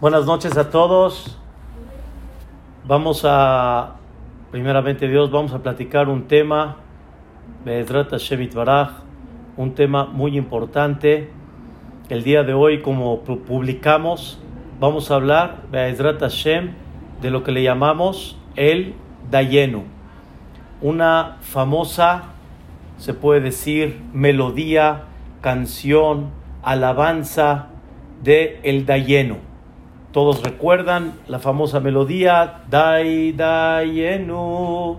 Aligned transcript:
Buenas 0.00 0.26
noches 0.26 0.56
a 0.56 0.70
todos. 0.70 1.38
Vamos 2.84 3.24
a, 3.24 3.94
primeramente 4.50 5.06
Dios, 5.06 5.30
vamos 5.30 5.52
a 5.52 5.62
platicar 5.62 6.08
un 6.08 6.26
tema, 6.26 6.78
un 9.56 9.74
tema 9.74 10.04
muy 10.06 10.36
importante. 10.36 11.30
El 12.08 12.24
día 12.24 12.42
de 12.42 12.54
hoy, 12.54 12.82
como 12.82 13.20
publicamos, 13.20 14.40
vamos 14.80 15.12
a 15.12 15.14
hablar 15.14 15.62
de 15.70 17.30
lo 17.30 17.44
que 17.44 17.52
le 17.52 17.62
llamamos 17.62 18.36
el 18.56 18.96
Dayenu, 19.30 19.84
una 20.82 21.36
famosa, 21.40 22.32
se 22.98 23.14
puede 23.14 23.40
decir, 23.40 24.02
melodía, 24.12 25.04
canción, 25.40 26.30
alabanza 26.64 27.68
de 28.24 28.58
el 28.64 28.86
Dayenu 28.86 29.53
todos 30.14 30.44
recuerdan 30.44 31.14
la 31.26 31.40
famosa 31.40 31.80
melodía 31.80 32.62
Dai 32.70 33.32
Dayenu, 33.32 34.98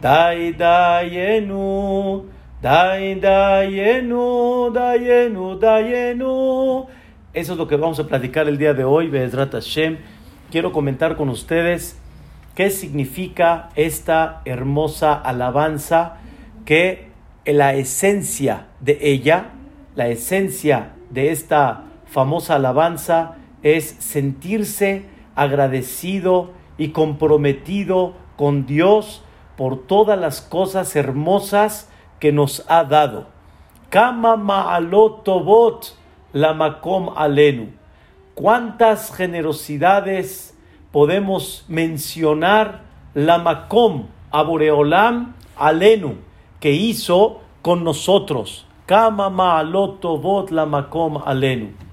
Dai 0.00 0.54
Dayenu, 0.54 2.24
Dai 2.62 3.16
Dayenu, 3.16 4.70
Dayenu, 4.72 5.58
Dayenu. 5.58 6.86
Eso 7.34 7.52
es 7.52 7.58
lo 7.58 7.68
que 7.68 7.76
vamos 7.76 8.00
a 8.00 8.06
platicar 8.06 8.48
el 8.48 8.56
día 8.56 8.72
de 8.72 8.84
hoy, 8.84 9.08
Bezrat 9.08 9.52
Hashem. 9.52 9.98
Quiero 10.50 10.72
comentar 10.72 11.16
con 11.16 11.28
ustedes 11.28 11.98
qué 12.54 12.70
significa 12.70 13.68
esta 13.76 14.40
hermosa 14.46 15.12
alabanza 15.12 16.16
que 16.64 17.10
la 17.44 17.74
esencia 17.74 18.68
de 18.80 18.96
ella, 19.02 19.50
la 19.94 20.08
esencia 20.08 20.92
de 21.10 21.30
esta 21.30 21.82
famosa 22.06 22.54
alabanza 22.54 23.35
es 23.62 23.84
sentirse 23.98 25.06
agradecido 25.34 26.50
y 26.78 26.88
comprometido 26.88 28.14
con 28.36 28.66
Dios 28.66 29.22
por 29.56 29.86
todas 29.86 30.18
las 30.18 30.40
cosas 30.40 30.94
hermosas 30.96 31.90
que 32.20 32.32
nos 32.32 32.64
ha 32.68 32.84
dado. 32.84 33.28
Kama 33.90 34.36
la 36.32 36.54
makom 36.54 37.10
alenu. 37.16 37.68
¿Cuántas 38.34 39.14
generosidades 39.14 40.54
podemos 40.92 41.64
mencionar 41.68 42.82
la 43.14 43.38
makom 43.38 44.08
aboreolam 44.30 45.34
alenu 45.56 46.16
que 46.60 46.72
hizo 46.72 47.40
con 47.62 47.84
nosotros? 47.84 48.66
Kama 48.84 49.30
ma'alotobot 49.30 50.50
la 50.50 50.66
makom 50.66 51.16
alenu. 51.24 51.85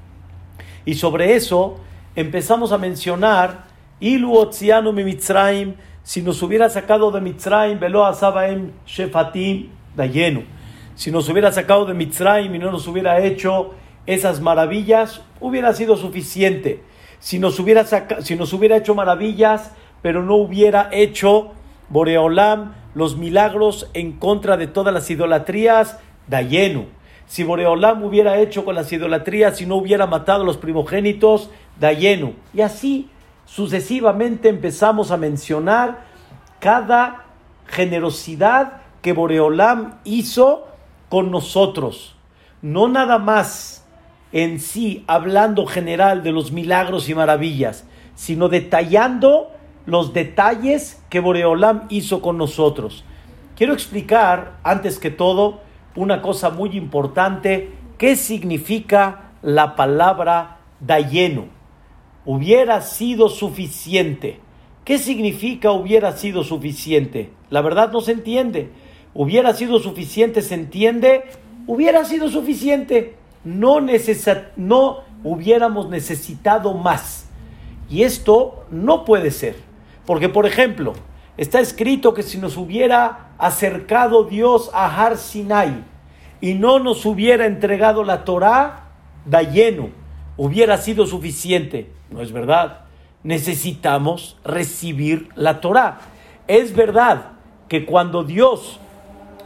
Y 0.85 0.95
sobre 0.95 1.35
eso 1.35 1.77
empezamos 2.15 2.71
a 2.71 2.77
mencionar, 2.77 3.65
Ilu 3.99 4.35
Otzianu 4.35 4.91
Mitzrayim, 4.91 5.75
si 6.03 6.21
nos 6.21 6.41
hubiera 6.43 6.69
sacado 6.69 7.11
de 7.11 7.21
Mitzrayim, 7.21 7.79
Velo 7.79 8.05
Asabaem 8.05 8.71
Shefatim 8.85 9.69
Dayenu. 9.95 10.43
Si 10.95 11.11
nos 11.11 11.29
hubiera 11.29 11.51
sacado 11.51 11.85
de 11.85 11.93
Mitzrayim 11.93 12.53
y 12.53 12.59
no 12.59 12.71
nos 12.71 12.87
hubiera 12.87 13.23
hecho 13.23 13.71
esas 14.05 14.41
maravillas, 14.41 15.21
hubiera 15.39 15.73
sido 15.73 15.95
suficiente. 15.95 16.83
Si 17.19 17.39
nos 17.39 17.57
hubiera, 17.59 17.85
si 18.21 18.35
nos 18.35 18.51
hubiera 18.51 18.75
hecho 18.75 18.93
maravillas, 18.93 19.71
pero 20.01 20.21
no 20.21 20.35
hubiera 20.35 20.89
hecho 20.91 21.53
Boreolam 21.87 22.73
los 22.93 23.17
milagros 23.17 23.89
en 23.93 24.11
contra 24.13 24.57
de 24.57 24.67
todas 24.67 24.93
las 24.93 25.09
idolatrías, 25.09 25.99
Dayenu 26.27 26.87
si 27.27 27.43
Boreolam 27.43 28.03
hubiera 28.03 28.39
hecho 28.39 28.65
con 28.65 28.75
las 28.75 28.91
idolatrías, 28.91 29.57
si 29.57 29.65
no 29.65 29.75
hubiera 29.75 30.07
matado 30.07 30.43
a 30.43 30.45
los 30.45 30.57
primogénitos, 30.57 31.49
Dayenu. 31.79 32.33
Y 32.53 32.61
así 32.61 33.09
sucesivamente 33.45 34.49
empezamos 34.49 35.11
a 35.11 35.17
mencionar 35.17 36.05
cada 36.59 37.25
generosidad 37.67 38.81
que 39.01 39.13
Boreolam 39.13 39.99
hizo 40.03 40.67
con 41.09 41.31
nosotros. 41.31 42.15
No 42.61 42.87
nada 42.87 43.19
más 43.19 43.85
en 44.31 44.59
sí 44.59 45.03
hablando 45.07 45.65
general 45.65 46.23
de 46.23 46.31
los 46.31 46.51
milagros 46.51 47.09
y 47.09 47.15
maravillas, 47.15 47.85
sino 48.15 48.49
detallando 48.49 49.51
los 49.85 50.13
detalles 50.13 51.03
que 51.09 51.19
Boreolam 51.19 51.83
hizo 51.89 52.21
con 52.21 52.37
nosotros. 52.37 53.03
Quiero 53.55 53.73
explicar, 53.73 54.57
antes 54.63 54.97
que 54.97 55.11
todo, 55.11 55.61
una 55.95 56.21
cosa 56.21 56.49
muy 56.49 56.75
importante, 56.75 57.71
¿qué 57.97 58.15
significa 58.15 59.31
la 59.41 59.75
palabra 59.75 60.59
dayenu? 60.79 61.45
Hubiera 62.25 62.81
sido 62.81 63.29
suficiente. 63.29 64.39
¿Qué 64.85 64.97
significa 64.97 65.71
hubiera 65.71 66.11
sido 66.13 66.43
suficiente? 66.43 67.31
La 67.49 67.61
verdad 67.61 67.91
no 67.91 68.01
se 68.01 68.13
entiende. 68.13 68.71
Hubiera 69.13 69.53
sido 69.53 69.79
suficiente, 69.79 70.41
se 70.41 70.55
entiende. 70.55 71.23
Hubiera 71.67 72.05
sido 72.05 72.29
suficiente. 72.29 73.15
No, 73.43 73.79
no 74.57 74.99
hubiéramos 75.23 75.89
necesitado 75.89 76.73
más. 76.73 77.29
Y 77.89 78.03
esto 78.03 78.65
no 78.71 79.05
puede 79.05 79.31
ser. 79.31 79.55
Porque, 80.05 80.27
por 80.27 80.45
ejemplo, 80.45 80.93
Está 81.35 81.59
escrito 81.59 82.13
que 82.13 82.21
si 82.21 82.37
nos 82.37 82.57
hubiera 82.57 83.32
acercado 83.45 84.23
Dios 84.23 84.69
a 84.73 84.85
Har 84.85 85.17
Sinai 85.17 85.83
y 86.41 86.55
no 86.55 86.79
nos 86.79 87.05
hubiera 87.05 87.45
entregado 87.45 88.03
la 88.03 88.25
Torah, 88.25 88.89
da 89.25 89.41
lleno, 89.43 89.89
hubiera 90.35 90.77
sido 90.77 91.05
suficiente. 91.05 91.91
No 92.09 92.21
es 92.21 92.31
verdad. 92.31 92.81
Necesitamos 93.23 94.37
recibir 94.43 95.29
la 95.35 95.61
Torah. 95.61 95.99
Es 96.47 96.75
verdad 96.75 97.31
que 97.69 97.85
cuando 97.85 98.23
Dios 98.23 98.79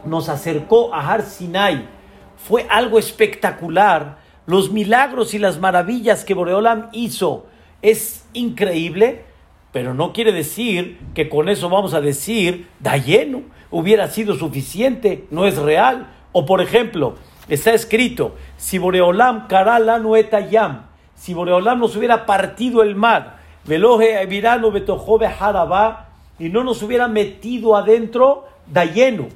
nos 0.05 0.29
acercó 0.29 0.93
a 0.93 1.07
Har 1.07 1.21
Sinai 1.21 1.87
fue 2.35 2.65
algo 2.69 2.97
espectacular. 2.97 4.17
Los 4.47 4.71
milagros 4.71 5.33
y 5.33 5.39
las 5.39 5.59
maravillas 5.59 6.25
que 6.25 6.33
Boreolam 6.33 6.89
hizo 6.93 7.45
es 7.81 8.25
increíble 8.33 9.25
pero 9.71 9.93
no 9.93 10.13
quiere 10.13 10.31
decir 10.31 10.97
que 11.13 11.29
con 11.29 11.49
eso 11.49 11.69
vamos 11.69 11.93
a 11.93 12.01
decir, 12.01 12.67
da 12.79 12.97
lleno, 12.97 13.43
hubiera 13.69 14.07
sido 14.07 14.35
suficiente, 14.35 15.25
no 15.29 15.45
es 15.45 15.57
real. 15.57 16.07
O 16.31 16.45
por 16.45 16.61
ejemplo, 16.61 17.15
está 17.49 17.73
escrito, 17.73 18.35
si 18.57 18.77
Boreolam 18.77 19.47
karala 19.47 20.01
yam, 20.49 20.85
si 21.15 21.33
Boreolam 21.33 21.79
nos 21.79 21.95
hubiera 21.95 22.25
partido 22.25 22.81
el 22.81 22.95
mar, 22.95 23.39
veloje 23.65 24.25
virano 24.25 24.71
betojobe 24.71 25.27
harabá, 25.27 26.09
y 26.39 26.49
no 26.49 26.63
nos 26.63 26.83
hubiera 26.83 27.07
metido 27.07 27.75
adentro, 27.75 28.45
da 28.67 28.85
lleno. 28.85 29.27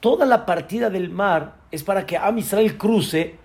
Toda 0.00 0.26
la 0.26 0.46
partida 0.46 0.90
del 0.90 1.10
mar 1.10 1.54
es 1.70 1.84
para 1.84 2.06
que 2.06 2.16
Am 2.16 2.38
Israel 2.38 2.76
cruce 2.76 3.36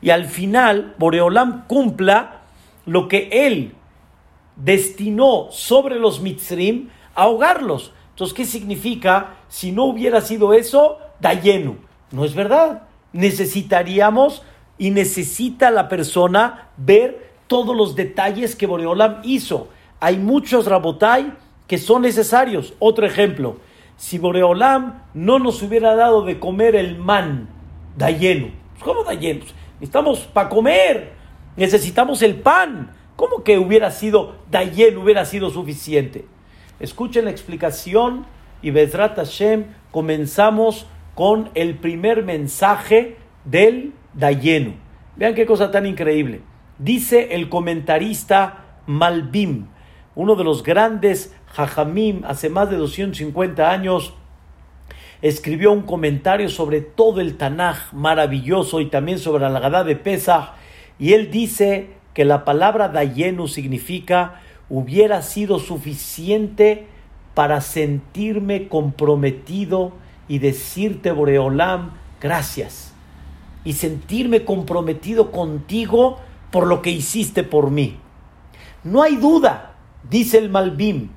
y 0.00 0.10
al 0.10 0.26
final 0.26 0.94
Boreolam 0.98 1.66
cumpla 1.66 2.40
lo 2.86 3.08
que 3.08 3.28
él 3.30 3.74
destinó 4.56 5.48
sobre 5.50 5.98
los 5.98 6.20
mitzrim 6.20 6.88
a 7.14 7.22
ahogarlos. 7.22 7.92
Entonces, 8.10 8.34
¿qué 8.34 8.44
significa? 8.44 9.36
Si 9.48 9.72
no 9.72 9.84
hubiera 9.84 10.20
sido 10.20 10.54
eso, 10.54 10.98
dayenu. 11.20 11.76
No 12.10 12.24
es 12.24 12.34
verdad. 12.34 12.84
Necesitaríamos 13.12 14.42
y 14.78 14.90
necesita 14.90 15.70
la 15.70 15.88
persona 15.88 16.68
ver 16.76 17.32
todos 17.46 17.76
los 17.76 17.94
detalles 17.94 18.56
que 18.56 18.66
Boreolam 18.66 19.20
hizo. 19.22 19.68
Hay 20.00 20.16
muchos 20.16 20.66
rabotai 20.66 21.32
que 21.66 21.78
son 21.78 22.02
necesarios. 22.02 22.74
Otro 22.78 23.06
ejemplo, 23.06 23.58
si 23.96 24.18
Boreolam 24.18 25.02
no 25.14 25.38
nos 25.38 25.62
hubiera 25.62 25.94
dado 25.94 26.22
de 26.22 26.38
comer 26.38 26.76
el 26.76 26.98
man, 26.98 27.48
dayenu. 27.96 28.50
¿Cómo 28.80 29.04
dayenu? 29.04 29.44
Necesitamos 29.80 30.20
para 30.20 30.48
comer, 30.48 31.12
necesitamos 31.56 32.22
el 32.22 32.36
pan. 32.36 32.92
¿Cómo 33.16 33.42
que 33.42 33.58
hubiera 33.58 33.90
sido 33.90 34.36
Dayen, 34.50 34.98
hubiera 34.98 35.24
sido 35.24 35.50
suficiente? 35.50 36.26
Escuchen 36.80 37.24
la 37.24 37.30
explicación 37.30 38.26
y 38.60 38.70
Bezrat 38.70 39.16
Hashem 39.16 39.64
comenzamos 39.90 40.86
con 41.14 41.50
el 41.54 41.76
primer 41.76 42.22
mensaje 42.22 43.16
del 43.46 43.94
Dayenu. 44.12 44.74
Vean 45.16 45.34
qué 45.34 45.46
cosa 45.46 45.70
tan 45.70 45.86
increíble. 45.86 46.42
Dice 46.78 47.34
el 47.34 47.48
comentarista 47.48 48.64
Malbim, 48.86 49.68
uno 50.14 50.36
de 50.36 50.44
los 50.44 50.62
grandes 50.62 51.34
Jajamim, 51.54 52.22
hace 52.26 52.50
más 52.50 52.68
de 52.68 52.76
250 52.76 53.70
años, 53.70 54.12
escribió 55.22 55.72
un 55.72 55.82
comentario 55.82 56.50
sobre 56.50 56.82
todo 56.82 57.22
el 57.22 57.38
Tanaj 57.38 57.94
maravilloso 57.94 58.82
y 58.82 58.86
también 58.86 59.18
sobre 59.18 59.48
la 59.48 59.58
Gadá 59.58 59.84
de 59.84 59.96
Pesach. 59.96 60.50
Y 60.98 61.14
él 61.14 61.30
dice 61.30 61.96
que 62.16 62.24
la 62.24 62.46
palabra 62.46 62.88
dayenu 62.88 63.46
significa 63.46 64.40
hubiera 64.70 65.20
sido 65.20 65.58
suficiente 65.58 66.86
para 67.34 67.60
sentirme 67.60 68.68
comprometido 68.68 69.92
y 70.26 70.38
decirte, 70.38 71.12
Boreolam, 71.12 71.90
gracias. 72.18 72.94
Y 73.64 73.74
sentirme 73.74 74.46
comprometido 74.46 75.30
contigo 75.30 76.18
por 76.50 76.66
lo 76.66 76.80
que 76.80 76.88
hiciste 76.88 77.42
por 77.42 77.70
mí. 77.70 77.98
No 78.82 79.02
hay 79.02 79.16
duda, 79.16 79.74
dice 80.08 80.38
el 80.38 80.48
Malbim, 80.48 81.10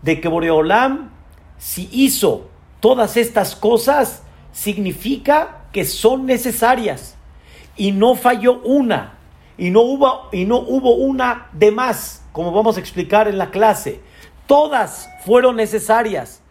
de 0.00 0.22
que 0.22 0.28
Boreolam, 0.28 1.10
si 1.58 1.86
hizo 1.92 2.48
todas 2.80 3.18
estas 3.18 3.56
cosas, 3.56 4.22
significa 4.52 5.66
que 5.70 5.84
son 5.84 6.24
necesarias. 6.24 7.14
Y 7.76 7.92
no 7.92 8.14
falló 8.14 8.62
una. 8.62 9.15
Y 9.58 9.70
no 9.70 9.80
hubo, 9.80 10.28
y 10.32 10.44
no 10.44 10.58
hubo 10.58 10.94
una 10.96 11.48
de 11.52 11.70
más, 11.72 12.22
como 12.32 12.52
vamos 12.52 12.76
a 12.76 12.80
explicar 12.80 13.28
en 13.28 13.38
la 13.38 13.50
clase. 13.50 14.00
Todas 14.46 15.08
fueron 15.24 15.56
necesarias. 15.56 16.42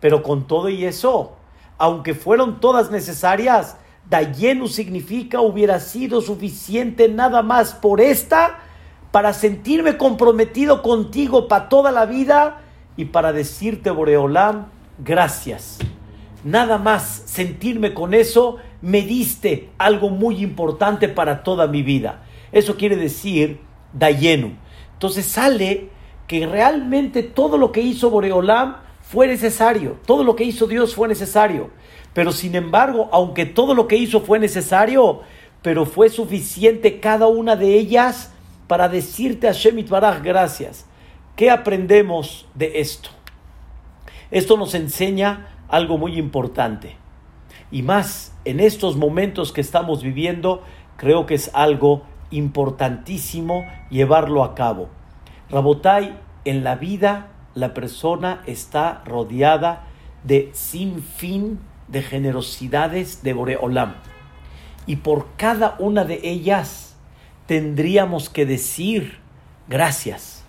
Pero 0.00 0.22
con 0.22 0.46
todo 0.46 0.68
y 0.68 0.84
eso, 0.84 1.32
aunque 1.78 2.14
fueron 2.14 2.60
todas 2.60 2.90
necesarias, 2.90 3.76
Dayenu 4.08 4.68
significa 4.68 5.40
hubiera 5.40 5.80
sido 5.80 6.20
suficiente 6.20 7.08
nada 7.08 7.42
más 7.42 7.72
por 7.74 8.00
esta 8.00 8.58
para 9.10 9.32
sentirme 9.32 9.96
comprometido 9.96 10.82
contigo 10.82 11.48
para 11.48 11.68
toda 11.68 11.92
la 11.92 12.04
vida 12.04 12.62
y 12.96 13.06
para 13.06 13.32
decirte, 13.32 13.90
Boreolam, 13.90 14.66
gracias. 14.98 15.78
Nada 16.42 16.78
más 16.78 17.22
sentirme 17.24 17.94
con 17.94 18.12
eso, 18.12 18.56
me 18.82 19.02
diste 19.02 19.70
algo 19.78 20.10
muy 20.10 20.42
importante 20.42 21.08
para 21.08 21.42
toda 21.42 21.66
mi 21.66 21.82
vida. 21.82 22.23
Eso 22.54 22.76
quiere 22.76 22.94
decir 22.94 23.60
Dayenu. 23.92 24.52
Entonces 24.92 25.26
sale 25.26 25.90
que 26.28 26.46
realmente 26.46 27.24
todo 27.24 27.58
lo 27.58 27.72
que 27.72 27.80
hizo 27.80 28.10
Boreolam 28.10 28.76
fue 29.00 29.26
necesario, 29.26 29.98
todo 30.06 30.22
lo 30.22 30.36
que 30.36 30.44
hizo 30.44 30.68
Dios 30.68 30.94
fue 30.94 31.08
necesario. 31.08 31.70
Pero 32.14 32.30
sin 32.30 32.54
embargo, 32.54 33.08
aunque 33.12 33.44
todo 33.44 33.74
lo 33.74 33.88
que 33.88 33.96
hizo 33.96 34.20
fue 34.20 34.38
necesario, 34.38 35.22
pero 35.62 35.84
fue 35.84 36.08
suficiente 36.08 37.00
cada 37.00 37.26
una 37.26 37.56
de 37.56 37.74
ellas 37.74 38.32
para 38.68 38.88
decirte 38.88 39.48
a 39.48 39.52
Shemit 39.52 39.88
Baraj 39.88 40.22
gracias. 40.22 40.86
¿Qué 41.34 41.50
aprendemos 41.50 42.46
de 42.54 42.78
esto? 42.78 43.10
Esto 44.30 44.56
nos 44.56 44.74
enseña 44.76 45.48
algo 45.68 45.98
muy 45.98 46.16
importante. 46.18 46.96
Y 47.72 47.82
más 47.82 48.32
en 48.44 48.60
estos 48.60 48.96
momentos 48.96 49.50
que 49.52 49.60
estamos 49.60 50.04
viviendo, 50.04 50.62
creo 50.96 51.26
que 51.26 51.34
es 51.34 51.50
algo 51.52 52.04
importantísimo 52.36 53.64
llevarlo 53.90 54.44
a 54.44 54.54
cabo. 54.54 54.88
Rabotai, 55.50 56.18
en 56.44 56.64
la 56.64 56.76
vida 56.76 57.28
la 57.54 57.72
persona 57.74 58.42
está 58.46 59.02
rodeada 59.04 59.84
de 60.24 60.50
sin 60.52 61.02
fin 61.02 61.58
de 61.88 62.02
generosidades 62.02 63.22
de 63.22 63.32
Boreolam. 63.32 63.94
Y 64.86 64.96
por 64.96 65.28
cada 65.36 65.76
una 65.78 66.04
de 66.04 66.20
ellas 66.22 66.96
tendríamos 67.46 68.28
que 68.28 68.46
decir 68.46 69.18
gracias. 69.68 70.44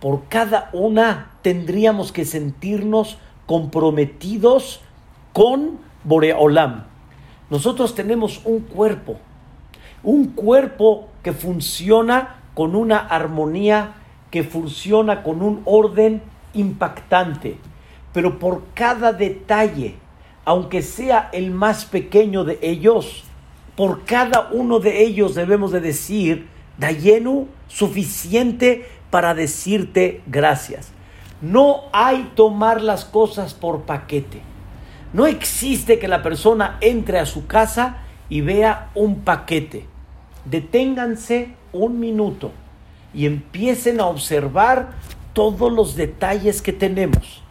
Por 0.00 0.24
cada 0.28 0.70
una 0.72 1.32
tendríamos 1.42 2.12
que 2.12 2.24
sentirnos 2.24 3.18
comprometidos 3.46 4.80
con 5.32 5.78
Boreolam. 6.04 6.84
Nosotros 7.50 7.94
tenemos 7.94 8.40
un 8.44 8.60
cuerpo, 8.60 9.18
un 10.02 10.28
cuerpo 10.28 11.08
que 11.22 11.32
funciona 11.32 12.42
con 12.54 12.74
una 12.74 12.98
armonía, 12.98 13.94
que 14.30 14.44
funciona 14.44 15.22
con 15.22 15.42
un 15.42 15.62
orden 15.64 16.22
impactante, 16.54 17.58
pero 18.12 18.38
por 18.38 18.62
cada 18.74 19.12
detalle 19.12 19.96
aunque 20.44 20.82
sea 20.82 21.28
el 21.32 21.50
más 21.50 21.84
pequeño 21.84 22.44
de 22.44 22.58
ellos, 22.62 23.24
por 23.76 24.04
cada 24.04 24.48
uno 24.50 24.80
de 24.80 25.02
ellos 25.02 25.34
debemos 25.34 25.72
de 25.72 25.80
decir, 25.80 26.48
Dayenu, 26.78 27.46
suficiente 27.68 28.86
para 29.10 29.34
decirte 29.34 30.22
gracias. 30.26 30.90
No 31.40 31.82
hay 31.92 32.32
tomar 32.34 32.82
las 32.82 33.04
cosas 33.04 33.54
por 33.54 33.82
paquete. 33.82 34.42
No 35.12 35.26
existe 35.26 35.98
que 35.98 36.08
la 36.08 36.22
persona 36.22 36.78
entre 36.80 37.18
a 37.18 37.26
su 37.26 37.46
casa 37.46 37.98
y 38.28 38.40
vea 38.40 38.90
un 38.94 39.20
paquete. 39.20 39.86
Deténganse 40.44 41.54
un 41.72 42.00
minuto 42.00 42.52
y 43.12 43.26
empiecen 43.26 44.00
a 44.00 44.06
observar 44.06 44.92
todos 45.32 45.72
los 45.72 45.96
detalles 45.96 46.62
que 46.62 46.72
tenemos 46.72 47.42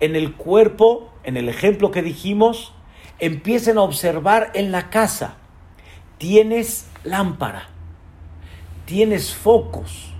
en 0.00 0.16
el 0.16 0.34
cuerpo 0.34 1.10
en 1.24 1.36
el 1.36 1.48
ejemplo 1.48 1.90
que 1.90 2.02
dijimos, 2.02 2.72
empiecen 3.18 3.78
a 3.78 3.82
observar 3.82 4.50
en 4.54 4.72
la 4.72 4.90
casa. 4.90 5.36
Tienes 6.16 6.88
lámpara, 7.04 7.68
tienes 8.86 9.34
focos, 9.34 10.12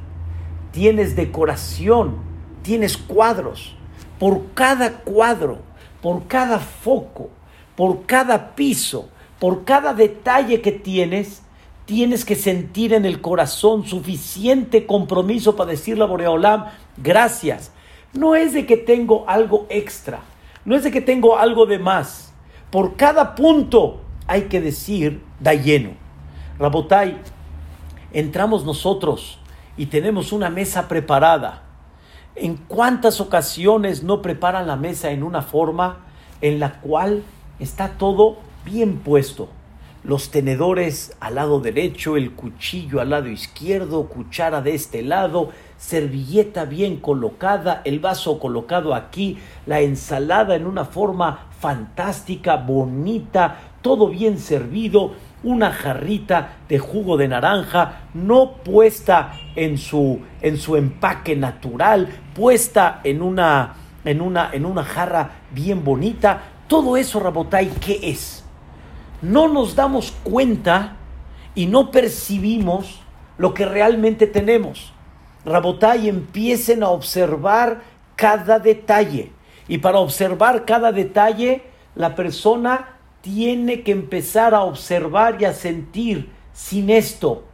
tienes 0.71 1.17
decoración, 1.17 2.17
tienes 2.63 2.99
cuadros. 2.99 3.75
Por 4.19 4.53
cada 4.53 4.99
cuadro, 4.99 5.61
por 6.03 6.27
cada 6.27 6.59
foco, 6.59 7.31
por 7.75 8.05
cada 8.05 8.55
piso, 8.55 9.09
por 9.39 9.65
cada 9.65 9.95
detalle 9.95 10.61
que 10.61 10.73
tienes, 10.73 11.43
tienes 11.88 12.25
que 12.25 12.37
sentir 12.37 12.93
en 12.93 13.05
el 13.05 13.20
corazón 13.20 13.85
suficiente 13.85 14.87
compromiso 14.87 15.56
para 15.56 15.73
decirle 15.73 16.05
a 16.05 16.06
Boreolam, 16.06 16.67
gracias. 16.96 17.73
No 18.12 18.37
es 18.37 18.52
de 18.52 18.64
que 18.64 18.76
tengo 18.76 19.25
algo 19.26 19.67
extra 19.69 20.20
no 20.69 20.76
es 20.76 20.85
de 20.85 20.90
que 20.90 21.00
tengo 21.00 21.38
algo 21.38 21.64
de 21.64 21.79
más. 21.79 22.31
Por 22.70 22.96
cada 22.96 23.35
punto 23.35 24.02
hay 24.26 24.43
que 24.43 24.61
decir 24.61 25.23
da 25.40 25.55
lleno. 25.55 25.93
Rabotai, 26.58 27.17
entramos 28.12 28.67
nosotros 28.67 29.38
y 29.79 29.87
tenemos 29.87 30.31
una 30.31 30.50
mesa 30.50 30.87
preparada. 30.87 31.62
¿En 32.34 32.56
cuántas 32.56 33.19
ocasiones 33.19 34.02
no 34.02 34.20
preparan 34.20 34.67
la 34.67 34.76
mesa 34.76 35.11
en 35.11 35.23
una 35.23 35.41
forma 35.41 36.00
en 36.43 36.61
la 36.61 36.82
cual 36.82 37.23
está 37.58 37.93
todo 37.96 38.37
bien 38.67 38.99
puesto? 38.99 39.49
Los 40.05 40.31
tenedores 40.31 41.17
al 41.19 41.35
lado 41.35 41.61
derecho, 41.61 42.17
el 42.17 42.33
cuchillo 42.33 43.00
al 43.00 43.11
lado 43.11 43.29
izquierdo, 43.29 44.09
cuchara 44.09 44.62
de 44.62 44.75
este 44.75 45.03
lado, 45.03 45.50
servilleta 45.77 46.65
bien 46.67 46.99
colocada, 46.99 47.83
el 47.85 47.99
vaso 47.99 48.39
colocado 48.39 48.95
aquí, 48.95 49.39
la 49.67 49.81
ensalada 49.81 50.55
en 50.55 50.67
una 50.67 50.85
forma 50.85 51.47
fantástica, 51.59 52.56
bonita, 52.56 53.59
todo 53.83 54.09
bien 54.09 54.39
servido, 54.39 55.15
una 55.43 55.73
jarrita 55.73 56.56
de 56.69 56.79
jugo 56.79 57.17
de 57.17 57.29
naranja, 57.29 58.03
no 58.15 58.53
puesta 58.65 59.33
en 59.56 59.79
su, 59.79 60.21
en 60.41 60.59
su 60.59 60.77
empaque 60.77 61.35
natural, 61.35 62.09
puesta 62.35 63.01
en 63.03 63.20
una, 63.20 63.75
en, 64.05 64.20
una, 64.20 64.51
en 64.53 64.65
una 64.65 64.84
jarra 64.84 65.31
bien 65.53 65.84
bonita. 65.84 66.43
Todo 66.69 66.96
eso, 66.96 67.19
Rabotay, 67.19 67.70
¿qué 67.81 67.99
es? 68.03 68.38
No 69.22 69.48
nos 69.48 69.75
damos 69.75 70.13
cuenta 70.22 70.96
y 71.55 71.67
no 71.67 71.91
percibimos 71.91 73.01
lo 73.37 73.55
que 73.55 73.65
realmente 73.65 74.27
tenemos. 74.27 74.93
Rabotay, 75.44 76.08
empiecen 76.08 76.82
a 76.82 76.91
observar 76.91 77.82
cada 78.17 78.58
detalle. 78.58 79.32
Y 79.67 79.79
para 79.79 79.98
observar 79.98 80.65
cada 80.65 80.93
detalle, 80.93 81.63
la 81.94 82.15
persona 82.15 82.96
tiene 83.20 83.82
que 83.82 83.93
empezar 83.93 84.55
a 84.55 84.63
observar 84.63 85.41
y 85.41 85.44
a 85.44 85.53
sentir 85.53 86.31
sin 86.53 86.91
esto 86.91 87.44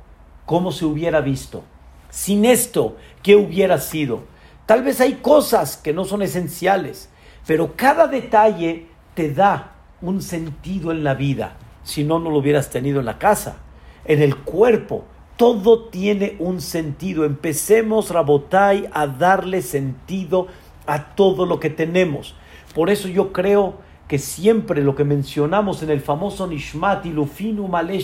cómo 0.47 0.73
se 0.73 0.85
hubiera 0.85 1.21
visto. 1.21 1.64
Sin 2.11 2.44
esto, 2.44 2.97
¿qué 3.23 3.37
hubiera 3.37 3.78
sido? 3.78 4.25
Tal 4.66 4.83
vez 4.83 5.00
hay 5.00 5.14
cosas 5.14 5.76
que 5.76 5.92
no 5.92 6.04
son 6.04 6.23
esenciales, 6.23 7.11
pero 7.47 7.75
cada 7.76 8.06
detalle 8.06 8.87
te 9.14 9.33
da 9.33 9.74
un 10.04 10.23
sentido 10.23 10.92
en 10.92 11.02
la 11.02 11.14
vida. 11.14 11.56
Si 11.82 12.04
no, 12.04 12.18
no 12.18 12.30
lo 12.30 12.38
hubieras 12.38 12.70
tenido 12.70 13.00
en 13.00 13.06
la 13.06 13.18
casa, 13.18 13.56
en 14.04 14.23
el 14.23 14.37
cuerpo, 14.37 15.04
todo 15.37 15.87
tiene 15.87 16.37
un 16.38 16.61
sentido. 16.61 17.25
Empecemos, 17.25 18.11
Rabotai, 18.11 18.88
a 18.92 19.06
darle 19.06 19.62
sentido 19.62 20.46
a 20.87 21.14
todo 21.14 21.46
lo 21.46 21.58
que 21.58 21.70
tenemos. 21.70 22.34
Por 22.75 22.90
eso 22.90 23.08
yo 23.08 23.32
creo 23.32 23.75
que 24.08 24.18
siempre 24.18 24.82
lo 24.82 24.94
que 24.94 25.04
mencionamos 25.04 25.82
en 25.82 25.90
el 25.90 26.00
famoso 26.00 26.46
Nishmat 26.46 27.06
Lufinu 27.06 27.68
Male 27.68 27.99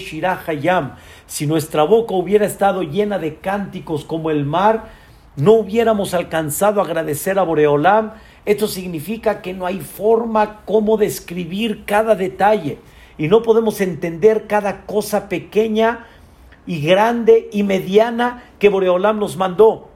Hayam, 0.46 0.94
si 1.26 1.46
nuestra 1.46 1.82
boca 1.82 2.14
hubiera 2.14 2.46
estado 2.46 2.82
llena 2.82 3.18
de 3.18 3.36
cánticos 3.36 4.04
como 4.04 4.30
el 4.30 4.46
mar, 4.46 4.88
no 5.36 5.52
hubiéramos 5.52 6.14
alcanzado 6.14 6.80
a 6.80 6.84
agradecer 6.84 7.38
a 7.38 7.42
Boreolam. 7.42 8.12
Esto 8.44 8.66
significa 8.68 9.42
que 9.42 9.52
no 9.52 9.66
hay 9.66 9.80
forma 9.80 10.62
como 10.64 10.96
describir 10.96 11.84
cada 11.84 12.14
detalle 12.14 12.78
y 13.18 13.28
no 13.28 13.42
podemos 13.42 13.80
entender 13.80 14.46
cada 14.46 14.86
cosa 14.86 15.28
pequeña 15.28 16.06
y 16.66 16.80
grande 16.80 17.48
y 17.52 17.62
mediana 17.62 18.44
que 18.58 18.68
Boreolam 18.68 19.18
nos 19.18 19.36
mandó. 19.36 19.88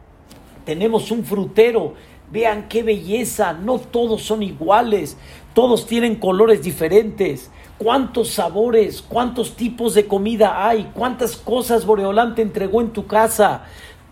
Tenemos 0.64 1.10
un 1.10 1.24
frutero, 1.24 1.94
vean 2.30 2.68
qué 2.68 2.82
belleza, 2.82 3.52
no 3.52 3.78
todos 3.78 4.22
son 4.22 4.42
iguales, 4.42 5.16
todos 5.54 5.86
tienen 5.86 6.16
colores 6.16 6.62
diferentes. 6.62 7.50
¿Cuántos 7.78 8.30
sabores, 8.30 9.02
cuántos 9.02 9.56
tipos 9.56 9.94
de 9.94 10.06
comida 10.06 10.66
hay? 10.66 10.90
¿Cuántas 10.94 11.36
cosas 11.36 11.84
Boreolam 11.84 12.34
te 12.34 12.42
entregó 12.42 12.80
en 12.80 12.90
tu 12.90 13.06
casa? 13.06 13.64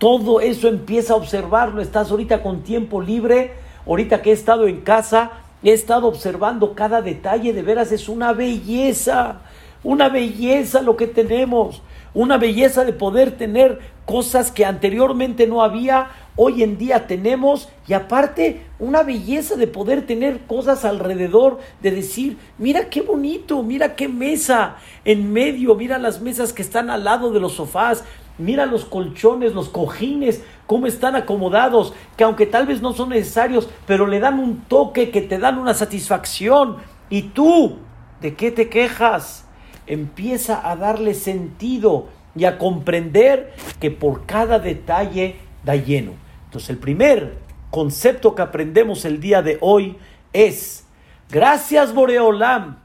todo 0.03 0.41
eso 0.41 0.67
empieza 0.67 1.13
a 1.13 1.17
observarlo. 1.17 1.81
Estás 1.81 2.11
ahorita 2.11 2.43
con 2.43 2.65
tiempo 2.65 3.01
libre, 3.01 3.53
ahorita 3.87 4.23
que 4.23 4.31
he 4.31 4.33
estado 4.35 4.67
en 4.67 4.81
casa, 4.81 5.31
he 5.63 5.73
estado 5.73 6.09
observando 6.09 6.75
cada 6.75 7.03
detalle, 7.03 7.53
de 7.53 7.63
veras 7.63 7.93
es 7.93 8.09
una 8.09 8.33
belleza, 8.33 9.43
una 9.85 10.09
belleza 10.09 10.83
lo 10.83 10.97
que 10.97 11.07
tenemos, 11.07 11.83
una 12.15 12.37
belleza 12.37 12.85
de 12.85 12.93
poder 12.93 13.33
tener 13.33 13.81
cosas 14.05 14.51
que 14.51 14.65
anteriormente 14.65 15.47
no 15.47 15.63
había, 15.63 16.11
hoy 16.37 16.63
en 16.63 16.79
día 16.79 17.07
tenemos 17.07 17.69
y 17.87 17.93
aparte 17.93 18.63
una 18.79 19.03
belleza 19.03 19.57
de 19.57 19.67
poder 19.67 20.07
tener 20.07 20.41
cosas 20.41 20.85
alrededor, 20.85 21.61
de 21.81 21.91
decir, 21.91 22.39
mira 22.59 22.89
qué 22.89 23.03
bonito, 23.03 23.63
mira 23.63 23.95
qué 23.95 24.09
mesa 24.09 24.77
en 25.05 25.33
medio, 25.33 25.75
mira 25.75 25.99
las 25.99 26.21
mesas 26.21 26.53
que 26.53 26.63
están 26.63 26.91
al 26.91 27.05
lado 27.05 27.31
de 27.33 27.41
los 27.41 27.55
sofás, 27.55 28.05
Mira 28.39 28.67
los 28.67 28.85
colchones, 28.85 29.55
los 29.55 29.69
cojines, 29.69 30.43
cómo 30.67 30.87
están 30.87 31.17
acomodados, 31.17 31.93
que 32.17 32.25
aunque 32.25 32.47
tal 32.47 32.67
vez 32.67 32.81
no 32.81 32.93
son 32.93 33.11
necesarios, 33.11 33.69
pero 33.87 34.07
le 34.07 34.21
dan 34.21 34.39
un 34.39 34.63
toque, 34.63 35.11
que 35.11 35.21
te 35.21 35.39
dan 35.39 35.59
una 35.59 35.75
satisfacción. 35.75 36.77
Y 37.11 37.23
tú, 37.23 37.79
¿de 38.21 38.35
qué 38.35 38.51
te 38.51 38.69
quejas? 38.69 39.47
Empieza 39.87 40.69
a 40.69 40.77
darle 40.77 41.15
sentido 41.15 42.07
y 42.35 42.47
a 42.47 42.57
comprender 42.59 43.53
que 43.81 43.91
por 43.91 44.25
cada 44.25 44.59
detalle 44.59 45.37
da 45.65 45.77
lleno. 45.77 46.13
Entonces 46.47 46.71
el 46.71 46.79
primer 46.79 47.39
concepto 47.71 48.35
que 48.35 48.43
aprendemos 48.43 49.05
el 49.05 49.21
día 49.21 49.43
de 49.43 49.59
hoy 49.61 49.97
es, 50.33 50.87
gracias 51.31 51.93
Boreolam 51.95 52.79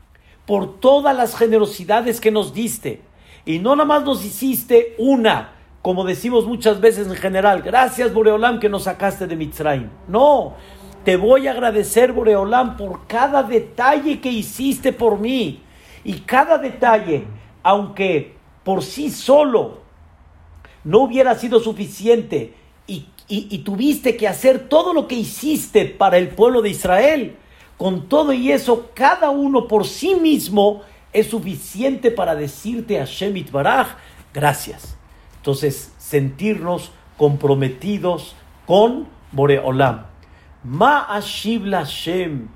por 0.46 0.80
todas 0.80 1.16
las 1.16 1.36
generosidades 1.36 2.22
que 2.22 2.32
nos 2.32 2.54
diste 2.54 3.02
y 3.48 3.60
no 3.60 3.78
nada 3.78 3.88
más 3.88 4.04
nos 4.04 4.26
hiciste 4.26 4.94
una, 4.98 5.54
como 5.82 6.04
decimos 6.04 6.46
muchas 6.46 6.82
veces 6.82 7.08
en 7.08 7.16
general, 7.16 7.62
gracias 7.62 8.14
Boreolam 8.14 8.60
que 8.60 8.68
nos 8.68 8.84
sacaste 8.84 9.26
de 9.26 9.38
Mitzrayim. 9.38 9.90
No, 10.10 10.56
te 11.06 11.16
voy 11.16 11.48
a 11.48 11.52
agradecer 11.52 12.12
Boreolam 12.12 12.76
por 12.76 13.08
cada 13.08 13.44
detalle 13.44 14.20
que 14.20 14.30
hiciste 14.30 14.92
por 14.92 15.18
mí. 15.18 15.62
Y 16.04 16.16
cada 16.20 16.58
detalle, 16.58 17.24
aunque 17.64 18.36
por 18.66 18.84
sí 18.84 19.10
solo 19.10 19.80
no 20.84 21.00
hubiera 21.00 21.34
sido 21.36 21.62
suficiente 21.62 22.54
y, 22.86 23.06
y 23.30 23.58
tuviste 23.60 24.18
que 24.18 24.28
hacer 24.28 24.68
todo 24.68 24.94
lo 24.94 25.08
que 25.08 25.16
hiciste 25.16 25.86
para 25.86 26.18
el 26.18 26.28
pueblo 26.28 26.62
de 26.62 26.72
Israel, 26.72 27.38
con 27.78 28.10
todo 28.10 28.34
y 28.34 28.52
eso, 28.52 28.90
cada 28.94 29.30
uno 29.30 29.70
por 29.70 29.86
sí 29.88 30.16
mismo 30.16 30.82
es 31.14 31.30
suficiente 31.30 32.12
para 32.12 32.36
decirte 32.36 33.00
a 33.00 33.06
Shemit 33.06 33.52
Baraj, 33.52 33.96
gracias. 34.34 34.98
Entonces, 35.38 35.94
sentirnos 35.98 36.92
comprometidos 37.18 38.36
con 38.66 39.08
Boreolam. 39.32 40.06
Ma 40.64 41.06
Ashiv 41.10 41.66
Shem. 41.86 42.50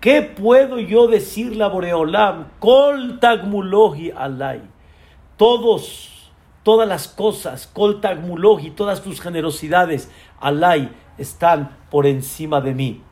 ¿Qué 0.00 0.22
puedo 0.22 0.78
yo 0.78 1.08
decirle 1.08 1.64
a 1.64 1.68
Boreolam? 1.68 2.48
Kol 2.58 3.18
Tagmulohi 3.18 4.10
Alay. 4.10 4.62
Todos, 5.36 6.30
todas 6.62 6.86
las 6.86 7.08
cosas, 7.08 7.66
Kol 7.66 8.00
Tagmulohi, 8.00 8.70
todas 8.70 9.02
tus 9.02 9.20
generosidades, 9.20 10.10
Alay, 10.40 10.90
están 11.18 11.76
por 11.90 12.06
encima 12.06 12.60
de 12.60 12.74
mí. 12.74 13.02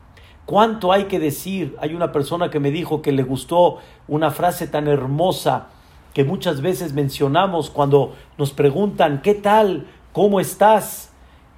¿Cuánto 0.46 0.92
hay 0.92 1.04
que 1.04 1.18
decir? 1.18 1.76
Hay 1.80 1.94
una 1.94 2.12
persona 2.12 2.50
que 2.50 2.60
me 2.60 2.70
dijo 2.70 3.00
que 3.00 3.12
le 3.12 3.22
gustó 3.22 3.78
una 4.08 4.30
frase 4.30 4.66
tan 4.66 4.88
hermosa 4.88 5.68
que 6.12 6.24
muchas 6.24 6.60
veces 6.60 6.92
mencionamos 6.92 7.70
cuando 7.70 8.14
nos 8.38 8.52
preguntan, 8.52 9.22
¿qué 9.22 9.34
tal? 9.34 9.86
¿Cómo 10.12 10.38
estás? 10.38 11.10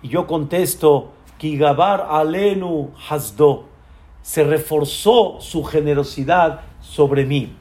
Y 0.03 0.09
yo 0.09 0.27
contesto, 0.27 1.11
Kigabar 1.39 2.07
Alenu 2.09 2.91
Hasdo. 3.09 3.65
Se 4.23 4.45
reforzó 4.45 5.41
su 5.41 5.63
generosidad 5.65 6.61
sobre 6.81 7.27
mí. 7.27 7.55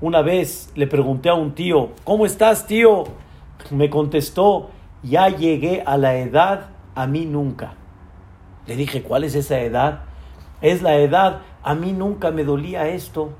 Una 0.00 0.22
vez 0.22 0.70
le 0.74 0.86
pregunté 0.86 1.28
a 1.28 1.34
un 1.34 1.54
tío, 1.54 1.90
¿cómo 2.04 2.26
estás, 2.26 2.66
tío? 2.66 3.04
Me 3.70 3.88
contestó, 3.88 4.70
ya 5.02 5.28
llegué 5.28 5.82
a 5.86 5.96
la 5.96 6.16
edad 6.16 6.66
a 6.94 7.06
mí 7.06 7.24
nunca. 7.24 7.74
Le 8.66 8.76
dije, 8.76 9.02
¿cuál 9.02 9.24
es 9.24 9.34
esa 9.34 9.60
edad? 9.60 10.02
Es 10.64 10.80
la 10.82 10.96
edad. 10.96 11.42
A 11.62 11.74
mí 11.74 11.92
nunca 11.92 12.30
me 12.30 12.42
dolía 12.42 12.88
esto. 12.88 13.30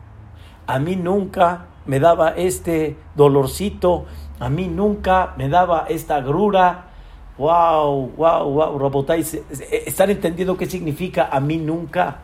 A 0.66 0.78
mí 0.78 0.95
nunca 0.95 1.66
me 1.87 1.99
daba 1.99 2.31
este 2.31 2.97
dolorcito. 3.16 4.04
A 4.38 4.50
mí 4.50 4.69
nunca 4.69 5.35
me 5.38 5.49
daba 5.49 5.87
esta 5.88 6.21
grura. 6.21 6.90
Wow, 7.38 8.12
wow, 8.16 8.49
wow, 8.49 8.78
Robotay, 8.78 9.25
¿están 9.87 10.11
entendiendo 10.11 10.57
qué 10.57 10.66
significa 10.66 11.28
a 11.33 11.40
mí 11.40 11.57
nunca? 11.57 12.19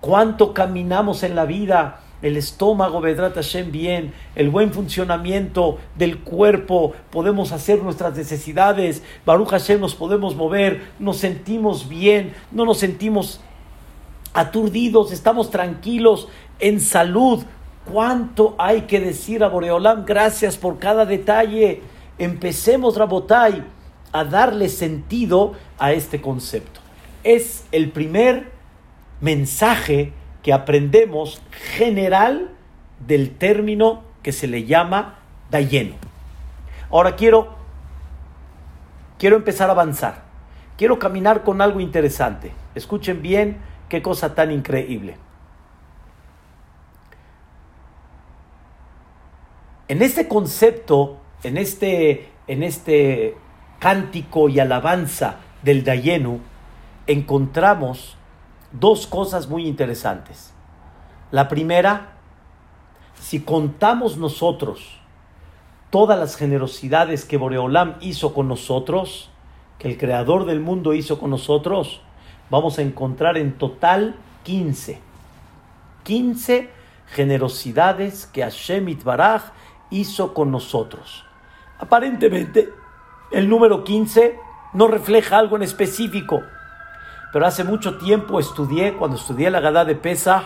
¿Cuánto 0.00 0.52
caminamos 0.52 1.22
en 1.22 1.36
la 1.36 1.44
vida? 1.44 2.00
El 2.22 2.36
estómago, 2.36 3.00
Vedrat 3.00 3.34
Hashem, 3.34 3.70
bien, 3.70 4.12
el 4.34 4.50
buen 4.50 4.72
funcionamiento 4.72 5.78
del 5.96 6.18
cuerpo, 6.18 6.92
podemos 7.10 7.52
hacer 7.52 7.82
nuestras 7.82 8.16
necesidades, 8.16 9.02
Baruch 9.24 9.48
Hashem, 9.48 9.80
nos 9.80 9.94
podemos 9.94 10.34
mover, 10.34 10.88
nos 10.98 11.18
sentimos 11.18 11.88
bien, 11.88 12.34
no 12.50 12.64
nos 12.64 12.78
sentimos 12.78 13.40
aturdidos, 14.32 15.12
estamos 15.12 15.50
tranquilos, 15.50 16.28
en 16.58 16.80
salud. 16.80 17.44
¿Cuánto 17.90 18.54
hay 18.58 18.82
que 18.82 19.00
decir 19.00 19.42
a 19.42 19.48
Boreolam? 19.48 20.04
Gracias 20.04 20.56
por 20.56 20.78
cada 20.78 21.06
detalle. 21.06 21.82
Empecemos, 22.18 22.96
Rabotai, 22.96 23.64
a 24.12 24.24
darle 24.24 24.68
sentido 24.68 25.54
a 25.78 25.92
este 25.92 26.20
concepto. 26.20 26.80
Es 27.24 27.64
el 27.72 27.90
primer 27.90 28.50
mensaje 29.20 30.12
que 30.42 30.52
aprendemos 30.52 31.42
general 31.76 32.50
del 33.06 33.30
término 33.30 34.02
que 34.22 34.32
se 34.32 34.46
le 34.46 34.64
llama 34.64 35.18
Dayeno. 35.50 35.94
Ahora 36.90 37.16
quiero, 37.16 37.54
quiero 39.18 39.36
empezar 39.36 39.68
a 39.68 39.72
avanzar. 39.72 40.22
Quiero 40.76 40.98
caminar 40.98 41.42
con 41.42 41.60
algo 41.60 41.80
interesante. 41.80 42.52
Escuchen 42.74 43.22
bien 43.22 43.58
Qué 43.90 44.00
cosa 44.00 44.36
tan 44.36 44.52
increíble. 44.52 45.16
En 49.88 50.00
este 50.00 50.28
concepto, 50.28 51.18
en 51.42 51.56
este, 51.56 52.30
en 52.46 52.62
este 52.62 53.36
cántico 53.80 54.48
y 54.48 54.60
alabanza 54.60 55.38
del 55.64 55.82
Dayenu, 55.82 56.38
encontramos 57.08 58.16
dos 58.70 59.08
cosas 59.08 59.48
muy 59.48 59.66
interesantes. 59.66 60.54
La 61.32 61.48
primera, 61.48 62.12
si 63.20 63.40
contamos 63.40 64.16
nosotros 64.16 65.00
todas 65.90 66.16
las 66.16 66.36
generosidades 66.36 67.24
que 67.24 67.38
Boreolam 67.38 67.96
hizo 68.00 68.34
con 68.34 68.46
nosotros, 68.46 69.30
que 69.78 69.88
el 69.88 69.98
Creador 69.98 70.44
del 70.44 70.60
mundo 70.60 70.94
hizo 70.94 71.18
con 71.18 71.30
nosotros, 71.30 72.02
vamos 72.50 72.78
a 72.78 72.82
encontrar 72.82 73.38
en 73.38 73.52
total 73.52 74.16
15. 74.42 75.00
15 76.02 76.70
generosidades 77.06 78.26
que 78.26 78.42
Hashem 78.42 78.98
Baraj 79.04 79.52
hizo 79.90 80.34
con 80.34 80.50
nosotros. 80.50 81.24
Aparentemente, 81.78 82.68
el 83.32 83.48
número 83.48 83.84
15 83.84 84.38
no 84.74 84.88
refleja 84.88 85.38
algo 85.38 85.56
en 85.56 85.62
específico, 85.62 86.42
pero 87.32 87.46
hace 87.46 87.64
mucho 87.64 87.98
tiempo 87.98 88.38
estudié, 88.40 88.94
cuando 88.94 89.16
estudié 89.16 89.50
la 89.50 89.60
Gadá 89.60 89.84
de 89.84 89.94
Pesach, 89.94 90.42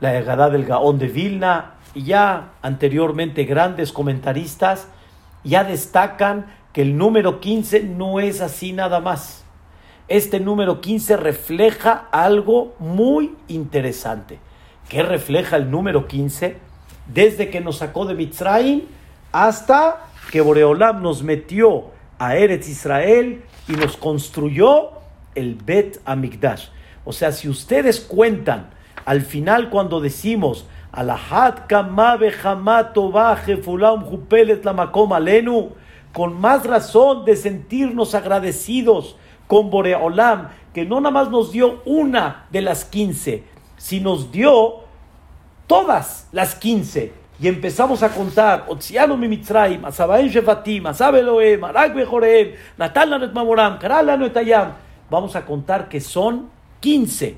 la 0.00 0.12
Gadá 0.20 0.50
del 0.50 0.64
Gaón 0.64 0.98
de 0.98 1.08
Vilna, 1.08 1.72
y 1.94 2.04
ya 2.04 2.50
anteriormente 2.62 3.44
grandes 3.44 3.92
comentaristas 3.92 4.88
ya 5.44 5.64
destacan 5.64 6.46
que 6.72 6.82
el 6.82 6.98
número 6.98 7.40
15 7.40 7.84
no 7.84 8.20
es 8.20 8.40
así 8.40 8.72
nada 8.72 9.00
más 9.00 9.45
este 10.08 10.38
número 10.40 10.80
15 10.80 11.16
refleja 11.16 12.06
algo 12.12 12.74
muy 12.78 13.34
interesante. 13.48 14.38
¿Qué 14.88 15.02
refleja 15.02 15.56
el 15.56 15.70
número 15.70 16.06
15? 16.06 16.56
Desde 17.12 17.50
que 17.50 17.60
nos 17.60 17.78
sacó 17.78 18.06
de 18.06 18.14
Mitzrayim 18.14 18.82
hasta 19.32 20.06
que 20.30 20.40
Boreolam 20.40 21.02
nos 21.02 21.22
metió 21.22 21.86
a 22.18 22.36
Eretz 22.36 22.68
Israel 22.68 23.42
y 23.68 23.72
nos 23.72 23.96
construyó 23.96 24.90
el 25.34 25.56
Bet 25.56 26.00
Amigdash. 26.04 26.68
O 27.04 27.12
sea, 27.12 27.32
si 27.32 27.48
ustedes 27.48 28.00
cuentan 28.00 28.70
al 29.04 29.22
final 29.22 29.70
cuando 29.70 30.00
decimos 30.00 30.66
Alahat 30.92 31.66
Kamabe 31.66 32.32
Jupelet 34.04 34.64
con 36.12 36.40
más 36.40 36.64
razón 36.64 37.24
de 37.24 37.36
sentirnos 37.36 38.14
agradecidos 38.14 39.16
con 39.46 39.70
Boreolam, 39.70 40.48
que 40.72 40.84
no 40.84 41.00
nada 41.00 41.10
más 41.10 41.30
nos 41.30 41.52
dio 41.52 41.82
una 41.84 42.46
de 42.50 42.62
las 42.62 42.84
quince, 42.84 43.44
sino 43.76 44.10
nos 44.10 44.32
dio 44.32 44.80
todas 45.66 46.28
las 46.32 46.54
quince. 46.54 47.12
y 47.38 47.48
empezamos 47.48 48.02
a 48.02 48.08
contar, 48.08 48.64
Otziano 48.68 49.16
mi 49.16 49.28
Mitzrayim, 49.28 49.84
Asabaim 49.84 50.28
Shefatim, 50.28 50.86
Asab 50.86 51.14
Bejoreem, 51.14 52.52
Natal 52.78 53.10
Lanet 53.10 53.32
Mamoram, 53.32 53.78
Karal 53.78 54.22
Etayam. 54.22 54.72
Vamos 55.10 55.36
a 55.36 55.44
contar 55.44 55.88
que 55.88 56.00
son 56.00 56.48
15. 56.80 57.36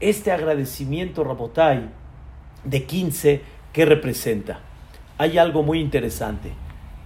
Este 0.00 0.32
agradecimiento, 0.32 1.24
Rabotai, 1.24 1.90
de 2.64 2.84
15, 2.84 3.42
¿qué 3.72 3.84
representa? 3.84 4.60
Hay 5.18 5.36
algo 5.36 5.62
muy 5.62 5.80
interesante. 5.80 6.52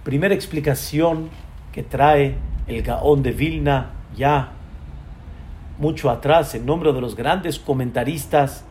Primera 0.03 0.33
explicación 0.33 1.29
que 1.71 1.83
trae 1.83 2.35
el 2.67 2.83
Gaón 2.83 3.23
de 3.23 3.31
Vilna, 3.31 3.91
ya 4.15 4.51
mucho 5.77 6.09
atrás, 6.09 6.53
en 6.55 6.65
nombre 6.65 6.93
de 6.93 7.01
los 7.01 7.15
grandes 7.15 7.59
comentaristas, 7.59 8.63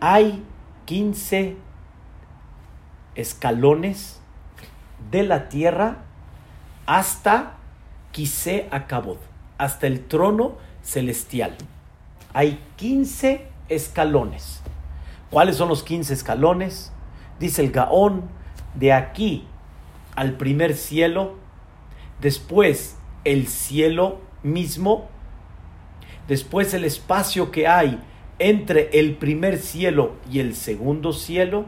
hay 0.00 0.44
15 0.84 1.56
escalones 3.14 4.20
de 5.10 5.22
la 5.22 5.48
tierra 5.48 5.98
hasta 6.86 7.54
Quise 8.10 8.68
Acabod, 8.70 9.18
hasta 9.58 9.86
el 9.86 10.04
trono 10.04 10.56
celestial. 10.82 11.56
Hay 12.34 12.62
15 12.76 13.46
escalones. 13.68 14.62
¿Cuáles 15.30 15.56
son 15.56 15.68
los 15.68 15.82
15 15.82 16.12
escalones? 16.12 16.92
Dice 17.38 17.62
el 17.62 17.72
Gaón, 17.72 18.28
de 18.74 18.92
aquí 18.92 19.46
al 20.14 20.32
primer 20.36 20.74
cielo, 20.74 21.36
después 22.20 22.96
el 23.24 23.46
cielo 23.46 24.20
mismo, 24.42 25.08
después 26.28 26.74
el 26.74 26.84
espacio 26.84 27.50
que 27.50 27.66
hay 27.66 28.00
entre 28.38 28.90
el 28.98 29.16
primer 29.16 29.58
cielo 29.58 30.14
y 30.30 30.40
el 30.40 30.54
segundo 30.54 31.12
cielo, 31.12 31.66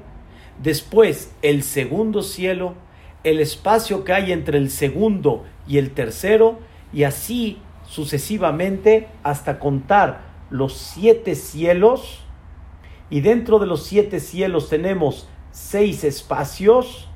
después 0.62 1.32
el 1.42 1.62
segundo 1.62 2.22
cielo, 2.22 2.74
el 3.22 3.40
espacio 3.40 4.04
que 4.04 4.12
hay 4.12 4.32
entre 4.32 4.58
el 4.58 4.70
segundo 4.70 5.44
y 5.66 5.78
el 5.78 5.92
tercero, 5.92 6.58
y 6.92 7.04
así 7.04 7.58
sucesivamente 7.86 9.08
hasta 9.22 9.58
contar 9.58 10.22
los 10.50 10.74
siete 10.74 11.34
cielos, 11.34 12.20
y 13.10 13.20
dentro 13.20 13.58
de 13.58 13.66
los 13.66 13.84
siete 13.84 14.20
cielos 14.20 14.68
tenemos 14.68 15.28
seis 15.52 16.04
espacios, 16.04 17.08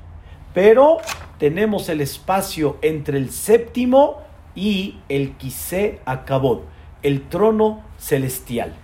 pero 0.53 0.97
tenemos 1.37 1.89
el 1.89 2.01
espacio 2.01 2.77
entre 2.81 3.17
el 3.17 3.31
séptimo 3.31 4.28
y 4.59 4.97
el 5.07 5.37
Quise 5.37 6.01
Acabod, 6.03 6.63
el 7.01 7.21
trono 7.29 7.81
celestial. 7.97 8.75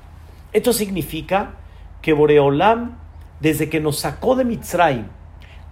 Esto 0.53 0.71
significa 0.71 1.55
que 2.01 2.13
Boreolam 2.13 2.95
desde 3.41 3.69
que 3.69 3.81
nos 3.81 3.99
sacó 3.99 4.37
de 4.37 4.45
Mitzrayim 4.45 5.07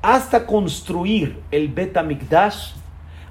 hasta 0.01 0.45
construir 0.45 1.41
el 1.51 1.69
Bet 1.69 1.95
Amikdash, 1.95 2.73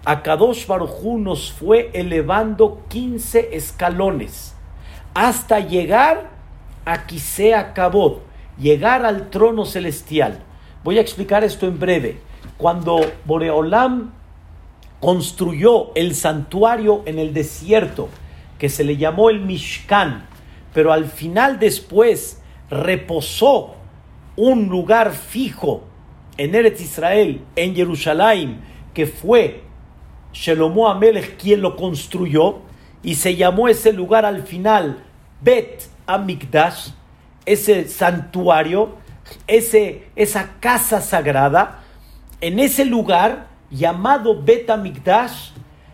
Akadosh 0.06 0.66
Baruj 0.66 1.18
nos 1.18 1.52
fue 1.52 1.90
elevando 1.92 2.82
15 2.88 3.54
escalones 3.54 4.54
hasta 5.12 5.60
llegar 5.60 6.30
a 6.86 7.06
Kisea 7.06 7.74
Kabod, 7.74 8.20
llegar 8.58 9.04
al 9.04 9.28
trono 9.28 9.66
celestial. 9.66 10.40
Voy 10.82 10.96
a 10.96 11.02
explicar 11.02 11.44
esto 11.44 11.66
en 11.66 11.78
breve. 11.78 12.18
Cuando 12.56 13.00
Boreolam 13.26 14.10
construyó 15.02 15.92
el 15.96 16.14
santuario 16.14 17.02
en 17.06 17.18
el 17.18 17.34
desierto, 17.34 18.08
que 18.56 18.68
se 18.68 18.84
le 18.84 18.96
llamó 18.96 19.30
el 19.30 19.40
Mishkan, 19.40 20.28
pero 20.72 20.92
al 20.92 21.06
final 21.06 21.58
después 21.58 22.40
reposó 22.70 23.74
un 24.36 24.68
lugar 24.68 25.10
fijo 25.10 25.82
en 26.36 26.54
Eretz 26.54 26.80
Israel, 26.80 27.40
en 27.56 27.74
Jerusalén, 27.74 28.60
que 28.94 29.06
fue 29.06 29.64
Shelomo 30.32 30.88
Amelech 30.88 31.36
quien 31.36 31.62
lo 31.62 31.74
construyó, 31.74 32.60
y 33.02 33.16
se 33.16 33.34
llamó 33.34 33.66
ese 33.66 33.92
lugar 33.92 34.24
al 34.24 34.44
final 34.44 35.02
Bet 35.40 35.82
Amikdash, 36.06 36.90
ese 37.44 37.88
santuario, 37.88 38.90
ese, 39.48 40.04
esa 40.14 40.60
casa 40.60 41.00
sagrada. 41.00 41.82
En 42.40 42.60
ese 42.60 42.84
lugar 42.84 43.48
llamado 43.72 44.40
Bet 44.42 44.68
Amikdash 44.70 45.50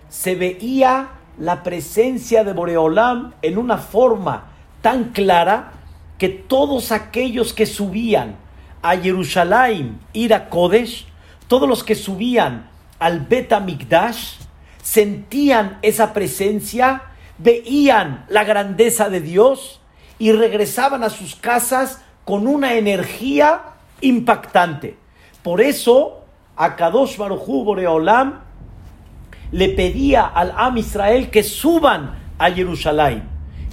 se 0.08 0.34
veía 0.34 1.10
la 1.38 1.62
presencia 1.62 2.42
de 2.42 2.52
Boreolam 2.52 3.34
en 3.40 3.56
una 3.56 3.78
forma 3.78 4.48
tan 4.82 5.12
clara 5.12 5.72
que 6.18 6.28
todos 6.28 6.90
aquellos 6.90 7.52
que 7.52 7.66
subían 7.66 8.36
a 8.82 8.96
Jerusalén, 8.96 10.00
ir 10.12 10.34
a 10.34 10.48
Kodesh, 10.48 11.06
todos 11.46 11.68
los 11.68 11.84
que 11.84 11.94
subían 11.94 12.68
al 12.98 13.20
Bet 13.20 13.52
Amikdash, 13.52 14.34
sentían 14.82 15.78
esa 15.82 16.12
presencia, 16.12 17.02
veían 17.38 18.24
la 18.28 18.42
grandeza 18.42 19.08
de 19.08 19.20
Dios 19.20 19.80
y 20.18 20.32
regresaban 20.32 21.04
a 21.04 21.10
sus 21.10 21.36
casas 21.36 22.02
con 22.24 22.48
una 22.48 22.74
energía 22.74 23.62
impactante. 24.00 24.96
Por 25.42 25.60
eso, 25.60 26.17
a 26.58 26.74
Kadosh 26.74 27.16
Baruchu 27.16 27.64
Boreolam 27.64 28.40
le 29.52 29.68
pedía 29.70 30.26
al 30.26 30.52
Am 30.56 30.76
Israel 30.76 31.30
que 31.30 31.42
suban 31.42 32.18
a 32.36 32.50
Jerusalén 32.50 33.22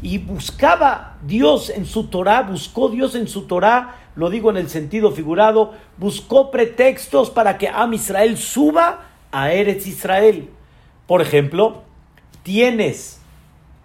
y 0.01 0.19
buscaba 0.19 1.17
Dios 1.23 1.71
en 1.71 1.85
su 1.85 2.05
Torah, 2.07 2.43
buscó 2.43 2.89
Dios 2.89 3.15
en 3.15 3.27
su 3.27 3.47
Torah, 3.47 3.95
lo 4.15 4.29
digo 4.29 4.51
en 4.51 4.57
el 4.57 4.69
sentido 4.69 5.11
figurado, 5.11 5.73
buscó 5.97 6.51
pretextos 6.51 7.31
para 7.31 7.57
que 7.57 7.67
Am 7.67 7.93
Israel 7.93 8.37
suba 8.37 9.07
a 9.31 9.51
Eretz 9.51 9.87
Israel. 9.87 10.49
Por 11.07 11.21
ejemplo, 11.21 11.81
tienes 12.43 13.19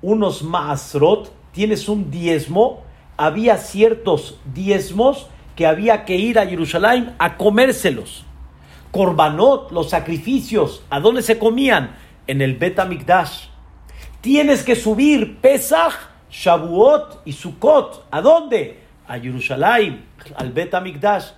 unos 0.03 0.43
maasrot, 0.43 1.33
tienes 1.53 1.89
un 1.89 2.11
diezmo, 2.11 2.83
había 3.17 3.57
ciertos 3.57 4.39
diezmos 4.55 5.27
que 5.57 5.67
había 5.67 6.05
que 6.05 6.17
ir 6.17 6.39
a 6.39 6.47
Jerusalén 6.47 7.15
a 7.19 7.39
comérselos. 7.39 8.27
Korbanot, 8.91 9.71
los 9.71 9.91
sacrificios, 9.91 10.83
¿a 10.91 11.01
dónde 11.01 11.23
se 11.23 11.39
comían? 11.39 11.97
En 12.27 12.41
el 12.43 12.57
Bet 12.57 12.79
Amikdash. 12.79 13.47
Tienes 14.21 14.63
que 14.63 14.77
subir 14.77 15.39
Pesach 15.39 15.95
Shavuot 16.31 17.23
y 17.25 17.33
Sukkot. 17.33 18.07
¿A 18.11 18.21
dónde? 18.21 18.81
A 19.07 19.19
Jerusalén, 19.19 20.05
al 20.37 20.53
Bet 20.53 20.75
Amikdash. 20.75 21.31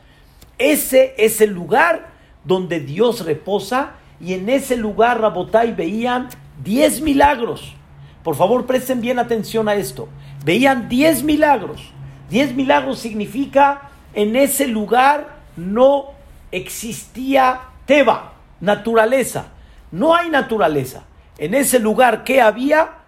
Ese 0.59 1.15
es 1.19 1.41
el 1.41 1.51
lugar 1.51 2.13
donde 2.45 2.81
Dios 2.81 3.25
reposa 3.25 3.95
y 4.21 4.35
en 4.35 4.49
ese 4.49 4.77
lugar 4.77 5.21
Rabotai 5.21 5.73
veían 5.73 6.29
10 6.63 7.01
milagros. 7.01 7.75
Por 8.23 8.37
favor, 8.37 8.67
presten 8.67 9.01
bien 9.01 9.19
atención 9.19 9.69
a 9.69 9.75
esto. 9.75 10.09
Veían 10.45 10.89
10 10.89 11.25
milagros. 11.25 11.93
10 12.31 12.55
milagros 12.55 12.99
significa 12.99 13.91
en 14.15 14.37
ese 14.37 14.69
lugar 14.69 15.41
no 15.57 16.11
existía 16.53 17.61
Teba, 17.87 18.35
naturaleza. 18.61 19.47
No 19.91 20.15
hay 20.15 20.31
naturaleza. 20.31 21.05
En 21.39 21.55
ese 21.55 21.81
lugar 21.81 22.23
que 22.23 22.41
había 22.41 22.99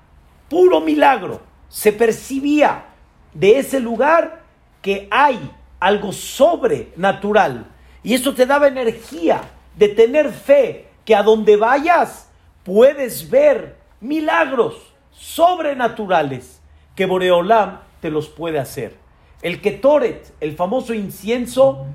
puro 0.48 0.80
milagro 0.80 1.40
se 1.68 1.92
percibía 1.92 2.87
de 3.33 3.59
ese 3.59 3.78
lugar 3.80 4.42
que 4.83 5.09
hay 5.11 5.50
algo 5.78 6.12
sobrenatural. 6.12 7.66
Y 8.02 8.14
eso 8.14 8.35
te 8.35 8.46
daba 8.46 8.68
energía 8.68 9.42
de 9.76 9.88
tener 9.88 10.33
fe 10.33 10.88
que 11.04 11.14
a 11.14 11.22
donde 11.22 11.57
vayas 11.57 12.28
puedes 12.64 13.30
ver 13.30 13.76
milagros 14.00 14.74
sobrenaturales 15.12 16.61
que 16.94 17.07
Boreolam 17.07 17.80
te 18.00 18.11
los 18.11 18.28
puede 18.28 18.59
hacer. 18.59 18.96
El 19.42 19.61
Ketoret, 19.61 20.33
el 20.40 20.57
famoso 20.57 20.94
incienso, 20.94 21.87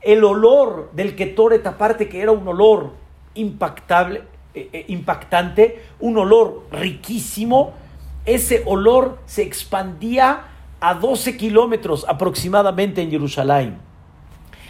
el 0.00 0.24
olor 0.24 0.90
del 0.92 1.16
Ketoret, 1.16 1.66
aparte 1.66 2.08
que 2.08 2.20
era 2.20 2.32
un 2.32 2.46
olor 2.46 2.92
impactable, 3.34 4.22
eh, 4.54 4.68
eh, 4.72 4.84
impactante, 4.88 5.82
un 6.00 6.18
olor 6.18 6.66
riquísimo, 6.70 7.72
ese 8.24 8.62
olor 8.66 9.18
se 9.26 9.42
expandía 9.42 10.44
a 10.80 10.94
12 10.94 11.36
kilómetros 11.36 12.04
aproximadamente 12.08 13.02
en 13.02 13.10
Jerusalén. 13.10 13.78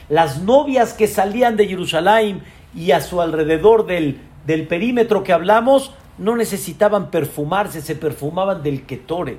Las 0.09 0.43
novias 0.43 0.95
que 0.95 1.07
salían 1.07 1.57
de 1.57 1.67
Jerusalén 1.67 2.43
y 2.75 2.93
a 2.93 3.01
su 3.01 3.21
alrededor 3.21 3.87
del, 3.87 4.21
del 4.47 4.67
perímetro 4.67 5.23
que 5.23 5.33
hablamos 5.33 5.93
no 6.17 6.37
necesitaban 6.37 7.11
perfumarse, 7.11 7.83
se 7.83 7.95
perfumaban 7.95 8.63
del 8.63 8.87
Ketoret. 8.87 9.39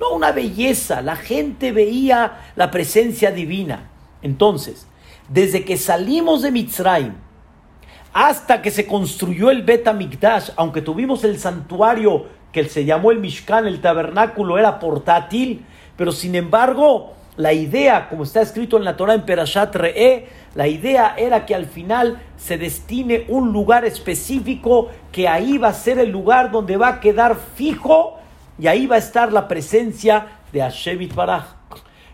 No, 0.00 0.10
una 0.14 0.32
belleza, 0.32 1.02
la 1.02 1.16
gente 1.16 1.72
veía 1.72 2.52
la 2.56 2.70
presencia 2.70 3.30
divina. 3.30 3.90
Entonces, 4.22 4.86
desde 5.28 5.64
que 5.64 5.76
salimos 5.76 6.42
de 6.42 6.50
Mitzrayim 6.50 7.14
hasta 8.12 8.62
que 8.62 8.70
se 8.70 8.86
construyó 8.86 9.50
el 9.50 9.62
Bet 9.62 9.92
Mikdash, 9.92 10.50
aunque 10.56 10.82
tuvimos 10.82 11.24
el 11.24 11.38
santuario 11.38 12.26
que 12.52 12.64
se 12.64 12.84
llamó 12.84 13.10
el 13.10 13.18
Mishkan, 13.18 13.66
el 13.66 13.80
tabernáculo 13.80 14.58
era 14.58 14.80
portátil, 14.80 15.64
pero 15.96 16.12
sin 16.12 16.34
embargo 16.34 17.12
la 17.36 17.52
idea, 17.52 18.08
como 18.08 18.24
está 18.24 18.40
escrito 18.40 18.76
en 18.76 18.84
la 18.84 18.96
Torah 18.96 19.14
en 19.14 19.22
Perashat 19.22 19.76
Re'e, 19.76 20.26
la 20.56 20.66
idea 20.66 21.14
era 21.16 21.46
que 21.46 21.54
al 21.54 21.66
final 21.66 22.20
se 22.36 22.58
destine 22.58 23.26
un 23.28 23.52
lugar 23.52 23.84
específico, 23.84 24.88
que 25.12 25.28
ahí 25.28 25.56
va 25.56 25.68
a 25.68 25.74
ser 25.74 26.00
el 26.00 26.10
lugar 26.10 26.50
donde 26.50 26.76
va 26.76 26.88
a 26.88 27.00
quedar 27.00 27.36
fijo 27.54 28.18
y 28.58 28.66
ahí 28.66 28.86
va 28.86 28.96
a 28.96 28.98
estar 28.98 29.32
la 29.32 29.46
presencia 29.46 30.26
de 30.52 30.62
Hashem 30.62 31.08
Baraj. 31.14 31.44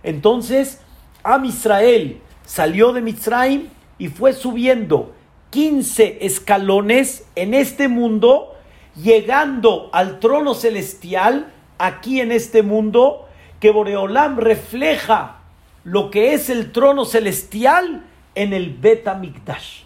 Entonces, 0.03 0.83
Am 1.23 1.47
Israel 1.47 2.21
salió 2.45 2.93
de 2.93 3.03
Mitzrayim 3.03 3.69
y 3.99 4.09
fue 4.09 4.33
subiendo 4.33 5.15
15 5.51 6.19
escalones 6.23 7.27
en 7.37 7.55
este 7.55 7.89
mundo, 7.89 8.55
llegando 8.97 9.89
al 9.93 10.19
trono 10.19 10.55
celestial 10.55 11.53
aquí 11.79 12.21
en 12.21 12.33
este 12.33 12.63
mundo, 12.63 13.29
que 13.61 13.71
Boreolam 13.71 14.39
refleja 14.39 15.39
lo 15.85 16.11
que 16.11 16.35
es 16.35 16.51
el 16.51 16.73
trono 16.73 17.05
celestial 17.05 18.05
en 18.35 18.53
el 18.53 18.75
Betamigdash. 18.75 19.83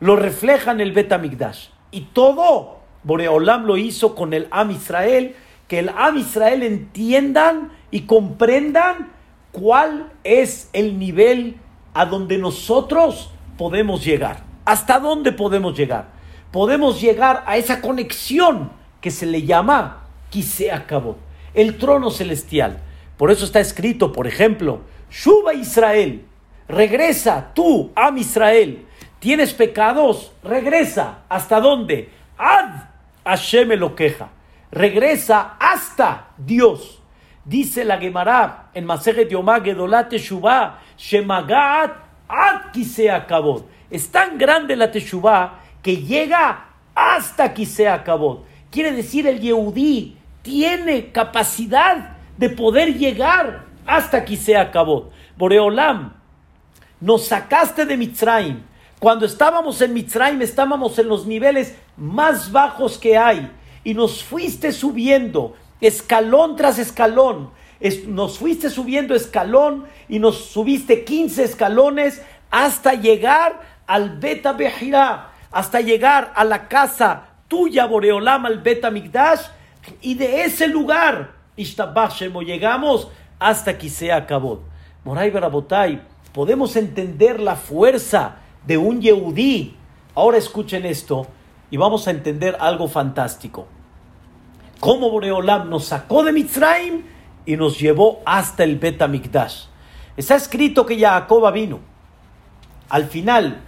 Lo 0.00 0.16
refleja 0.16 0.72
en 0.72 0.80
el 0.80 0.92
Betamigdash. 0.92 1.68
Y 1.90 2.02
todo 2.12 2.80
Boreolam 3.04 3.64
lo 3.64 3.76
hizo 3.76 4.14
con 4.14 4.32
el 4.34 4.48
Am 4.50 4.70
Israel, 4.70 5.34
que 5.68 5.78
el 5.78 5.88
Am 5.90 6.18
Israel 6.18 6.62
entiendan 6.62 7.72
y 7.90 8.02
comprendan 8.02 9.12
cuál 9.52 10.12
es 10.24 10.68
el 10.72 10.98
nivel 10.98 11.56
a 11.94 12.06
donde 12.06 12.38
nosotros 12.38 13.30
podemos 13.56 14.04
llegar. 14.04 14.44
¿Hasta 14.64 14.98
dónde 14.98 15.32
podemos 15.32 15.76
llegar? 15.76 16.08
Podemos 16.52 17.00
llegar 17.00 17.44
a 17.46 17.56
esa 17.56 17.80
conexión 17.80 18.72
que 19.00 19.10
se 19.10 19.26
le 19.26 19.42
llama 19.42 20.00
se 20.40 20.70
acabó, 20.70 21.16
el 21.54 21.76
trono 21.76 22.10
celestial. 22.10 22.78
Por 23.16 23.30
eso 23.30 23.44
está 23.44 23.60
escrito, 23.60 24.12
por 24.12 24.26
ejemplo, 24.26 24.80
Shuba 25.10 25.52
Israel, 25.54 26.24
regresa 26.68 27.50
tú, 27.54 27.90
Am 27.96 28.16
Israel. 28.16 28.86
¿Tienes 29.18 29.52
pecados? 29.52 30.32
Regresa. 30.42 31.24
¿Hasta 31.28 31.60
dónde? 31.60 32.08
Ad 32.38 32.84
Hashem 33.24 33.68
lo 33.72 33.94
queja. 33.94 34.30
Regresa 34.70 35.56
hasta 35.58 36.30
Dios. 36.38 36.99
Dice 37.44 37.84
la 37.84 37.98
Gemara 37.98 38.70
en 38.74 38.84
Masejet 38.84 39.30
Yomá 39.30 39.60
Gedolat 39.60 40.12
Shubá, 40.12 40.80
Shemagat 40.96 42.10
Ad 42.30 42.72
se 42.84 43.10
acabó. 43.10 43.66
Es 43.90 44.10
tan 44.10 44.38
grande 44.38 44.76
la 44.76 44.92
Teshuvah 44.92 45.58
que 45.82 45.96
llega 45.96 46.66
hasta 46.94 47.52
se 47.66 47.88
acabó. 47.88 48.44
Quiere 48.70 48.92
decir 48.92 49.26
el 49.26 49.40
Yehudí 49.40 50.16
tiene 50.42 51.10
capacidad 51.10 52.16
de 52.38 52.50
poder 52.50 52.96
llegar 52.96 53.64
hasta 53.84 54.24
se 54.24 54.56
acabó. 54.56 55.10
Boreolam, 55.36 56.12
nos 57.00 57.26
sacaste 57.26 57.84
de 57.84 57.96
Mitzrayim. 57.96 58.62
Cuando 59.00 59.26
estábamos 59.26 59.80
en 59.80 59.92
Mitzrayim 59.92 60.40
estábamos 60.42 60.98
en 61.00 61.08
los 61.08 61.26
niveles 61.26 61.76
más 61.96 62.52
bajos 62.52 62.96
que 62.96 63.18
hay 63.18 63.50
y 63.82 63.94
nos 63.94 64.22
fuiste 64.22 64.70
subiendo 64.70 65.56
escalón 65.80 66.56
tras 66.56 66.78
escalón. 66.78 67.50
nos 68.06 68.38
fuiste 68.38 68.70
subiendo 68.70 69.14
escalón 69.14 69.84
y 70.08 70.18
nos 70.18 70.36
subiste 70.36 71.04
15 71.04 71.44
escalones 71.44 72.22
hasta 72.50 72.94
llegar 72.94 73.60
al 73.86 74.18
Beta 74.18 74.52
Bejirá, 74.52 75.32
hasta 75.50 75.80
llegar 75.80 76.32
a 76.36 76.44
la 76.44 76.68
casa 76.68 77.28
tuya, 77.48 77.86
Boreolam, 77.86 78.46
al 78.46 78.60
Beta 78.60 78.90
Migdash, 78.90 79.40
y 80.00 80.14
de 80.14 80.44
ese 80.44 80.68
lugar, 80.68 81.32
Ishtabashemo, 81.56 82.42
llegamos 82.42 83.08
hasta 83.38 83.78
se 83.80 84.12
acabó. 84.12 84.60
Moray 85.04 85.30
Barabotay, 85.30 86.02
podemos 86.32 86.76
entender 86.76 87.40
la 87.40 87.56
fuerza 87.56 88.36
de 88.66 88.76
un 88.76 89.00
Yehudí. 89.00 89.74
Ahora 90.14 90.38
escuchen 90.38 90.84
esto 90.84 91.26
y 91.70 91.76
vamos 91.76 92.06
a 92.06 92.10
entender 92.10 92.56
algo 92.60 92.86
fantástico. 92.86 93.66
Cómo 94.80 95.10
Boreolam 95.10 95.68
nos 95.68 95.84
sacó 95.84 96.24
de 96.24 96.32
Mitzrayim 96.32 97.02
y 97.44 97.56
nos 97.56 97.78
llevó 97.78 98.20
hasta 98.24 98.64
el 98.64 98.76
Bet 98.76 99.06
Mikdash. 99.06 99.66
Está 100.16 100.36
escrito 100.36 100.86
que 100.86 100.98
Jacob 100.98 101.52
vino. 101.52 101.80
Al 102.88 103.04
final, 103.04 103.60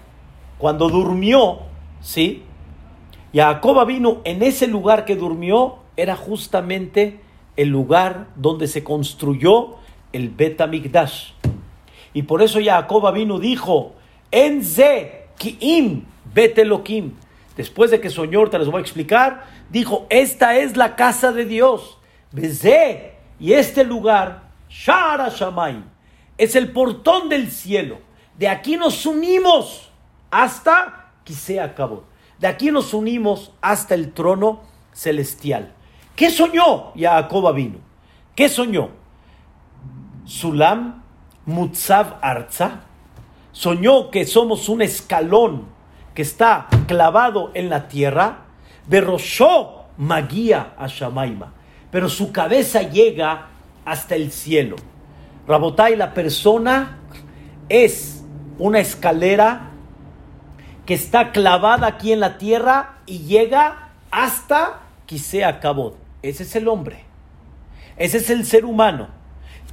cuando 0.59 0.89
durmió, 0.89 1.61
¿sí? 2.01 2.43
Jacob 3.35 3.87
vino 3.87 4.23
en 4.25 4.43
ese 4.43 4.67
lugar 4.67 5.05
que 5.05 5.15
durmió, 5.15 5.77
era 5.97 6.17
justamente 6.17 7.21
el 7.57 7.69
lugar 7.69 8.29
donde 8.35 8.67
se 8.67 8.83
construyó 8.83 9.77
el 10.13 10.31
Bet 10.31 10.67
Mikdash. 10.67 11.33
Y 12.15 12.23
por 12.23 12.43
eso 12.43 12.59
Jacob 12.63 13.13
vino 13.13 13.39
dijo, 13.39 13.93
Enze 14.31 15.27
kiim 15.37 16.05
bet 16.33 16.59
Elohim. 16.59 17.13
Después 17.57 17.91
de 17.91 18.01
que 18.01 18.09
soñó, 18.09 18.47
te 18.49 18.59
les 18.59 18.69
voy 18.69 18.79
a 18.79 18.81
explicar, 18.81 19.45
dijo, 19.73 20.07
esta 20.11 20.57
es 20.57 20.77
la 20.77 20.95
casa 20.95 21.33
de 21.33 21.45
Dios. 21.45 21.99
Beze, 22.31 23.17
y 23.41 23.55
este 23.55 23.83
lugar, 23.83 24.45
Shara 24.69 25.29
Shamayim, 25.31 25.85
es 26.39 26.55
el 26.55 26.71
portón 26.71 27.29
del 27.29 27.51
cielo. 27.51 27.99
De 28.39 28.49
aquí 28.49 28.77
nos 28.77 29.05
unimos 29.05 29.91
hasta 30.31 31.11
que 31.25 31.33
se 31.33 31.61
acabó. 31.61 32.05
De 32.39 32.47
aquí 32.47 32.71
nos 32.71 32.95
unimos 32.95 33.53
hasta 33.61 33.95
el 33.95 34.13
trono 34.13 34.63
celestial. 34.93 35.73
¿Qué 36.15 36.31
soñó 36.31 36.93
Jacob 36.97 37.55
vino? 37.55 37.79
¿Qué 38.35 38.49
soñó? 38.49 38.91
Sulam 40.25 41.03
Mutzav 41.47 42.19
Arza 42.23 42.83
soñó 43.53 44.11
que 44.11 44.25
somos 44.25 44.69
un 44.69 44.83
escalón 44.83 45.67
que 46.15 46.23
está 46.23 46.69
clavado 46.87 47.51
en 47.55 47.69
la 47.71 47.89
tierra, 47.89 48.47
Berroshó 48.87 49.87
Magia 49.97 50.75
a 50.77 50.87
Shamaima, 50.87 51.53
pero 51.91 52.09
su 52.09 52.33
cabeza 52.33 52.83
llega 52.83 53.49
hasta 53.85 54.15
el 54.15 54.33
cielo. 54.33 54.77
Rabotai, 55.47 55.97
la 55.97 56.15
persona 56.15 56.99
es 57.69 58.25
una 58.59 58.81
escalera 58.81 59.71
que 60.87 60.95
está 60.95 61.33
clavada 61.33 61.87
aquí 61.87 62.13
en 62.13 62.21
la 62.21 62.39
tierra 62.39 62.99
y 63.07 63.21
llega 63.21 63.91
hasta 64.11 64.83
se 65.19 65.45
acabó. 65.45 65.97
Ese 66.23 66.45
es 66.45 66.57
el 66.57 66.69
hombre. 66.69 67.05
Ese 67.97 68.19
es 68.19 68.31
el 68.31 68.47
ser 68.47 68.65
humano 68.65 69.09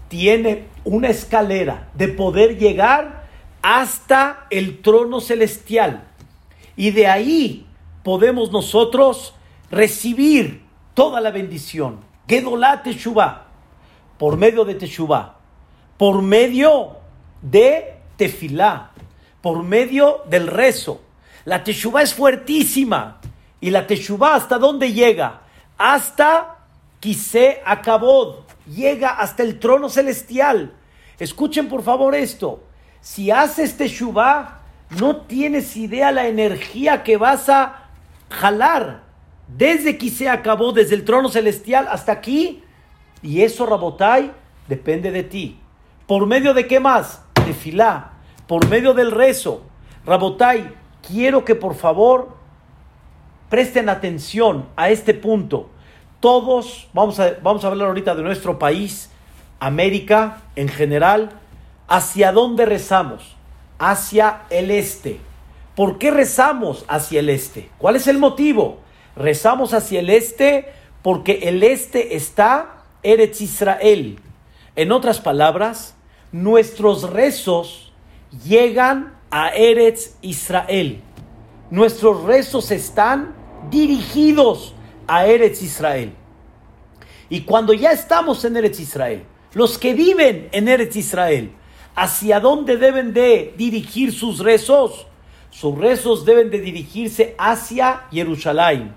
tiene 0.09 0.65
una 0.83 1.09
escalera 1.09 1.87
de 1.93 2.07
poder 2.07 2.57
llegar 2.57 3.27
hasta 3.61 4.47
el 4.49 4.81
trono 4.81 5.21
celestial. 5.21 6.03
Y 6.75 6.91
de 6.91 7.05
ahí 7.05 7.67
podemos 8.03 8.51
nosotros 8.51 9.33
recibir 9.71 10.63
toda 10.93 11.21
la 11.21 11.31
bendición. 11.31 11.99
Gedolá 12.27 12.83
Teshuvah, 12.83 13.47
por 14.17 14.37
medio 14.37 14.65
de 14.65 14.75
Teshuvah, 14.75 15.35
por 15.97 16.21
medio 16.21 16.97
de 17.41 17.97
Tefilá, 18.17 18.91
por 19.41 19.63
medio 19.63 20.21
del 20.29 20.47
rezo. 20.47 21.01
La 21.45 21.63
Teshuvah 21.63 22.03
es 22.03 22.13
fuertísima. 22.13 23.19
¿Y 23.61 23.71
la 23.71 23.87
Teshuvah 23.87 24.35
hasta 24.35 24.57
dónde 24.57 24.93
llega? 24.93 25.41
Hasta 25.77 26.59
Quise 26.99 27.61
acabó 27.65 28.45
llega 28.67 29.11
hasta 29.11 29.43
el 29.43 29.59
trono 29.59 29.89
celestial. 29.89 30.73
Escuchen 31.17 31.69
por 31.69 31.81
favor 31.81 32.13
esto. 32.13 32.63
Si 33.01 33.31
haces 33.31 33.77
Teshuvah, 33.77 34.59
no 34.99 35.17
tienes 35.21 35.77
idea 35.77 36.11
la 36.11 36.27
energía 36.27 37.03
que 37.03 37.15
vas 37.15 37.47
a 37.47 37.88
jalar 38.29 39.03
desde 39.47 39.97
que 39.97 40.09
se 40.09 40.29
acabó, 40.29 40.71
desde 40.71 40.95
el 40.95 41.05
trono 41.05 41.29
celestial 41.29 41.87
hasta 41.89 42.11
aquí. 42.11 42.63
Y 43.21 43.41
eso, 43.41 43.65
Rabotai, 43.65 44.31
depende 44.67 45.11
de 45.11 45.23
ti. 45.23 45.59
¿Por 46.07 46.25
medio 46.25 46.53
de 46.53 46.67
qué 46.67 46.79
más? 46.79 47.23
De 47.45 47.53
filá, 47.53 48.13
por 48.47 48.67
medio 48.67 48.93
del 48.93 49.11
rezo. 49.11 49.63
Rabotai, 50.05 50.73
quiero 51.07 51.45
que 51.45 51.55
por 51.55 51.75
favor 51.75 52.37
presten 53.49 53.89
atención 53.89 54.67
a 54.75 54.89
este 54.89 55.13
punto 55.13 55.69
todos, 56.19 56.89
vamos 56.93 57.19
a, 57.19 57.35
vamos 57.41 57.63
a 57.63 57.67
hablar 57.67 57.87
ahorita 57.87 58.15
de 58.15 58.23
nuestro 58.23 58.59
país, 58.59 59.09
América 59.59 60.41
en 60.55 60.67
general, 60.67 61.31
¿hacia 61.87 62.31
dónde 62.31 62.65
rezamos? 62.65 63.35
Hacia 63.77 64.41
el 64.49 64.71
este. 64.71 65.19
¿Por 65.79 65.97
qué 65.97 66.11
rezamos 66.11 66.83
hacia 66.89 67.21
el 67.21 67.29
este? 67.29 67.69
¿Cuál 67.77 67.95
es 67.95 68.07
el 68.07 68.17
motivo? 68.17 68.79
Rezamos 69.15 69.73
hacia 69.73 70.01
el 70.01 70.09
este 70.09 70.73
porque 71.01 71.39
el 71.43 71.63
este 71.63 72.17
está 72.17 72.83
Eretz 73.01 73.39
Israel. 73.39 74.19
En 74.75 74.91
otras 74.91 75.21
palabras, 75.21 75.95
nuestros 76.33 77.09
rezos 77.09 77.93
llegan 78.43 79.17
a 79.31 79.51
Eretz 79.51 80.17
Israel. 80.21 81.01
Nuestros 81.71 82.25
rezos 82.25 82.71
están 82.71 83.33
dirigidos 83.71 84.75
a 85.07 85.27
Eretz 85.27 85.61
Israel. 85.61 86.11
Y 87.29 87.43
cuando 87.43 87.71
ya 87.71 87.93
estamos 87.93 88.43
en 88.43 88.57
Eretz 88.57 88.81
Israel, 88.81 89.23
los 89.53 89.77
que 89.77 89.93
viven 89.93 90.49
en 90.51 90.67
Eretz 90.67 90.97
Israel, 90.97 91.53
¿hacia 91.95 92.41
dónde 92.41 92.75
deben 92.75 93.13
de 93.13 93.53
dirigir 93.55 94.11
sus 94.11 94.39
rezos? 94.39 95.05
Sus 95.59 95.77
rezos 95.77 96.23
deben 96.23 96.49
de 96.49 96.61
dirigirse 96.61 97.35
hacia 97.37 98.03
Jerusalén. 98.13 98.93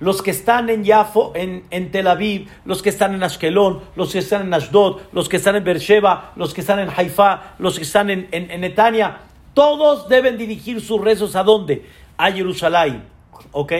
Los 0.00 0.22
que 0.22 0.30
están 0.30 0.70
en 0.70 0.82
Yafo, 0.82 1.32
en, 1.34 1.90
Tel 1.90 2.06
Aviv, 2.06 2.48
los 2.64 2.80
que 2.80 2.88
están 2.88 3.12
en 3.12 3.22
Ashkelon, 3.22 3.82
los 3.96 4.12
que 4.12 4.20
están 4.20 4.46
en 4.46 4.54
Ashdod, 4.54 5.02
los 5.12 5.28
que 5.28 5.36
están 5.36 5.56
en 5.56 5.64
Beersheba, 5.64 6.32
los 6.36 6.54
que 6.54 6.62
están 6.62 6.78
en 6.78 6.88
Haifa, 6.88 7.56
los 7.58 7.76
que 7.76 7.82
están 7.82 8.08
en, 8.08 8.28
en, 8.32 8.50
en 8.50 8.62
Netania, 8.62 9.18
todos 9.52 10.08
deben 10.08 10.38
dirigir 10.38 10.80
sus 10.80 11.02
rezos 11.02 11.36
a 11.36 11.42
dónde? 11.42 11.84
A 12.16 12.32
Jerusalén. 12.32 13.04
¿Ok? 13.52 13.72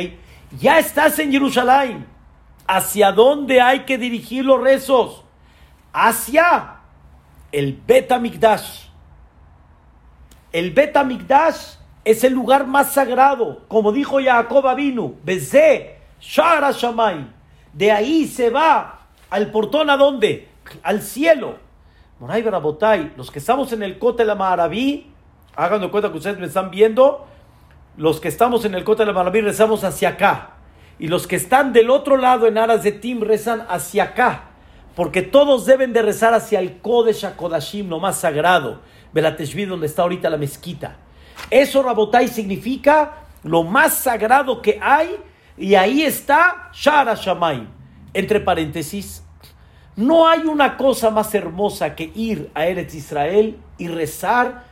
Ya 0.61 0.79
estás 0.79 1.18
en 1.18 1.33
Jerusalén. 1.33 2.05
¿Hacia 2.66 3.12
dónde 3.12 3.62
hay 3.62 3.87
que 3.87 3.96
dirigir 3.96 4.44
los 4.44 4.61
rezos? 4.61 5.25
Hacia 5.90 6.81
el 7.51 7.81
Bet 7.87 8.12
Amikdash. 8.12 8.88
El 10.53 10.72
Bet 10.72 10.94
Amikdash 10.99 11.77
es 12.07 12.23
el 12.23 12.35
lugar 12.35 12.69
más 12.69 12.92
sagrado, 12.92 13.62
como 13.66 13.90
dijo 13.90 14.19
Jacob 14.23 14.64
Avinu, 14.69 15.16
Bezé, 15.25 15.97
Shara 16.21 16.71
Shamay. 16.71 17.27
De 17.73 17.90
ahí 17.90 18.29
se 18.29 18.49
va 18.49 19.01
al 19.29 19.51
portón 19.51 19.90
a 19.90 19.97
dónde? 19.97 20.47
Al 20.85 21.03
cielo. 21.03 21.57
Moray 22.21 22.42
Barabotay, 22.42 23.12
los 23.16 23.33
que 23.33 23.40
estamos 23.40 23.73
en 23.73 23.83
el 23.83 23.99
Cote 23.99 24.25
la 24.25 24.37
Maraví, 24.37 25.11
hagan 25.57 25.81
de 25.81 25.90
cuenta 25.90 26.12
que 26.12 26.19
ustedes 26.19 26.38
me 26.38 26.47
están 26.47 26.71
viendo, 26.71 27.27
los 27.97 28.21
que 28.21 28.29
estamos 28.29 28.64
en 28.64 28.77
el 28.77 28.85
Cote 28.85 29.05
la 29.05 29.12
Maraví 29.12 29.40
rezamos 29.40 29.83
hacia 29.83 30.11
acá. 30.11 30.51
Y 31.01 31.09
los 31.09 31.27
que 31.27 31.35
están 31.35 31.73
del 31.73 31.90
otro 31.90 32.16
lado 32.19 32.47
en 32.47 32.57
Aras 32.57 32.85
de 32.85 32.92
Tim 32.92 33.21
rezan 33.21 33.66
hacia 33.69 34.05
acá. 34.05 34.45
Porque 34.95 35.23
todos 35.23 35.66
deben 35.66 35.92
de 35.92 36.03
rezar 36.03 36.35
hacia 36.35 36.61
el 36.61 36.79
Kodesh 36.79 37.25
HaKodashim, 37.25 37.88
lo 37.88 37.99
más 37.99 38.21
sagrado. 38.21 38.81
Belateshvi, 39.12 39.64
donde 39.64 39.87
está 39.87 40.03
ahorita 40.03 40.31
la 40.31 40.37
mezquita. 40.37 40.99
Eso, 41.51 41.83
Rabotai, 41.83 42.29
significa 42.29 43.27
lo 43.42 43.62
más 43.62 43.94
sagrado 43.94 44.61
que 44.62 44.79
hay. 44.83 45.16
Y 45.57 45.75
ahí 45.75 46.03
está 46.03 46.70
Shara 46.72 47.14
Shamay. 47.14 47.66
Entre 48.12 48.40
paréntesis, 48.40 49.22
no 49.96 50.29
hay 50.29 50.40
una 50.40 50.77
cosa 50.77 51.11
más 51.11 51.35
hermosa 51.35 51.94
que 51.94 52.11
ir 52.14 52.51
a 52.55 52.66
Eretz 52.66 52.94
Israel 52.94 53.59
y 53.79 53.88
rezar 53.88 54.64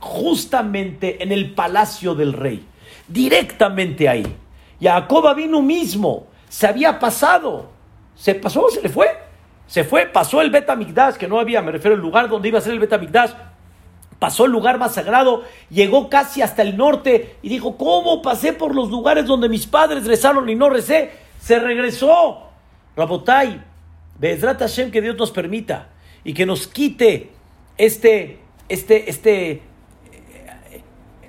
justamente 0.00 1.22
en 1.22 1.32
el 1.32 1.54
palacio 1.54 2.14
del 2.14 2.32
rey. 2.32 2.66
Directamente 3.08 4.08
ahí. 4.08 4.26
Jacob 4.80 5.34
vino 5.34 5.62
mismo, 5.62 6.26
se 6.48 6.66
había 6.66 6.98
pasado. 6.98 7.70
¿Se 8.14 8.34
pasó? 8.34 8.68
¿Se 8.70 8.82
le 8.82 8.88
fue? 8.88 9.06
Se 9.66 9.84
fue, 9.84 10.06
pasó 10.06 10.40
el 10.40 10.50
Betamigdash, 10.50 11.14
que 11.14 11.26
no 11.28 11.38
había, 11.38 11.60
me 11.60 11.72
refiero 11.72 11.96
al 11.96 12.00
lugar 12.00 12.28
donde 12.28 12.48
iba 12.48 12.58
a 12.58 12.62
ser 12.62 12.72
el 12.72 12.78
Betamigdash. 12.78 13.32
Pasó 14.18 14.46
el 14.46 14.52
lugar 14.52 14.78
más 14.78 14.94
sagrado, 14.94 15.44
llegó 15.68 16.08
casi 16.08 16.40
hasta 16.40 16.62
el 16.62 16.76
norte 16.76 17.36
y 17.42 17.50
dijo, 17.50 17.76
¿cómo 17.76 18.22
pasé 18.22 18.54
por 18.54 18.74
los 18.74 18.90
lugares 18.90 19.26
donde 19.26 19.48
mis 19.48 19.66
padres 19.66 20.06
rezaron 20.06 20.48
y 20.48 20.54
no 20.54 20.70
recé? 20.70 21.10
Se 21.38 21.58
regresó. 21.58 22.44
Rabotai, 22.96 23.62
Bezrat 24.18 24.58
Hashem, 24.58 24.90
que 24.90 25.02
Dios 25.02 25.16
nos 25.16 25.30
permita 25.30 25.90
y 26.24 26.32
que 26.32 26.46
nos 26.46 26.66
quite 26.66 27.30
este, 27.76 28.40
este, 28.70 29.10
este 29.10 29.50
eh, 29.50 29.62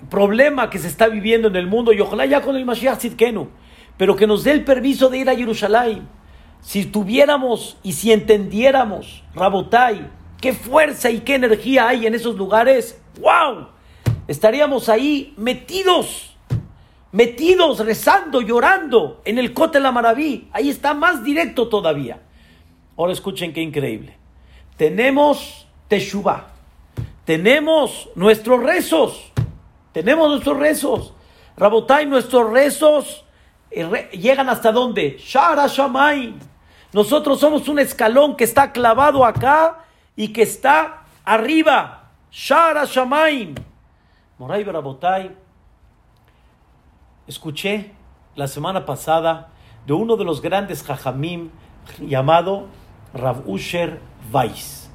problema 0.09 0.69
que 0.69 0.79
se 0.79 0.87
está 0.87 1.07
viviendo 1.07 1.49
en 1.49 1.57
el 1.57 1.67
mundo 1.67 1.91
y 1.91 1.99
ojalá 1.99 2.25
ya 2.25 2.41
con 2.41 2.55
el 2.55 2.65
Mashiach 2.65 2.99
Tzidkenu, 2.99 3.49
pero 3.97 4.15
que 4.15 4.27
nos 4.27 4.45
dé 4.45 4.51
el 4.51 4.63
permiso 4.63 5.09
de 5.09 5.17
ir 5.17 5.29
a 5.29 5.35
Jerusalén. 5.35 6.07
Si 6.61 6.85
tuviéramos 6.85 7.77
y 7.83 7.91
si 7.91 8.13
entendiéramos, 8.13 9.23
Rabotai, 9.35 10.09
qué 10.41 10.53
fuerza 10.53 11.09
y 11.09 11.21
qué 11.21 11.35
energía 11.35 11.87
hay 11.87 12.05
en 12.05 12.15
esos 12.15 12.35
lugares, 12.35 12.99
¡wow! 13.19 13.67
Estaríamos 14.27 14.89
ahí 14.89 15.33
metidos, 15.37 16.35
metidos, 17.11 17.79
rezando, 17.79 18.41
llorando 18.41 19.21
en 19.25 19.39
el 19.39 19.53
Cote 19.53 19.79
la 19.79 19.91
Maraví. 19.91 20.49
Ahí 20.51 20.69
está 20.69 20.93
más 20.93 21.23
directo 21.23 21.69
todavía. 21.69 22.21
Ahora 22.97 23.13
escuchen 23.13 23.53
qué 23.53 23.61
increíble. 23.61 24.17
Tenemos 24.75 25.67
Teshuvah, 25.87 26.47
tenemos 27.25 28.09
nuestros 28.15 28.61
rezos, 28.61 29.31
tenemos 29.93 30.29
nuestros 30.29 30.57
rezos. 30.57 31.13
Rabotai, 31.55 32.05
nuestros 32.05 32.51
rezos 32.51 33.25
eh, 33.71 34.09
llegan 34.11 34.49
hasta 34.49 34.71
dónde? 34.71 35.17
Shara 35.19 35.67
Shamay. 35.67 36.35
Nosotros 36.93 37.39
somos 37.39 37.67
un 37.67 37.79
escalón 37.79 38.35
que 38.35 38.43
está 38.43 38.71
clavado 38.71 39.25
acá 39.25 39.86
y 40.17 40.33
que 40.33 40.41
está 40.41 41.03
arriba. 41.23 42.09
Shara 42.29 42.83
Shamaim. 42.83 43.55
Moray 44.37 44.65
Barabotay. 44.65 45.33
Escuché 47.27 47.93
la 48.35 48.47
semana 48.47 48.85
pasada 48.85 49.49
de 49.85 49.93
uno 49.93 50.17
de 50.17 50.25
los 50.25 50.41
grandes 50.41 50.83
jajamim 50.83 51.49
llamado 51.99 52.67
Rav 53.13 53.47
Usher 53.47 54.01
Weiss. 54.33 54.91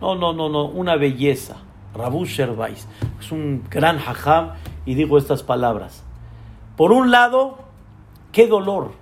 No, 0.00 0.14
no, 0.14 0.32
no, 0.32 0.48
no, 0.48 0.66
una 0.66 0.96
belleza. 0.96 1.56
Rav 1.94 2.14
Usher 2.14 2.50
Weiss. 2.50 2.86
Es 3.20 3.32
un 3.32 3.64
gran 3.68 3.98
jajam 3.98 4.52
y 4.84 4.94
digo 4.94 5.18
estas 5.18 5.42
palabras. 5.42 6.04
Por 6.76 6.92
un 6.92 7.10
lado, 7.10 7.58
qué 8.32 8.46
dolor 8.46 8.92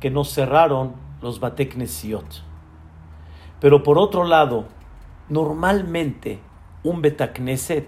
que 0.00 0.10
nos 0.10 0.32
cerraron 0.32 0.94
los 1.20 1.40
Bateknesiot. 1.40 2.51
Pero 3.62 3.84
por 3.84 3.96
otro 3.96 4.24
lado, 4.24 4.64
normalmente 5.28 6.40
un 6.82 7.00
Betakneset, 7.00 7.86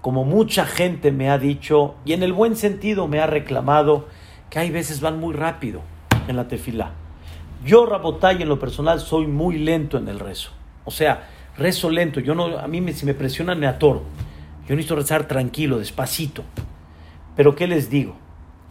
como 0.00 0.24
mucha 0.24 0.66
gente 0.66 1.10
me 1.10 1.30
ha 1.30 1.36
dicho, 1.36 1.96
y 2.04 2.12
en 2.12 2.22
el 2.22 2.32
buen 2.32 2.54
sentido 2.54 3.08
me 3.08 3.18
ha 3.18 3.26
reclamado, 3.26 4.06
que 4.50 4.60
hay 4.60 4.70
veces 4.70 5.00
van 5.00 5.18
muy 5.18 5.34
rápido 5.34 5.80
en 6.28 6.36
la 6.36 6.46
tefila. 6.46 6.92
Yo, 7.64 7.86
Rabotay, 7.86 8.40
en 8.40 8.48
lo 8.48 8.60
personal, 8.60 9.00
soy 9.00 9.26
muy 9.26 9.58
lento 9.58 9.98
en 9.98 10.06
el 10.06 10.20
rezo. 10.20 10.50
O 10.84 10.92
sea, 10.92 11.28
rezo 11.58 11.90
lento. 11.90 12.20
Yo 12.20 12.36
no, 12.36 12.56
a 12.56 12.68
mí 12.68 12.80
me, 12.80 12.92
si 12.92 13.04
me 13.04 13.14
presionan 13.14 13.58
me 13.58 13.66
atoro. 13.66 14.02
Yo 14.68 14.76
necesito 14.76 14.94
rezar 14.94 15.26
tranquilo, 15.26 15.80
despacito. 15.80 16.44
Pero 17.34 17.56
¿qué 17.56 17.66
les 17.66 17.90
digo? 17.90 18.14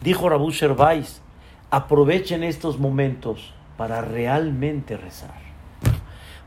Dijo 0.02 0.30
Rabu 0.30 0.52
Sherbais, 0.52 1.22
aprovechen 1.70 2.46
estos 2.46 2.80
momentos 2.80 3.54
para 3.76 4.00
realmente 4.00 4.96
rezar. 4.96 5.43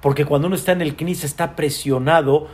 Porque 0.00 0.24
cuando 0.24 0.46
uno 0.46 0.56
está 0.56 0.72
en 0.72 0.82
el 0.82 0.96
CNIS 0.96 1.24
está 1.24 1.56
presionado 1.56 2.48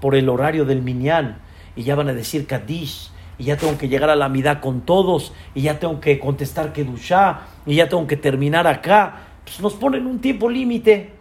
por 0.00 0.14
el 0.14 0.28
horario 0.28 0.64
del 0.64 0.82
Minyan 0.82 1.38
y 1.74 1.82
ya 1.82 1.94
van 1.94 2.08
a 2.08 2.14
decir 2.14 2.46
Kadish 2.46 3.10
y 3.38 3.44
ya 3.44 3.56
tengo 3.56 3.76
que 3.76 3.88
llegar 3.88 4.10
a 4.10 4.16
la 4.16 4.28
mitad 4.28 4.60
con 4.60 4.80
todos 4.80 5.32
y 5.54 5.62
ya 5.62 5.78
tengo 5.78 6.00
que 6.00 6.18
contestar 6.18 6.72
Kedushá 6.72 7.40
y 7.66 7.76
ya 7.76 7.88
tengo 7.88 8.06
que 8.06 8.16
terminar 8.16 8.66
acá. 8.66 9.20
Pues 9.44 9.60
nos 9.60 9.74
ponen 9.74 10.06
un 10.06 10.20
tiempo 10.20 10.48
límite. 10.48 11.12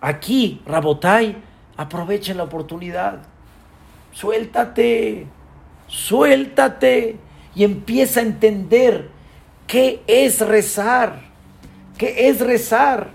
Aquí, 0.00 0.62
Rabotai, 0.66 1.36
aprovechen 1.76 2.36
la 2.36 2.44
oportunidad. 2.44 3.22
Suéltate, 4.12 5.26
suéltate 5.86 7.18
y 7.54 7.64
empieza 7.64 8.20
a 8.20 8.24
entender 8.24 9.08
qué 9.66 10.02
es 10.06 10.40
rezar 10.40 11.30
¿Qué 12.00 12.30
es 12.30 12.40
rezar? 12.40 13.10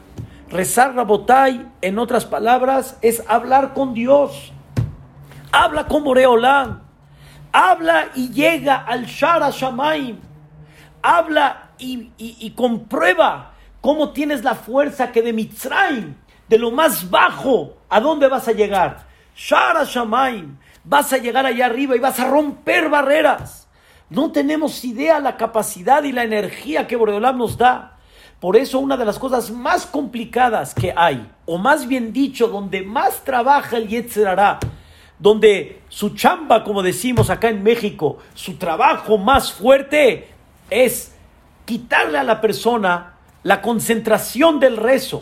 Rezar 0.55 0.95
Rabotai, 0.95 1.69
en 1.81 1.99
otras 1.99 2.23
palabras, 2.23 2.97
es 3.01 3.21
hablar 3.27 3.73
con 3.73 3.93
Dios. 3.93 4.53
Habla 5.51 5.85
con 5.87 6.03
Moreolán. 6.03 6.81
Habla 7.51 8.07
y 8.15 8.29
llega 8.29 8.77
al 8.77 9.05
Shara 9.05 9.49
Shamaim. 9.49 10.17
Habla 11.01 11.71
y, 11.77 12.53
comprueba 12.55 13.51
cómo 13.81 14.11
tienes 14.11 14.45
la 14.45 14.55
fuerza 14.55 15.11
que 15.11 15.21
de 15.21 15.33
Mitzrayim, 15.33 16.15
de 16.47 16.57
lo 16.57 16.71
más 16.71 17.09
bajo, 17.09 17.75
¿a 17.89 17.99
dónde 17.99 18.29
vas 18.29 18.47
a 18.47 18.53
llegar? 18.53 19.05
Shara 19.35 19.83
Shamaim. 19.83 20.57
Vas 20.85 21.11
a 21.11 21.17
llegar 21.17 21.45
allá 21.45 21.65
arriba 21.65 21.97
y 21.97 21.99
vas 21.99 22.17
a 22.21 22.29
romper 22.29 22.87
barreras. 22.87 23.67
No 24.09 24.31
tenemos 24.31 24.85
idea 24.85 25.19
la 25.19 25.35
capacidad 25.35 26.03
y 26.03 26.13
la 26.13 26.23
energía 26.23 26.87
que 26.87 26.95
Boreolam 26.95 27.37
nos 27.37 27.57
da. 27.57 27.94
Por 28.45 28.57
eso 28.57 28.77
una 28.77 28.95
de 28.95 29.05
las 29.05 29.17
cosas 29.17 29.49
más 29.49 29.87
complicadas 29.87 30.75
que 30.75 30.93
hay, 30.95 31.27
o 31.47 31.57
más 31.57 31.87
bien 31.87 32.13
dicho, 32.13 32.47
donde 32.47 32.83
más 32.83 33.23
trabaja 33.23 33.77
el 33.77 33.87
Yetzerará, 33.87 34.59
donde 35.17 35.81
su 35.89 36.11
chamba, 36.11 36.63
como 36.63 36.83
decimos 36.83 37.31
acá 37.31 37.49
en 37.49 37.63
México, 37.63 38.19
su 38.35 38.57
trabajo 38.57 39.17
más 39.17 39.51
fuerte 39.51 40.27
es 40.69 41.15
quitarle 41.65 42.19
a 42.19 42.23
la 42.23 42.39
persona 42.39 43.13
la 43.41 43.63
concentración 43.63 44.59
del 44.59 44.77
rezo, 44.77 45.19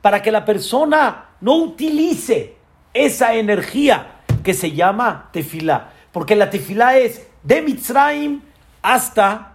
para 0.00 0.22
que 0.22 0.30
la 0.30 0.44
persona 0.44 1.30
no 1.40 1.56
utilice 1.56 2.54
esa 2.94 3.34
energía 3.34 4.20
que 4.44 4.54
se 4.54 4.70
llama 4.70 5.28
tefilá, 5.32 5.90
porque 6.12 6.36
la 6.36 6.50
tefilá 6.50 6.96
es 6.98 7.26
de 7.42 7.62
Mitzrayim 7.62 8.42
hasta 8.80 9.54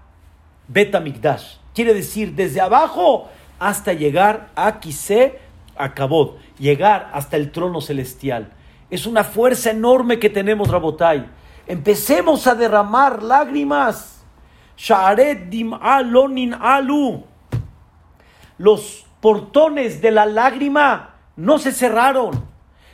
Betamikdash. 0.67 1.63
Quiere 1.75 1.93
decir 1.93 2.33
desde 2.35 2.61
abajo 2.61 3.29
hasta 3.59 3.91
llegar 3.91 4.49
a 4.55 4.79
Kisé 4.79 5.39
acabó, 5.75 6.37
llegar 6.57 7.11
hasta 7.13 7.35
el 7.35 7.51
trono 7.51 7.81
celestial. 7.81 8.53
Es 8.89 9.05
una 9.05 9.25
fuerza 9.25 9.71
enorme 9.71 10.17
que 10.17 10.29
tenemos, 10.29 10.69
Rabotai. 10.69 11.25
Empecemos 11.67 12.47
a 12.47 12.55
derramar 12.55 13.21
lágrimas. 13.21 14.23
Alu. 16.61 17.23
Los 18.57 19.05
portones 19.19 20.01
de 20.01 20.11
la 20.11 20.25
lágrima 20.25 21.15
no 21.35 21.59
se 21.59 21.73
cerraron. 21.73 22.45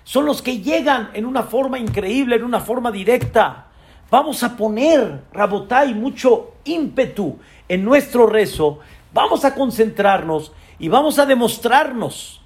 Son 0.03 0.25
los 0.25 0.41
que 0.41 0.57
llegan 0.57 1.11
en 1.13 1.27
una 1.27 1.43
forma 1.43 1.77
increíble, 1.77 2.37
en 2.37 2.43
una 2.43 2.59
forma 2.59 2.91
directa. 2.91 3.67
Vamos 4.09 4.41
a 4.43 4.57
poner, 4.57 5.25
Rabotai, 5.31 5.93
mucho 5.93 6.55
ímpetu 6.63 7.37
en 7.71 7.85
nuestro 7.85 8.27
rezo. 8.27 8.79
Vamos 9.13 9.45
a 9.45 9.55
concentrarnos 9.55 10.51
y 10.77 10.89
vamos 10.89 11.19
a 11.19 11.25
demostrarnos 11.25 12.41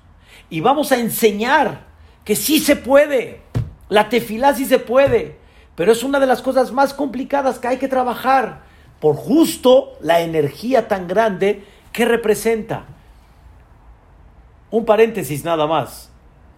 y 0.51 0.61
vamos 0.61 0.91
a 0.91 0.99
enseñar 0.99 1.87
que 2.23 2.35
sí 2.35 2.59
se 2.59 2.75
puede. 2.75 3.41
La 3.89 4.07
tefilá 4.09 4.53
sí 4.53 4.65
se 4.65 4.77
puede, 4.77 5.39
pero 5.73 5.91
es 5.91 6.03
una 6.03 6.19
de 6.19 6.27
las 6.27 6.43
cosas 6.43 6.71
más 6.71 6.93
complicadas 6.93 7.57
que 7.57 7.67
hay 7.67 7.77
que 7.77 7.87
trabajar 7.87 8.65
por 8.99 9.15
justo 9.15 9.93
la 9.99 10.21
energía 10.21 10.87
tan 10.87 11.07
grande 11.07 11.63
que 11.91 12.05
representa. 12.05 12.85
Un 14.69 14.85
paréntesis 14.85 15.43
nada 15.43 15.65
más. 15.65 16.11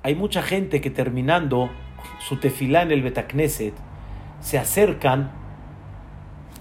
Hay 0.04 0.14
mucha 0.14 0.42
gente 0.42 0.82
que 0.82 0.90
terminando 0.90 1.70
su 2.28 2.36
tefilá 2.36 2.82
en 2.82 2.92
el 2.92 3.02
Betacneset 3.02 3.76
se 4.42 4.58
acercan 4.58 5.32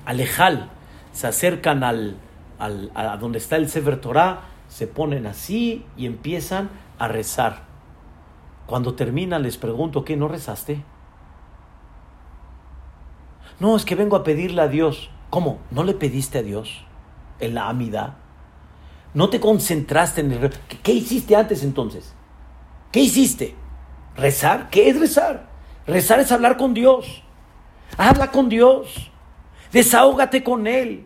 al 0.05 0.21
Ejal, 0.21 0.71
se 1.16 1.26
acercan 1.26 1.83
al, 1.83 2.18
al, 2.59 2.92
a 2.94 3.16
donde 3.16 3.38
está 3.38 3.57
el 3.57 3.70
Sefer 3.70 4.02
Torah, 4.02 4.42
se 4.68 4.87
ponen 4.87 5.26
así 5.26 5.87
y 5.96 6.05
empiezan 6.05 6.68
a 6.98 7.09
rezar. 7.09 7.62
Cuando 8.66 8.96
terminan 8.96 9.42
les 9.42 9.57
pregunto, 9.57 10.05
¿qué 10.05 10.14
no 10.14 10.29
rezaste? 10.29 10.85
No, 13.61 13.76
es 13.76 13.87
que 13.87 13.94
vengo 13.94 14.14
a 14.14 14.24
pedirle 14.24 14.61
a 14.61 14.68
Dios. 14.68 15.09
¿Cómo? 15.31 15.61
¿No 15.70 15.85
le 15.85 15.94
pediste 15.94 16.40
a 16.40 16.42
Dios 16.42 16.85
en 17.40 17.55
la 17.55 17.70
amida? 17.70 18.18
¿No 19.14 19.31
te 19.31 19.40
concentraste 19.40 20.20
en 20.20 20.33
el... 20.33 20.50
¿Qué 20.83 20.92
hiciste 20.92 21.35
antes 21.35 21.64
entonces? 21.64 22.14
¿Qué 22.92 23.00
hiciste? 23.00 23.57
¿Rezar? 24.16 24.68
¿Qué 24.68 24.90
es 24.90 25.00
rezar? 25.00 25.48
Rezar 25.87 26.20
es 26.20 26.31
hablar 26.31 26.59
con 26.59 26.74
Dios. 26.74 27.22
Habla 27.96 28.31
con 28.31 28.50
Dios. 28.50 29.11
Desahógate 29.76 30.42
con 30.42 30.66
Él. 30.66 31.04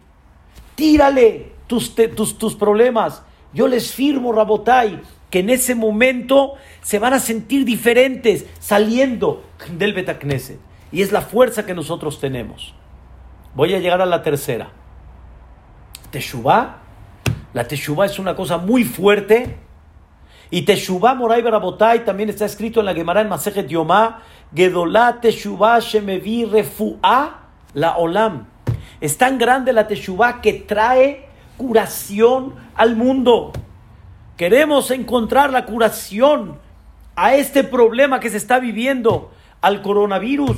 Tírale 0.77 1.51
tus, 1.67 1.93
tus, 2.15 2.39
tus 2.39 2.55
problemas. 2.55 3.21
Yo 3.53 3.67
les 3.67 3.93
firmo, 3.93 4.31
Rabotai, 4.31 5.01
que 5.29 5.41
en 5.41 5.51
ese 5.51 5.75
momento 5.75 6.55
se 6.81 7.01
van 7.01 7.13
a 7.13 7.19
sentir 7.19 7.65
diferentes 7.65 8.47
saliendo 8.61 9.43
del 9.77 9.93
Betacneset. 9.93 10.61
Y 10.93 11.03
es 11.03 11.11
la 11.11 11.21
fuerza 11.21 11.67
que 11.67 11.75
nosotros 11.75 12.21
tenemos. 12.21 12.73
Voy 13.57 13.75
a 13.75 13.81
llegar 13.81 14.01
a 14.03 14.07
la 14.07 14.23
tercera. 14.23 14.71
Teshuvah. 16.13 16.77
La 17.53 17.67
Teshuvah 17.67 18.07
es 18.07 18.21
una 18.21 18.37
cosa 18.37 18.59
muy 18.59 18.85
fuerte. 18.85 19.57
Y 20.49 20.63
Teshuvah 20.63 21.15
Moray 21.15 21.43
Barabotay 21.43 22.05
también 22.05 22.29
está 22.29 22.45
escrito 22.45 22.79
en 22.79 22.87
la 22.87 22.95
Gemara 22.95 23.23
en 23.23 23.31
Masejet 23.31 23.67
Yomá. 23.67 24.23
Gedolá 24.55 25.19
Teshuvah 25.21 25.81
Shemevi 25.81 26.45
Refuá 26.45 27.49
la 27.75 27.97
Olam. 27.97 28.50
Es 29.01 29.17
tan 29.17 29.39
grande 29.39 29.73
la 29.73 29.87
Teshuvah 29.87 30.41
que 30.41 30.53
trae 30.53 31.27
curación 31.57 32.55
al 32.75 32.97
mundo. 32.97 33.53
Queremos 34.37 34.91
encontrar 34.91 35.51
la 35.51 35.67
curación 35.67 36.59
a 37.17 37.35
este 37.35 37.65
problema 37.65 38.21
que 38.21 38.31
se 38.31 38.37
está 38.37 38.59
viviendo, 38.59 39.31
al 39.61 39.83
coronavirus. 39.83 40.57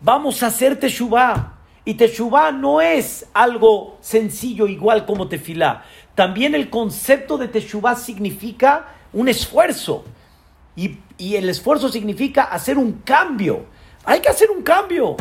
Vamos 0.00 0.42
a 0.42 0.48
hacer 0.48 0.78
Teshuvah. 0.78 1.54
Y 1.84 1.94
Teshuvah 1.94 2.52
no 2.52 2.80
es 2.80 3.28
algo 3.34 3.98
sencillo 4.00 4.68
igual 4.68 5.04
como 5.04 5.28
tefilá. 5.28 5.84
También 6.14 6.54
el 6.54 6.70
concepto 6.70 7.38
de 7.38 7.48
Teshuvah 7.48 7.96
significa 7.96 8.86
un 9.12 9.28
esfuerzo. 9.28 10.04
Y, 10.76 10.98
y, 11.18 11.36
el 11.36 11.48
esfuerzo 11.48 11.88
significa 11.88 12.44
hacer 12.44 12.78
un 12.78 13.02
cambio. 13.04 13.66
Hay 14.04 14.20
que 14.20 14.28
hacer 14.28 14.50
un 14.50 14.62
cambio. 14.62 15.16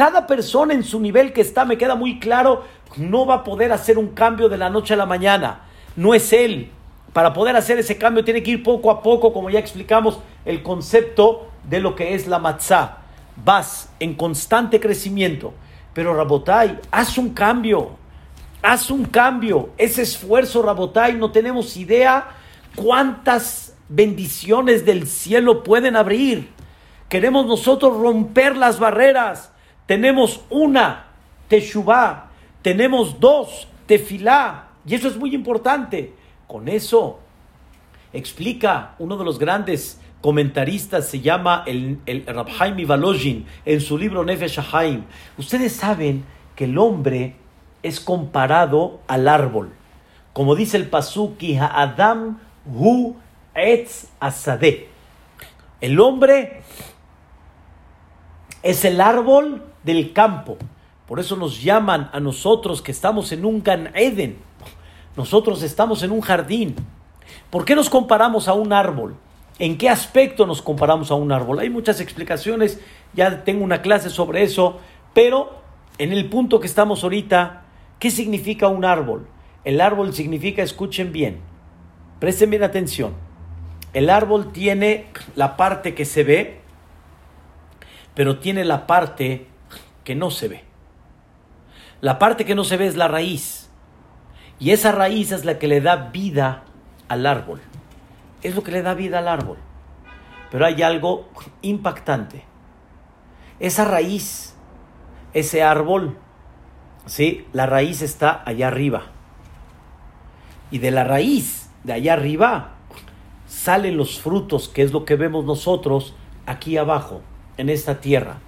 Cada 0.00 0.26
persona 0.26 0.72
en 0.72 0.82
su 0.82 0.98
nivel 0.98 1.34
que 1.34 1.42
está, 1.42 1.66
me 1.66 1.76
queda 1.76 1.94
muy 1.94 2.18
claro, 2.18 2.64
no 2.96 3.26
va 3.26 3.34
a 3.34 3.44
poder 3.44 3.70
hacer 3.70 3.98
un 3.98 4.14
cambio 4.14 4.48
de 4.48 4.56
la 4.56 4.70
noche 4.70 4.94
a 4.94 4.96
la 4.96 5.04
mañana. 5.04 5.64
No 5.94 6.14
es 6.14 6.32
él. 6.32 6.70
Para 7.12 7.34
poder 7.34 7.54
hacer 7.54 7.78
ese 7.78 7.98
cambio 7.98 8.24
tiene 8.24 8.42
que 8.42 8.52
ir 8.52 8.62
poco 8.62 8.90
a 8.90 9.02
poco, 9.02 9.30
como 9.34 9.50
ya 9.50 9.58
explicamos, 9.58 10.18
el 10.46 10.62
concepto 10.62 11.50
de 11.68 11.80
lo 11.80 11.96
que 11.96 12.14
es 12.14 12.26
la 12.28 12.38
matzah. 12.38 12.96
Vas 13.44 13.90
en 14.00 14.14
constante 14.14 14.80
crecimiento. 14.80 15.52
Pero 15.92 16.14
Rabotai, 16.14 16.78
haz 16.90 17.18
un 17.18 17.34
cambio. 17.34 17.90
Haz 18.62 18.90
un 18.90 19.04
cambio. 19.04 19.68
Ese 19.76 20.00
esfuerzo, 20.00 20.62
Rabotai, 20.62 21.16
no 21.16 21.30
tenemos 21.30 21.76
idea 21.76 22.26
cuántas 22.74 23.76
bendiciones 23.90 24.86
del 24.86 25.06
cielo 25.06 25.62
pueden 25.62 25.94
abrir. 25.94 26.48
Queremos 27.10 27.44
nosotros 27.44 27.98
romper 27.98 28.56
las 28.56 28.78
barreras. 28.78 29.50
Tenemos 29.90 30.44
una, 30.50 31.06
Teshuvah. 31.48 32.30
Tenemos 32.62 33.18
dos, 33.18 33.66
Tefilá. 33.86 34.68
Y 34.86 34.94
eso 34.94 35.08
es 35.08 35.16
muy 35.16 35.34
importante. 35.34 36.14
Con 36.46 36.68
eso 36.68 37.18
explica 38.12 38.94
uno 39.00 39.16
de 39.16 39.24
los 39.24 39.40
grandes 39.40 40.00
comentaristas, 40.20 41.08
se 41.08 41.20
llama 41.20 41.64
el, 41.66 41.98
el 42.06 42.24
Rabhaim 42.24 42.78
Ivalojin, 42.78 43.46
en 43.64 43.80
su 43.80 43.98
libro 43.98 44.24
Nefesh 44.24 44.60
Haim. 44.72 45.06
Ustedes 45.36 45.72
saben 45.72 46.24
que 46.54 46.66
el 46.66 46.78
hombre 46.78 47.34
es 47.82 47.98
comparado 47.98 49.00
al 49.08 49.26
árbol. 49.26 49.72
Como 50.32 50.54
dice 50.54 50.76
el 50.76 50.86
Pasuki, 50.88 51.58
Adam 51.58 52.38
hu 52.64 53.16
etz 53.56 54.06
asade. 54.20 54.88
El 55.80 55.98
hombre 55.98 56.62
es 58.62 58.84
el 58.84 59.00
árbol 59.00 59.64
del 59.82 60.12
campo. 60.12 60.56
Por 61.06 61.20
eso 61.20 61.36
nos 61.36 61.62
llaman 61.62 62.10
a 62.12 62.20
nosotros 62.20 62.82
que 62.82 62.92
estamos 62.92 63.32
en 63.32 63.44
un 63.44 63.62
Gan 63.62 63.90
Eden 63.94 64.50
nosotros 65.16 65.62
estamos 65.62 66.02
en 66.02 66.12
un 66.12 66.20
jardín. 66.20 66.76
¿Por 67.50 67.64
qué 67.64 67.74
nos 67.74 67.90
comparamos 67.90 68.48
a 68.48 68.54
un 68.54 68.72
árbol? 68.72 69.16
¿En 69.58 69.76
qué 69.76 69.88
aspecto 69.88 70.46
nos 70.46 70.62
comparamos 70.62 71.10
a 71.10 71.14
un 71.14 71.32
árbol? 71.32 71.58
Hay 71.58 71.68
muchas 71.68 72.00
explicaciones, 72.00 72.80
ya 73.12 73.44
tengo 73.44 73.64
una 73.64 73.82
clase 73.82 74.08
sobre 74.08 74.42
eso, 74.42 74.78
pero 75.12 75.60
en 75.98 76.12
el 76.12 76.30
punto 76.30 76.60
que 76.60 76.66
estamos 76.66 77.04
ahorita, 77.04 77.64
¿qué 77.98 78.10
significa 78.10 78.68
un 78.68 78.84
árbol? 78.84 79.26
El 79.64 79.82
árbol 79.82 80.14
significa, 80.14 80.62
escuchen 80.62 81.12
bien, 81.12 81.40
presten 82.18 82.48
bien 82.48 82.62
atención. 82.62 83.12
El 83.92 84.08
árbol 84.08 84.52
tiene 84.52 85.06
la 85.34 85.58
parte 85.58 85.94
que 85.94 86.06
se 86.06 86.24
ve, 86.24 86.60
pero 88.14 88.38
tiene 88.38 88.64
la 88.64 88.86
parte 88.86 89.48
que 90.04 90.14
no 90.14 90.30
se 90.30 90.48
ve. 90.48 90.64
La 92.00 92.18
parte 92.18 92.44
que 92.44 92.54
no 92.54 92.64
se 92.64 92.76
ve 92.76 92.86
es 92.86 92.96
la 92.96 93.08
raíz. 93.08 93.70
Y 94.58 94.70
esa 94.70 94.92
raíz 94.92 95.32
es 95.32 95.44
la 95.44 95.58
que 95.58 95.68
le 95.68 95.80
da 95.80 95.96
vida 95.96 96.64
al 97.08 97.26
árbol. 97.26 97.60
Es 98.42 98.54
lo 98.54 98.62
que 98.62 98.72
le 98.72 98.82
da 98.82 98.94
vida 98.94 99.18
al 99.18 99.28
árbol. 99.28 99.58
Pero 100.50 100.66
hay 100.66 100.82
algo 100.82 101.28
impactante. 101.62 102.44
Esa 103.58 103.84
raíz, 103.84 104.54
ese 105.34 105.62
árbol, 105.62 106.18
¿sí? 107.06 107.46
La 107.52 107.66
raíz 107.66 108.02
está 108.02 108.42
allá 108.46 108.68
arriba. 108.68 109.04
Y 110.70 110.78
de 110.78 110.90
la 110.90 111.04
raíz, 111.04 111.70
de 111.84 111.92
allá 111.92 112.14
arriba, 112.14 112.74
salen 113.46 113.96
los 113.96 114.20
frutos, 114.20 114.68
que 114.68 114.82
es 114.82 114.92
lo 114.92 115.04
que 115.04 115.16
vemos 115.16 115.44
nosotros 115.44 116.14
aquí 116.46 116.76
abajo, 116.76 117.20
en 117.56 117.68
esta 117.68 118.00
tierra. 118.00 118.38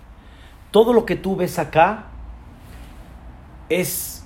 Todo 0.73 0.93
lo 0.93 1.07
que 1.07 1.15
tú 1.15 1.37
ves 1.37 1.61
acá 1.61 2.07
es 3.69 4.25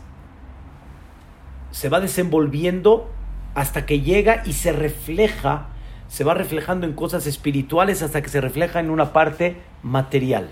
se 1.71 1.91
va 1.91 2.01
desenvolviendo 2.01 3.11
hasta 3.55 3.85
que 3.85 4.01
llega 4.01 4.43
y 4.47 4.55
se 4.55 4.73
refleja, 4.73 5.67
se 6.09 6.25
va 6.25 6.33
reflejando 6.33 6.87
en 6.87 6.95
cosas 6.95 7.27
espirituales 7.27 8.03
hasta 8.03 8.23
que 8.23 8.31
se 8.31 8.41
refleja 8.41 8.81
en 8.81 8.89
una 8.89 9.13
parte 9.13 9.61
material. 9.83 10.49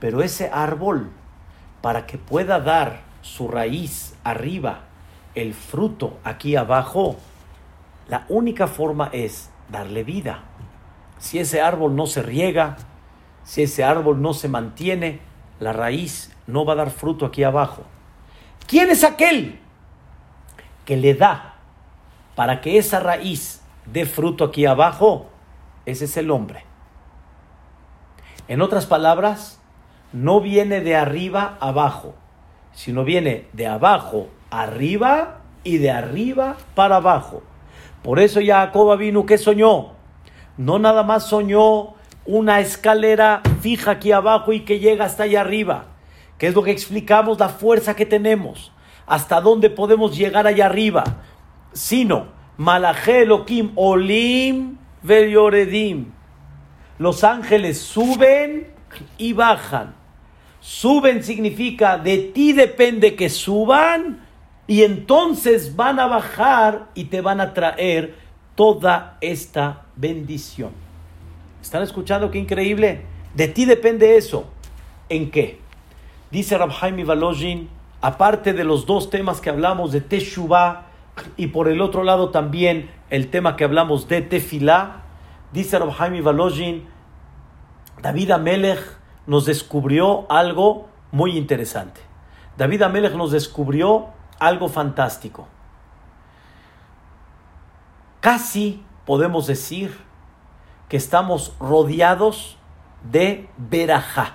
Pero 0.00 0.22
ese 0.22 0.50
árbol, 0.52 1.10
para 1.80 2.06
que 2.06 2.18
pueda 2.18 2.58
dar 2.58 3.02
su 3.22 3.46
raíz 3.46 4.16
arriba, 4.24 4.80
el 5.36 5.54
fruto 5.54 6.18
aquí 6.24 6.56
abajo, 6.56 7.16
la 8.08 8.24
única 8.28 8.66
forma 8.66 9.10
es 9.12 9.50
darle 9.68 10.02
vida. 10.02 10.42
Si 11.18 11.38
ese 11.38 11.60
árbol 11.60 11.94
no 11.94 12.06
se 12.06 12.22
riega, 12.22 12.78
si 13.44 13.62
ese 13.62 13.84
árbol 13.84 14.20
no 14.22 14.34
se 14.34 14.48
mantiene, 14.48 15.20
la 15.58 15.72
raíz 15.72 16.36
no 16.46 16.64
va 16.64 16.74
a 16.74 16.76
dar 16.76 16.90
fruto 16.90 17.26
aquí 17.26 17.42
abajo. 17.42 17.82
¿Quién 18.66 18.90
es 18.90 19.04
aquel 19.04 19.58
que 20.84 20.96
le 20.96 21.14
da 21.14 21.54
para 22.34 22.60
que 22.60 22.78
esa 22.78 23.00
raíz 23.00 23.60
dé 23.86 24.06
fruto 24.06 24.44
aquí 24.44 24.66
abajo, 24.66 25.26
ese 25.86 26.04
es 26.06 26.16
el 26.16 26.30
hombre. 26.30 26.64
En 28.48 28.62
otras 28.62 28.86
palabras, 28.86 29.60
no 30.12 30.40
viene 30.40 30.80
de 30.80 30.96
arriba 30.96 31.56
abajo, 31.60 32.14
sino 32.72 33.04
viene 33.04 33.46
de 33.52 33.66
abajo 33.66 34.28
arriba 34.50 35.40
y 35.62 35.78
de 35.78 35.90
arriba 35.90 36.56
para 36.74 36.96
abajo. 36.96 37.42
Por 38.02 38.18
eso 38.18 38.40
Jacob 38.44 38.96
vino 38.98 39.26
que 39.26 39.38
soñó. 39.38 39.92
No 40.56 40.78
nada 40.78 41.02
más 41.02 41.28
soñó 41.28 41.94
una 42.26 42.60
escalera 42.60 43.42
fija 43.60 43.92
aquí 43.92 44.12
abajo 44.12 44.52
y 44.52 44.60
que 44.60 44.78
llega 44.78 45.04
hasta 45.04 45.24
allá 45.24 45.40
arriba, 45.40 45.86
que 46.38 46.48
es 46.48 46.54
lo 46.54 46.62
que 46.62 46.70
explicamos, 46.70 47.38
la 47.38 47.48
fuerza 47.48 47.96
que 47.96 48.06
tenemos, 48.06 48.72
hasta 49.06 49.40
dónde 49.40 49.70
podemos 49.70 50.16
llegar 50.16 50.46
allá 50.46 50.66
arriba, 50.66 51.04
sino 51.72 52.28
Malaje 52.56 53.22
Elohim 53.22 53.72
Olim 53.74 54.76
Velioredim. 55.02 56.12
Los 56.98 57.24
ángeles 57.24 57.80
suben 57.80 58.68
y 59.16 59.32
bajan. 59.32 59.94
Suben 60.60 61.24
significa 61.24 61.96
de 61.96 62.18
ti 62.18 62.52
depende 62.52 63.16
que 63.16 63.30
suban 63.30 64.26
y 64.66 64.82
entonces 64.82 65.74
van 65.74 65.98
a 65.98 66.06
bajar 66.06 66.90
y 66.94 67.04
te 67.04 67.22
van 67.22 67.40
a 67.40 67.54
traer 67.54 68.14
toda 68.54 69.16
esta 69.22 69.86
bendición. 69.96 70.89
¿Están 71.62 71.82
escuchando 71.82 72.30
qué 72.30 72.38
increíble? 72.38 73.02
De 73.34 73.48
ti 73.48 73.64
depende 73.64 74.16
eso. 74.16 74.44
¿En 75.08 75.30
qué? 75.30 75.60
Dice 76.30 76.56
Rabhaim 76.56 77.04
Valojin, 77.06 77.68
aparte 78.00 78.52
de 78.52 78.64
los 78.64 78.86
dos 78.86 79.10
temas 79.10 79.40
que 79.40 79.50
hablamos 79.50 79.92
de 79.92 80.00
Teshuvah 80.00 80.86
y 81.36 81.48
por 81.48 81.68
el 81.68 81.80
otro 81.80 82.04
lado 82.04 82.30
también 82.30 82.90
el 83.10 83.28
tema 83.28 83.56
que 83.56 83.64
hablamos 83.64 84.08
de 84.08 84.22
Tefilá, 84.22 85.02
dice 85.52 85.78
Rabhaim 85.78 86.22
Valojin, 86.22 86.86
David 88.00 88.30
Amelech 88.30 88.80
nos 89.26 89.44
descubrió 89.44 90.30
algo 90.30 90.88
muy 91.12 91.36
interesante. 91.36 92.00
David 92.56 92.82
Amelech 92.82 93.14
nos 93.14 93.32
descubrió 93.32 94.08
algo 94.38 94.68
fantástico. 94.68 95.48
Casi 98.20 98.82
podemos 99.06 99.46
decir 99.46 100.09
que 100.90 100.96
estamos 100.96 101.54
rodeados 101.60 102.58
de 103.10 103.48
verajá. 103.56 104.34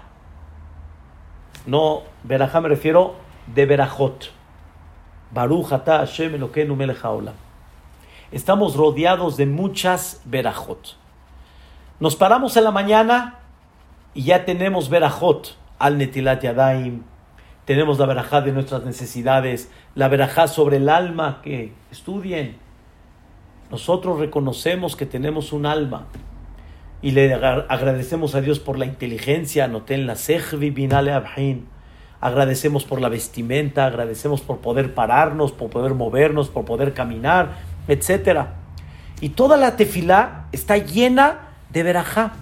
No, 1.67 2.03
verajá 2.23 2.61
me 2.61 2.69
refiero 2.69 3.15
de 3.53 3.65
verajot. 3.65 4.31
Baruch 5.31 5.67
Hashem 5.67 6.35
Elokeinu 6.35 6.77
Estamos 8.31 8.77
rodeados 8.77 9.35
de 9.35 9.45
muchas 9.45 10.21
verajot. 10.23 10.95
Nos 11.99 12.15
paramos 12.15 12.55
en 12.55 12.63
la 12.63 12.71
mañana 12.71 13.39
y 14.13 14.23
ya 14.23 14.45
tenemos 14.45 14.87
verajot 14.89 15.57
al 15.77 15.97
netilat 15.97 16.41
yadaim, 16.41 17.03
tenemos 17.65 17.99
la 17.99 18.05
verajá 18.05 18.39
de 18.39 18.53
nuestras 18.53 18.85
necesidades, 18.85 19.69
la 19.93 20.07
verajá 20.07 20.47
sobre 20.47 20.77
el 20.77 20.87
alma 20.87 21.41
que 21.43 21.73
estudien. 21.91 22.55
Nosotros 23.69 24.19
reconocemos 24.19 24.95
que 24.95 25.05
tenemos 25.05 25.51
un 25.51 25.65
alma 25.65 26.05
y 27.05 27.11
le 27.11 27.31
agradecemos 27.35 28.33
a 28.33 28.41
Dios 28.41 28.57
por 28.57 28.79
la 28.79 28.87
inteligencia, 28.87 29.67
noten 29.67 30.07
la 30.07 30.15
sejvi 30.15 30.71
binale 30.71 31.11
abhin. 31.11 31.67
Agradecemos 32.19 32.83
por 32.83 32.99
la 32.99 33.09
vestimenta, 33.09 33.85
agradecemos 33.85 34.41
por 34.41 34.57
poder 34.57 34.95
pararnos, 34.95 35.51
por 35.51 35.69
poder 35.69 35.93
movernos, 35.93 36.49
por 36.49 36.65
poder 36.65 36.95
caminar, 36.95 37.57
etc. 37.87 38.47
Y 39.21 39.29
toda 39.29 39.55
la 39.55 39.75
tefilá 39.75 40.47
está 40.51 40.77
llena 40.77 41.49
de 41.69 41.83
verajá. 41.83 42.37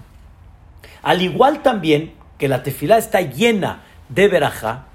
Al 1.02 1.22
igual 1.22 1.62
también 1.62 2.14
que 2.38 2.48
la 2.48 2.64
tefilá 2.64 2.98
está 2.98 3.20
llena 3.20 3.82
de 4.08 4.30
verajá, 4.30 4.86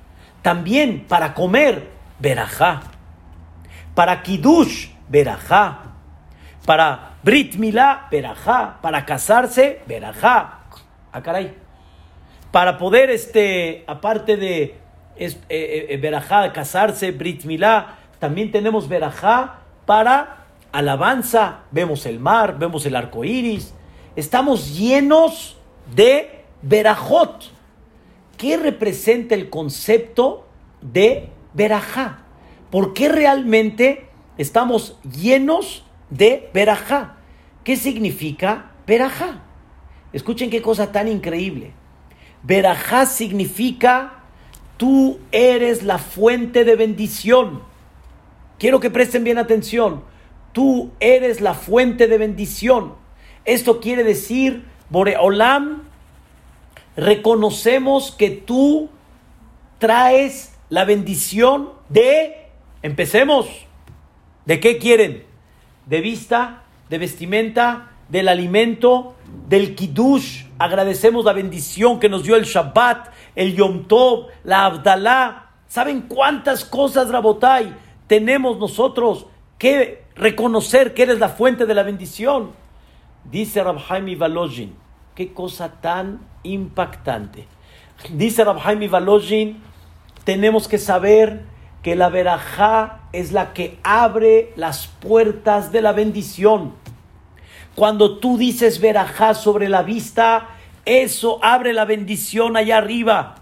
también 0.41 1.05
para 1.07 1.35
comer, 1.35 1.91
verajá. 2.21 2.85
Para 3.95 4.23
kiddush, 4.23 4.89
verajá. 5.11 5.81
Para 6.65 7.08
brit 7.23 7.57
milá, 7.57 8.09
verajá. 8.11 8.79
Para 8.81 9.05
casarse, 9.05 9.81
verajá. 9.87 10.61
Ah, 11.13 11.23
caray. 11.23 11.55
Para 12.53 12.79
poder, 12.79 13.11
este, 13.11 13.85
aparte 13.87 14.37
de 14.37 14.77
es, 15.17 15.35
eh, 15.49 15.87
eh, 15.91 15.97
verajá, 15.97 16.53
casarse, 16.53 17.11
brit 17.11 17.45
milá, 17.45 17.99
también 18.19 18.51
tenemos 18.51 18.89
verajá 18.89 19.61
para 19.85 20.47
alabanza. 20.73 21.61
Vemos 21.71 22.07
el 22.07 22.21
mar, 22.21 22.59
vemos 22.59 22.87
el 22.87 22.97
arco 22.97 23.25
iris. 23.25 23.75
Estamos 24.17 24.77
llenos 24.77 25.57
de 25.95 26.45
verajot. 26.63 27.51
¿Qué 28.37 28.57
representa 28.57 29.35
el 29.35 29.51
concepto 29.51 30.47
de 30.81 31.29
verajá? 31.55 32.23
¿Por 32.71 32.95
qué 32.95 33.09
realmente 33.09 34.09
estamos 34.37 34.99
llenos 35.03 35.85
de 36.11 36.51
verajá? 36.53 37.17
¿Qué 37.65 37.77
significa 37.77 38.73
verajá? 38.87 39.43
Escuchen 40.13 40.51
qué 40.51 40.63
cosa 40.63 40.91
tan 40.93 41.09
increíble. 41.09 41.73
Verajá 42.43 43.07
significa 43.07 44.23
tú 44.77 45.19
eres 45.33 45.83
la 45.83 45.99
fuente 45.99 46.65
de 46.65 46.77
bendición. 46.77 47.63
Quiero 48.59 48.81
que 48.81 48.91
presten 48.91 49.25
bien 49.25 49.39
atención. 49.39 50.03
Tú 50.53 50.93
eres 51.01 51.41
la 51.41 51.55
fuente 51.55 52.07
de 52.07 52.19
bendición. 52.19 52.95
Esto 53.45 53.81
quiere 53.81 54.05
decir, 54.05 54.65
Boreolam 54.91 55.83
reconocemos 56.97 58.11
que 58.11 58.31
tú 58.31 58.91
traes 59.79 60.53
la 60.69 60.85
bendición 60.85 61.71
de, 61.89 62.49
empecemos, 62.83 63.47
¿de 64.47 64.59
qué 64.59 64.79
quieren? 64.79 65.28
De 65.89 66.01
vista, 66.01 66.63
de 66.91 66.99
vestimenta, 66.99 67.91
del 68.09 68.29
alimento, 68.29 69.15
del 69.49 69.75
kiddush. 69.75 70.45
Agradecemos 70.59 71.25
la 71.25 71.33
bendición 71.33 72.01
que 72.01 72.09
nos 72.09 72.25
dio 72.25 72.37
el 72.37 72.45
Shabbat, 72.45 73.09
el 73.35 73.55
Yom 73.55 73.85
Tov, 73.85 74.27
la 74.45 74.67
Abdalá. 74.67 75.51
¿Saben 75.67 76.03
cuántas 76.03 76.65
cosas, 76.65 77.11
Rabotai, 77.11 77.75
tenemos 78.07 78.59
nosotros 78.59 79.27
que 79.59 80.03
reconocer 80.15 80.95
que 80.95 81.03
eres 81.05 81.19
la 81.19 81.29
fuente 81.29 81.67
de 81.67 81.75
la 81.75 81.83
bendición? 81.83 82.51
Dice 83.31 83.63
Rabhaimi 83.63 84.15
Valojin, 84.15 84.75
qué 85.15 85.33
cosa 85.33 85.81
tan 85.81 86.21
impactante. 86.43 87.47
Dice 88.11 88.45
Rabhaimi 88.45 88.89
Valojin, 88.89 89.63
tenemos 90.25 90.69
que 90.69 90.79
saber 90.79 91.45
que 91.83 91.97
la 91.97 92.09
verajá 92.09 93.01
es 93.13 93.33
la 93.33 93.53
que 93.53 93.79
abre 93.83 94.53
las 94.57 94.87
puertas 94.87 95.73
de 95.73 95.83
la 95.83 95.93
bendición. 95.93 96.75
Cuando 97.75 98.19
tú 98.19 98.37
dices 98.37 98.81
verajá 98.81 99.35
sobre 99.35 99.69
la 99.69 99.83
vista, 99.83 100.49
eso 100.85 101.39
abre 101.43 101.73
la 101.73 101.85
bendición 101.85 102.57
allá 102.57 102.79
arriba. 102.79 103.37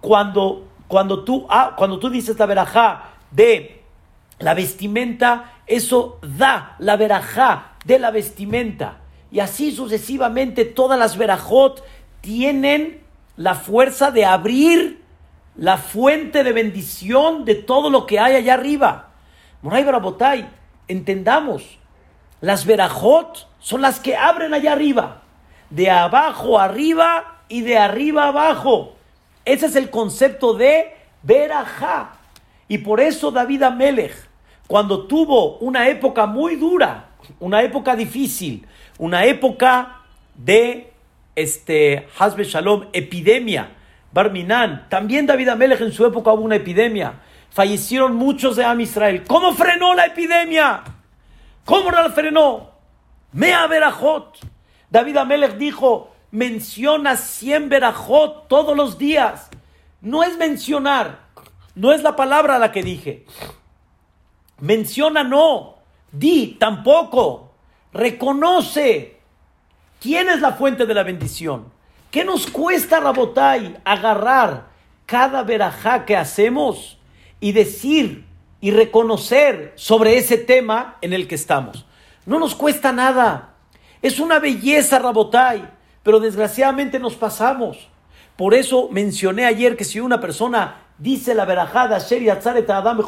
Cuando, 0.00 0.68
cuando, 0.86 1.24
tú, 1.24 1.46
ah, 1.50 1.74
cuando 1.76 1.98
tú 1.98 2.10
dices 2.10 2.38
la 2.38 2.46
verajá 2.46 3.10
de 3.30 3.82
la 4.38 4.54
vestimenta, 4.54 5.52
eso 5.66 6.18
da 6.22 6.76
la 6.78 6.96
verajá 6.96 7.72
de 7.84 7.98
la 7.98 8.10
vestimenta. 8.10 8.98
Y 9.30 9.40
así 9.40 9.72
sucesivamente 9.72 10.64
todas 10.64 10.98
las 10.98 11.16
verajot 11.16 11.84
tienen 12.20 13.00
la 13.36 13.54
fuerza 13.54 14.10
de 14.10 14.24
abrir 14.24 15.02
la 15.58 15.76
fuente 15.76 16.44
de 16.44 16.52
bendición 16.52 17.44
de 17.44 17.56
todo 17.56 17.90
lo 17.90 18.06
que 18.06 18.20
hay 18.20 18.36
allá 18.36 18.54
arriba. 18.54 19.08
Moray 19.60 19.82
Barabotay, 19.82 20.48
entendamos, 20.86 21.78
las 22.40 22.64
verajot 22.64 23.48
son 23.58 23.82
las 23.82 23.98
que 23.98 24.16
abren 24.16 24.54
allá 24.54 24.72
arriba, 24.72 25.22
de 25.68 25.90
abajo 25.90 26.60
arriba 26.60 27.42
y 27.48 27.62
de 27.62 27.76
arriba 27.76 28.28
abajo. 28.28 28.94
Ese 29.44 29.66
es 29.66 29.74
el 29.74 29.90
concepto 29.90 30.54
de 30.54 30.94
verajá. 31.24 32.12
Y 32.68 32.78
por 32.78 33.00
eso 33.00 33.32
David 33.32 33.64
Amelech, 33.64 34.14
cuando 34.68 35.08
tuvo 35.08 35.58
una 35.58 35.88
época 35.88 36.26
muy 36.26 36.54
dura, 36.54 37.08
una 37.40 37.62
época 37.62 37.96
difícil, 37.96 38.64
una 38.98 39.24
época 39.24 40.02
de 40.36 40.92
este 41.34 42.06
Shalom, 42.16 42.86
epidemia. 42.92 43.74
Barminan, 44.12 44.88
también 44.88 45.26
David 45.26 45.48
Amelech 45.48 45.80
en 45.80 45.92
su 45.92 46.06
época 46.06 46.32
hubo 46.32 46.42
una 46.42 46.56
epidemia. 46.56 47.20
Fallecieron 47.50 48.14
muchos 48.16 48.56
de 48.56 48.64
Am 48.64 48.80
Israel. 48.80 49.24
¿Cómo 49.26 49.52
frenó 49.54 49.94
la 49.94 50.06
epidemia? 50.06 50.82
¿Cómo 51.64 51.90
la 51.90 52.10
frenó? 52.10 52.70
Mea 53.32 53.66
Berajot. 53.66 54.38
David 54.90 55.16
Amelech 55.18 55.56
dijo, 55.56 56.10
menciona 56.30 57.16
100 57.16 57.68
Berajot 57.68 58.48
todos 58.48 58.76
los 58.76 58.98
días. 58.98 59.50
No 60.00 60.22
es 60.22 60.36
mencionar, 60.38 61.20
no 61.74 61.92
es 61.92 62.02
la 62.02 62.16
palabra 62.16 62.58
la 62.58 62.72
que 62.72 62.82
dije. 62.82 63.26
Menciona 64.60 65.24
no, 65.24 65.76
di 66.12 66.56
tampoco. 66.58 67.52
reconoce 67.92 69.18
quién 70.00 70.28
es 70.28 70.40
la 70.40 70.52
fuente 70.52 70.86
de 70.86 70.94
la 70.94 71.02
bendición. 71.02 71.77
¿Qué 72.10 72.24
nos 72.24 72.46
cuesta, 72.46 73.00
Rabotai, 73.00 73.76
agarrar 73.84 74.68
cada 75.04 75.42
verajá 75.42 76.06
que 76.06 76.16
hacemos 76.16 76.98
y 77.38 77.52
decir 77.52 78.24
y 78.62 78.70
reconocer 78.70 79.74
sobre 79.76 80.16
ese 80.16 80.38
tema 80.38 80.96
en 81.02 81.12
el 81.12 81.28
que 81.28 81.34
estamos? 81.34 81.84
No 82.24 82.38
nos 82.38 82.54
cuesta 82.54 82.92
nada. 82.92 83.56
Es 84.00 84.20
una 84.20 84.38
belleza, 84.38 84.98
Rabotai, 84.98 85.68
pero 86.02 86.18
desgraciadamente 86.18 86.98
nos 86.98 87.14
pasamos. 87.14 87.88
Por 88.36 88.54
eso 88.54 88.88
mencioné 88.90 89.44
ayer 89.44 89.76
que 89.76 89.84
si 89.84 90.00
una 90.00 90.18
persona 90.18 90.76
dice 90.96 91.34
la 91.34 91.44
verajada, 91.44 91.98
Adam 91.98 93.04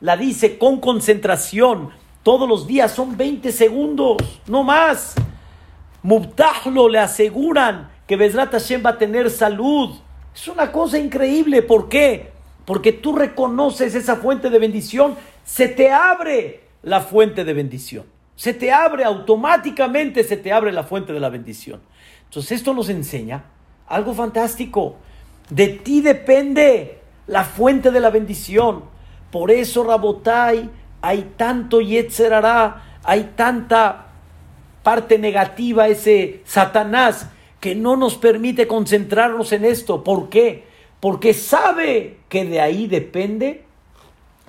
la 0.00 0.16
dice 0.16 0.58
con 0.58 0.80
concentración, 0.80 1.90
todos 2.24 2.48
los 2.48 2.66
días 2.66 2.90
son 2.90 3.16
20 3.16 3.52
segundos, 3.52 4.16
no 4.48 4.64
más. 4.64 5.14
Mubtahlo 6.02 6.88
le 6.88 6.98
aseguran 6.98 7.95
que 8.06 8.16
Bezrat 8.16 8.52
Hashem 8.52 8.82
va 8.84 8.90
a 8.90 8.98
tener 8.98 9.30
salud. 9.30 9.96
Es 10.34 10.48
una 10.48 10.70
cosa 10.70 10.98
increíble. 10.98 11.62
¿Por 11.62 11.88
qué? 11.88 12.30
Porque 12.64 12.92
tú 12.92 13.14
reconoces 13.14 13.94
esa 13.94 14.16
fuente 14.16 14.50
de 14.50 14.58
bendición, 14.58 15.14
se 15.44 15.68
te 15.68 15.90
abre 15.90 16.60
la 16.82 17.00
fuente 17.00 17.44
de 17.44 17.52
bendición. 17.52 18.04
Se 18.34 18.52
te 18.52 18.70
abre 18.70 19.04
automáticamente, 19.04 20.22
se 20.24 20.36
te 20.36 20.52
abre 20.52 20.72
la 20.72 20.84
fuente 20.84 21.12
de 21.12 21.20
la 21.20 21.30
bendición. 21.30 21.80
Entonces 22.24 22.52
esto 22.52 22.74
nos 22.74 22.88
enseña 22.88 23.44
algo 23.86 24.14
fantástico. 24.14 24.96
De 25.48 25.68
ti 25.68 26.00
depende 26.00 26.98
la 27.26 27.44
fuente 27.44 27.90
de 27.90 28.00
la 28.00 28.10
bendición. 28.10 28.84
Por 29.30 29.50
eso, 29.50 29.84
Rabotai, 29.84 30.68
hay 31.00 31.32
tanto 31.36 31.80
Yetzerará, 31.80 32.98
hay 33.04 33.32
tanta 33.36 34.06
parte 34.82 35.18
negativa, 35.18 35.88
ese 35.88 36.42
Satanás, 36.44 37.30
que 37.66 37.74
no 37.74 37.96
nos 37.96 38.14
permite 38.14 38.68
concentrarnos 38.68 39.50
en 39.50 39.64
esto. 39.64 40.04
¿Por 40.04 40.28
qué? 40.28 40.66
Porque 41.00 41.34
sabe 41.34 42.18
que 42.28 42.44
de 42.44 42.60
ahí 42.60 42.86
depende 42.86 43.64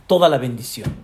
toda 0.05 0.29
la 0.29 0.37
bendición. 0.37 0.95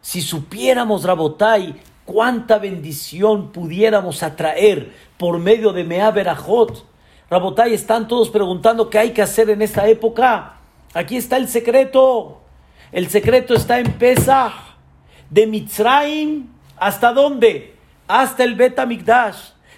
Si 0.00 0.22
supiéramos, 0.22 1.04
Rabotai, 1.04 1.74
cuánta 2.06 2.56
bendición 2.56 3.52
pudiéramos 3.52 4.22
atraer 4.22 4.90
por 5.18 5.38
medio 5.38 5.74
de 5.74 5.84
Mea 5.84 6.10
Berajot. 6.10 6.82
Rabotai, 7.28 7.74
están 7.74 8.08
todos 8.08 8.30
preguntando 8.30 8.88
qué 8.88 8.96
hay 8.96 9.10
que 9.10 9.20
hacer 9.20 9.50
en 9.50 9.60
esta 9.60 9.86
época. 9.86 10.54
Aquí 10.94 11.18
está 11.18 11.36
el 11.36 11.46
secreto. 11.46 12.40
El 12.90 13.10
secreto 13.10 13.52
está 13.52 13.80
en 13.80 13.92
Pesach. 13.98 14.54
De 15.28 15.46
Mitzrayim, 15.46 16.46
¿hasta 16.78 17.12
dónde? 17.12 17.74
Hasta 18.08 18.44
el 18.44 18.54
Bet 18.54 18.78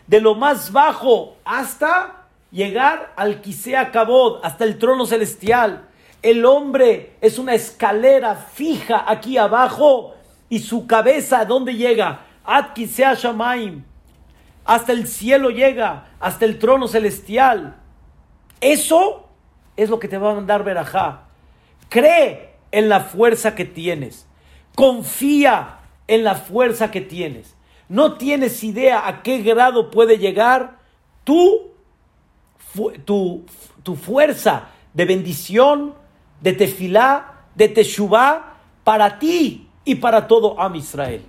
De 0.07 0.21
lo 0.21 0.35
más 0.35 0.73
bajo 0.73 1.37
hasta 1.45 2.27
llegar 2.51 3.13
al 3.17 3.41
Kisea 3.41 3.91
Kabod, 3.91 4.41
hasta 4.45 4.65
el 4.65 4.79
trono 4.79 5.07
celestial. 5.07 5.89
El 6.23 6.45
hombre 6.45 7.17
es 7.21 7.39
una 7.39 7.55
escalera 7.55 8.37
fija 8.37 9.05
aquí 9.07 9.39
abajo 9.39 10.15
y 10.49 10.61
su 10.61 10.87
cabeza, 10.87 11.45
¿dónde 11.45 11.75
llega? 11.75 12.27
Ad 12.45 12.75
Kisea 12.75 13.15
Shamaim. 13.15 13.85
Hasta 14.65 14.93
el 14.93 15.09
cielo 15.09 15.51
llega, 15.51 16.11
hasta 16.21 16.45
el 16.45 16.59
trono 16.59 16.87
celestial. 16.87 17.77
Eso 18.61 19.29
es 19.77 19.91
lo 19.91 19.99
que 19.99 20.09
te 20.09 20.19
va 20.19 20.31
a 20.31 20.35
mandar 20.35 20.63
Berajá. 20.63 21.23
Cree 21.89 22.55
en 22.71 22.89
la 22.89 23.01
fuerza 23.01 23.55
que 23.55 23.65
tienes. 23.65 24.27
Confía 24.75 25.79
en 26.07 26.23
la 26.23 26.35
fuerza 26.35 26.91
que 26.91 27.01
tienes. 27.01 27.57
No 27.93 28.15
tienes 28.15 28.65
idea 28.65 29.07
a 29.07 29.23
qué 29.23 29.43
grado 29.43 29.91
puede 29.91 30.17
llegar 30.17 30.79
tu, 31.25 31.73
tu, 33.05 33.45
tu 33.83 33.97
fuerza 33.97 34.71
de 34.95 35.05
bendición, 35.05 35.93
de 36.41 36.55
tefilá, 36.55 37.43
de 37.55 37.69
teshuvá 37.69 38.55
para 38.83 39.19
ti 39.19 39.69
y 39.85 39.97
para 39.97 40.27
todo 40.27 40.59
Am 40.59 40.75
Israel. 40.75 41.23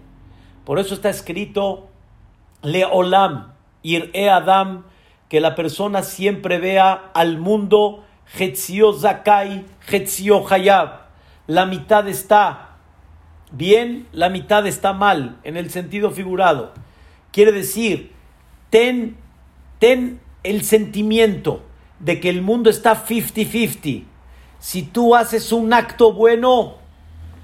Por 0.63 0.79
eso 0.79 0.93
está 0.93 1.09
escrito 1.09 1.89
Leolam, 2.61 3.51
Ir-e 3.81 4.29
Adam, 4.29 4.85
que 5.27 5.41
la 5.41 5.55
persona 5.55 6.01
siempre 6.01 6.59
vea 6.59 7.11
al 7.13 7.39
mundo 7.39 8.05
Hetzio 8.39 8.93
Zakai, 8.93 9.65
Hetzio 9.91 10.49
Hayab. 10.49 11.07
La 11.45 11.65
mitad 11.65 12.07
está 12.07 12.72
bien, 13.53 14.07
la 14.11 14.29
mitad 14.29 14.67
está 14.67 14.91
mal, 14.91 15.37
en 15.43 15.55
el 15.55 15.69
sentido 15.69 16.11
figurado. 16.11 16.73
Quiere 17.31 17.51
decir, 17.51 18.11
ten, 18.69 19.15
ten 19.79 20.19
el 20.43 20.63
sentimiento 20.63 21.63
de 21.99 22.19
que 22.19 22.29
el 22.29 22.41
mundo 22.41 22.69
está 22.69 23.05
50-50. 23.05 24.03
Si 24.59 24.83
tú 24.83 25.15
haces 25.15 25.51
un 25.51 25.73
acto 25.73 26.13
bueno, 26.13 26.75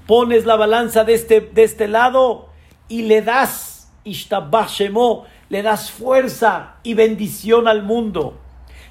pones 0.06 0.44
la 0.44 0.56
balanza 0.56 1.04
de 1.04 1.14
este, 1.14 1.40
de 1.40 1.64
este 1.64 1.88
lado 1.88 2.48
y 2.88 3.02
le 3.02 3.22
das, 3.22 3.90
le 4.04 5.62
das 5.62 5.90
fuerza 5.90 6.74
y 6.82 6.94
bendición 6.94 7.68
al 7.68 7.82
mundo. 7.82 8.38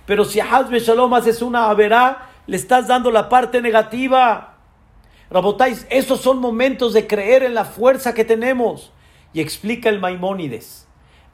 Pero 0.05 0.25
si 0.25 0.39
Hazbe 0.39 0.79
Shalom 0.79 1.13
haces 1.13 1.41
una 1.41 1.73
verá, 1.73 2.29
le 2.47 2.57
estás 2.57 2.87
dando 2.87 3.11
la 3.11 3.29
parte 3.29 3.61
negativa. 3.61 4.55
Rabotais, 5.31 5.85
esos 5.89 6.21
son 6.21 6.39
momentos 6.39 6.93
de 6.93 7.05
creer 7.05 7.43
en 7.43 7.53
la 7.53 7.65
fuerza 7.65 8.13
que 8.13 8.25
tenemos. 8.25 8.91
Y 9.33 9.41
explica 9.41 9.89
el 9.89 9.99
Maimónides. 9.99 10.87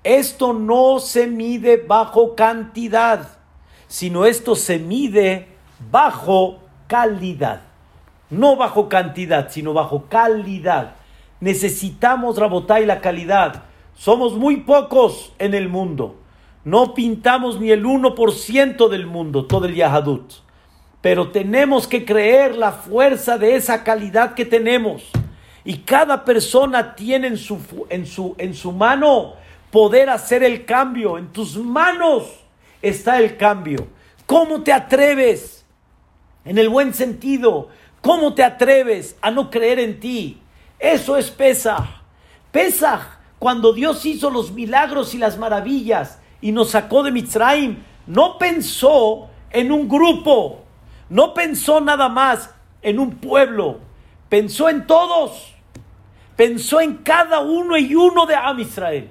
Esto 0.03 0.53
no 0.53 0.99
se 0.99 1.27
mide 1.27 1.77
bajo 1.77 2.35
cantidad, 2.35 3.39
sino 3.87 4.25
esto 4.25 4.55
se 4.55 4.77
mide 4.77 5.47
bajo 5.91 6.59
calidad. 6.87 7.61
No 8.29 8.55
bajo 8.55 8.89
cantidad, 8.89 9.49
sino 9.49 9.73
bajo 9.73 10.05
calidad. 10.09 10.95
Necesitamos, 11.39 12.37
Rabotai, 12.37 12.85
la 12.85 13.01
calidad. 13.01 13.63
Somos 13.95 14.33
muy 14.33 14.57
pocos 14.57 15.33
en 15.39 15.53
el 15.53 15.69
mundo. 15.69 16.17
No 16.63 16.93
pintamos 16.93 17.59
ni 17.59 17.71
el 17.71 17.85
1% 17.85 18.89
del 18.89 19.05
mundo, 19.05 19.45
todo 19.45 19.65
el 19.65 19.75
Yahadut. 19.75 20.44
Pero 21.05 21.29
tenemos 21.29 21.87
que 21.87 22.03
creer 22.03 22.55
la 22.55 22.71
fuerza 22.71 23.37
de 23.37 23.55
esa 23.55 23.83
calidad 23.83 24.33
que 24.33 24.43
tenemos. 24.43 25.03
Y 25.63 25.77
cada 25.81 26.25
persona 26.25 26.95
tiene 26.95 27.27
en 27.27 27.37
su, 27.37 27.59
en 27.89 28.07
su, 28.07 28.33
en 28.39 28.55
su 28.55 28.71
mano 28.71 29.35
poder 29.69 30.09
hacer 30.09 30.41
el 30.41 30.65
cambio. 30.65 31.19
En 31.19 31.27
tus 31.27 31.57
manos 31.57 32.23
está 32.81 33.19
el 33.19 33.37
cambio. 33.37 33.85
¿Cómo 34.25 34.63
te 34.63 34.73
atreves? 34.73 35.63
En 36.43 36.57
el 36.57 36.69
buen 36.69 36.91
sentido. 36.91 37.69
¿Cómo 38.01 38.33
te 38.33 38.41
atreves 38.41 39.15
a 39.21 39.29
no 39.29 39.51
creer 39.51 39.77
en 39.77 39.99
ti? 39.99 40.41
Eso 40.79 41.17
es 41.17 41.29
Pesach. 41.29 41.85
Pesach, 42.51 43.01
cuando 43.37 43.73
Dios 43.73 44.03
hizo 44.07 44.31
los 44.31 44.51
milagros 44.53 45.13
y 45.13 45.19
las 45.19 45.37
maravillas 45.37 46.17
y 46.41 46.51
nos 46.51 46.71
sacó 46.71 47.03
de 47.03 47.11
Mitzrayim, 47.11 47.83
no 48.07 48.39
pensó 48.39 49.29
en 49.51 49.71
un 49.71 49.87
grupo, 49.87 50.64
no 51.09 51.33
pensó 51.33 51.81
nada 51.81 52.09
más 52.09 52.53
en 52.81 52.99
un 52.99 53.15
pueblo, 53.15 53.79
pensó 54.29 54.69
en 54.69 54.87
todos, 54.87 55.53
pensó 56.35 56.81
en 56.81 56.97
cada 56.97 57.39
uno 57.39 57.77
y 57.77 57.95
uno 57.95 58.25
de 58.25 58.35
Am 58.35 58.59
Israel, 58.59 59.09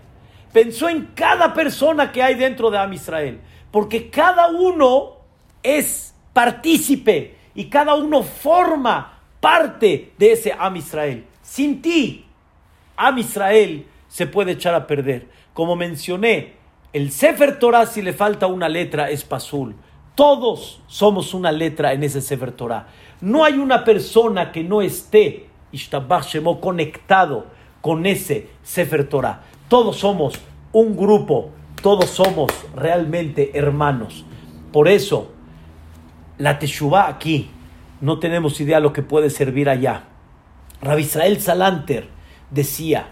pensó 0.53 0.89
en 0.89 1.11
cada 1.15 1.55
persona 1.55 2.13
que 2.13 2.23
hay 2.23 2.35
dentro 2.35 2.71
de 2.71 2.79
Am 2.79 2.93
Israel, 2.93 3.41
porque 3.71 4.11
cada 4.11 4.49
uno 4.49 5.17
es 5.63 6.15
partícipe 6.33 7.37
y 7.55 7.67
cada 7.67 7.95
uno 7.95 8.23
forma 8.23 9.21
parte 9.41 10.13
de 10.19 10.33
ese 10.33 10.55
Am 10.59 10.77
Israel. 10.77 11.25
Sin 11.43 11.83
ti, 11.83 12.27
Am 12.97 13.19
Israel 13.19 13.87
se 14.09 14.27
puede 14.27 14.53
echar 14.53 14.75
a 14.75 14.87
perder. 14.87 15.29
Como 15.53 15.77
mencioné, 15.77 16.55
el 16.93 17.11
Sefer 17.11 17.59
Torah, 17.59 17.87
si 17.87 18.03
le 18.03 18.13
falta 18.13 18.47
una 18.47 18.69
letra, 18.69 19.11
es 19.11 19.25
Pasul. 19.25 19.75
Todos 20.15 20.81
somos 20.87 21.35
una 21.35 21.51
letra 21.51 21.93
en 21.93 22.05
ese 22.05 22.21
Sefer 22.21 22.53
Torah. 22.53 22.87
No 23.21 23.45
hay 23.45 23.55
una 23.55 23.85
persona 23.85 24.53
que 24.53 24.63
no 24.63 24.81
esté, 24.81 25.49
Shemo, 25.73 26.61
conectado 26.61 27.47
con 27.81 28.07
ese 28.07 28.49
Sefer 28.63 29.09
Torah. 29.09 29.43
Todos 29.69 29.97
somos 29.97 30.35
un 30.73 30.97
grupo, 30.97 31.51
todos 31.83 32.11
somos 32.11 32.51
realmente 32.77 33.59
hermanos. 33.59 34.25
Por 34.73 34.89
eso, 34.89 35.33
la 36.39 36.59
Teshuvah 36.59 37.09
aquí, 37.09 37.51
no 38.01 38.19
tenemos 38.19 38.61
idea 38.61 38.77
de 38.77 38.83
lo 38.83 38.93
que 38.93 39.03
puede 39.03 39.31
servir 39.31 39.69
allá. 39.69 40.05
Rabbi 40.81 41.03
Israel 41.03 41.41
Salanter 41.41 42.09
decía, 42.51 43.09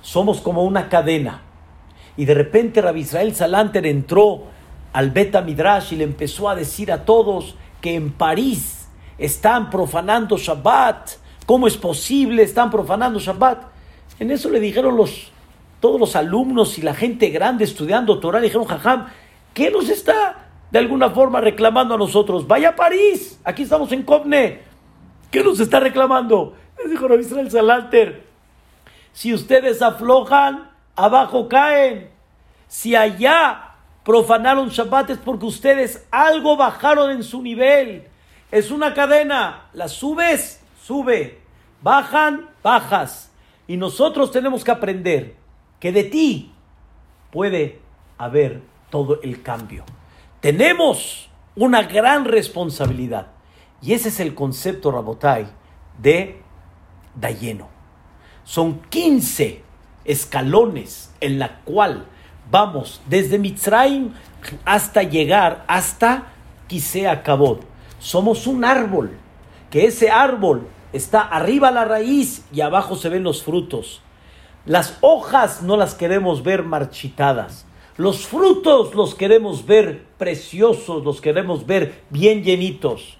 somos 0.00 0.40
como 0.40 0.64
una 0.64 0.88
cadena 0.88 1.42
y 2.16 2.24
de 2.24 2.34
repente 2.34 2.80
Rabbi 2.80 3.00
Israel 3.00 3.34
Salanter 3.34 3.86
entró 3.86 4.44
al 4.92 5.10
Beta 5.10 5.40
Midrash 5.42 5.92
y 5.92 5.96
le 5.96 6.04
empezó 6.04 6.48
a 6.48 6.54
decir 6.54 6.90
a 6.92 7.04
todos 7.04 7.54
que 7.80 7.94
en 7.94 8.12
París 8.12 8.88
están 9.18 9.70
profanando 9.70 10.36
Shabbat. 10.36 11.10
¿Cómo 11.46 11.66
es 11.66 11.76
posible? 11.76 12.42
Están 12.42 12.70
profanando 12.70 13.18
Shabbat. 13.18 13.64
En 14.18 14.30
eso 14.30 14.50
le 14.50 14.60
dijeron 14.60 14.96
los, 14.96 15.30
todos 15.80 15.98
los 15.98 16.16
alumnos 16.16 16.78
y 16.78 16.82
la 16.82 16.94
gente 16.94 17.30
grande 17.30 17.64
estudiando 17.64 18.20
Torah 18.20 18.40
dijeron, 18.40 18.66
Jajam, 18.66 19.06
¿qué 19.54 19.70
nos 19.70 19.88
está 19.88 20.48
de 20.70 20.78
alguna 20.78 21.10
forma 21.10 21.40
reclamando 21.40 21.94
a 21.94 21.98
nosotros? 21.98 22.46
Vaya 22.46 22.70
a 22.70 22.76
París, 22.76 23.40
aquí 23.44 23.62
estamos 23.62 23.90
en 23.92 24.02
Covne. 24.02 24.60
¿Qué 25.30 25.42
nos 25.42 25.60
está 25.60 25.80
reclamando? 25.80 26.54
Les 26.78 26.90
dijo 26.90 27.14
Israel 27.14 27.50
Salalter, 27.50 28.24
si 29.12 29.32
ustedes 29.32 29.80
aflojan, 29.82 30.70
abajo 30.96 31.48
caen. 31.48 32.10
Si 32.68 32.94
allá 32.94 33.69
profanaron 34.04 34.68
Shabbat 34.68 35.18
porque 35.24 35.46
ustedes 35.46 36.06
algo 36.10 36.56
bajaron 36.56 37.10
en 37.10 37.22
su 37.22 37.42
nivel. 37.42 38.06
Es 38.50 38.70
una 38.70 38.94
cadena, 38.94 39.68
la 39.72 39.88
subes, 39.88 40.60
sube, 40.82 41.40
bajan, 41.82 42.48
bajas. 42.62 43.30
Y 43.66 43.76
nosotros 43.76 44.32
tenemos 44.32 44.64
que 44.64 44.70
aprender 44.70 45.36
que 45.78 45.92
de 45.92 46.04
ti 46.04 46.52
puede 47.30 47.80
haber 48.18 48.62
todo 48.90 49.20
el 49.22 49.42
cambio. 49.42 49.84
Tenemos 50.40 51.30
una 51.54 51.82
gran 51.82 52.24
responsabilidad. 52.24 53.28
Y 53.82 53.92
ese 53.92 54.08
es 54.08 54.20
el 54.20 54.34
concepto, 54.34 54.90
Rabotai, 54.90 55.46
de 56.00 56.40
Dayeno. 57.14 57.68
Son 58.44 58.80
15 58.90 59.62
escalones 60.04 61.14
en 61.20 61.38
la 61.38 61.60
cual 61.60 62.06
vamos 62.50 63.00
desde 63.06 63.38
Mitzrayim 63.38 64.12
hasta 64.64 65.02
llegar 65.02 65.64
hasta 65.68 66.32
Kisea 66.68 67.22
Kabod. 67.22 67.60
Somos 67.98 68.46
un 68.46 68.64
árbol, 68.64 69.12
que 69.70 69.84
ese 69.84 70.10
árbol 70.10 70.66
está 70.92 71.20
arriba 71.20 71.70
la 71.70 71.84
raíz 71.84 72.44
y 72.52 72.60
abajo 72.60 72.96
se 72.96 73.08
ven 73.08 73.22
los 73.22 73.42
frutos. 73.42 74.02
Las 74.66 74.98
hojas 75.00 75.62
no 75.62 75.76
las 75.76 75.94
queremos 75.94 76.42
ver 76.42 76.62
marchitadas. 76.62 77.66
Los 77.96 78.26
frutos 78.26 78.94
los 78.94 79.14
queremos 79.14 79.66
ver 79.66 80.04
preciosos, 80.16 81.04
los 81.04 81.20
queremos 81.20 81.66
ver 81.66 82.02
bien 82.10 82.42
llenitos. 82.42 83.18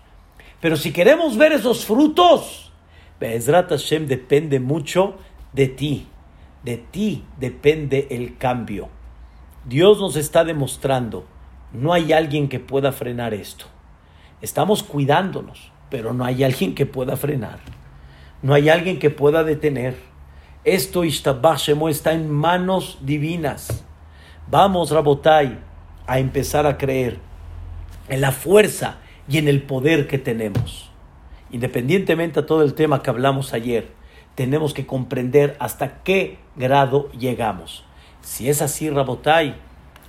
Pero 0.60 0.76
si 0.76 0.92
queremos 0.92 1.36
ver 1.36 1.52
esos 1.52 1.84
frutos, 1.84 2.72
Be'ezrat 3.18 3.68
Hashem 3.70 4.06
depende 4.06 4.60
mucho 4.60 5.16
de 5.52 5.68
ti. 5.68 6.06
De 6.62 6.76
ti 6.76 7.24
depende 7.38 8.06
el 8.10 8.38
cambio. 8.38 8.88
Dios 9.64 10.00
nos 10.00 10.16
está 10.16 10.44
demostrando, 10.44 11.26
no 11.72 11.92
hay 11.92 12.12
alguien 12.12 12.48
que 12.48 12.60
pueda 12.60 12.92
frenar 12.92 13.34
esto. 13.34 13.66
Estamos 14.40 14.82
cuidándonos, 14.82 15.70
pero 15.90 16.14
no 16.14 16.24
hay 16.24 16.44
alguien 16.44 16.74
que 16.74 16.86
pueda 16.86 17.16
frenar. 17.16 17.58
No 18.42 18.54
hay 18.54 18.70
alguien 18.70 18.98
que 18.98 19.10
pueda 19.10 19.44
detener. 19.44 19.96
Esto 20.64 21.04
Ishtabashemo 21.04 21.90
está 21.90 22.12
en 22.12 22.30
manos 22.30 22.98
divinas. 23.02 23.84
Vamos, 24.50 24.90
Rabotai, 24.90 25.58
a 26.06 26.18
empezar 26.18 26.66
a 26.66 26.78
creer 26.78 27.18
en 28.08 28.22
la 28.22 28.32
fuerza 28.32 28.96
y 29.28 29.36
en 29.36 29.46
el 29.46 29.62
poder 29.62 30.08
que 30.08 30.18
tenemos. 30.18 30.90
Independientemente 31.50 32.40
a 32.40 32.46
todo 32.46 32.62
el 32.62 32.72
tema 32.72 33.02
que 33.02 33.10
hablamos 33.10 33.52
ayer, 33.52 33.88
tenemos 34.34 34.72
que 34.72 34.86
comprender 34.86 35.56
hasta 35.60 36.02
qué 36.02 36.38
grado 36.56 37.12
llegamos. 37.12 37.84
Si 38.22 38.48
es 38.48 38.62
así, 38.62 38.90
Rabotai, 38.90 39.56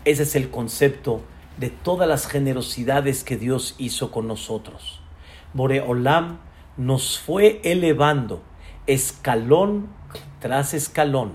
ese 0.06 0.24
es 0.24 0.36
el 0.36 0.50
concepto 0.50 1.22
de 1.58 1.70
todas 1.70 2.08
las 2.08 2.28
generosidades 2.28 3.24
que 3.24 3.38
Dios 3.38 3.76
hizo 3.78 4.12
con 4.12 4.28
nosotros. 4.28 5.02
Boreolam 5.54 6.40
nos 6.78 7.20
fue 7.20 7.62
elevando 7.64 8.42
escalón 8.88 9.90
tras 10.40 10.74
escalón. 10.74 11.34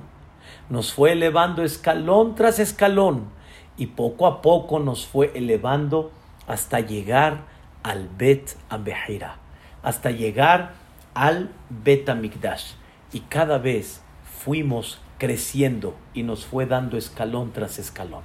Nos 0.69 0.93
fue 0.93 1.13
elevando 1.13 1.63
escalón 1.63 2.35
tras 2.35 2.59
escalón 2.59 3.29
y 3.77 3.87
poco 3.89 4.27
a 4.27 4.43
poco 4.43 4.79
nos 4.79 5.07
fue 5.07 5.33
elevando 5.35 6.11
hasta 6.47 6.81
llegar 6.81 7.45
al 7.83 8.09
Bet 8.09 8.57
Abehira, 8.69 9.37
hasta 9.83 10.11
llegar 10.11 10.73
al 11.15 11.51
Bet 11.69 12.09
Amigdash. 12.09 12.73
Y 13.13 13.21
cada 13.21 13.59
vez 13.59 14.01
fuimos 14.25 14.99
creciendo 15.19 15.97
y 16.15 16.23
nos 16.23 16.45
fue 16.45 16.67
dando 16.67 16.97
escalón 16.97 17.53
tras 17.53 17.79
escalón. 17.79 18.23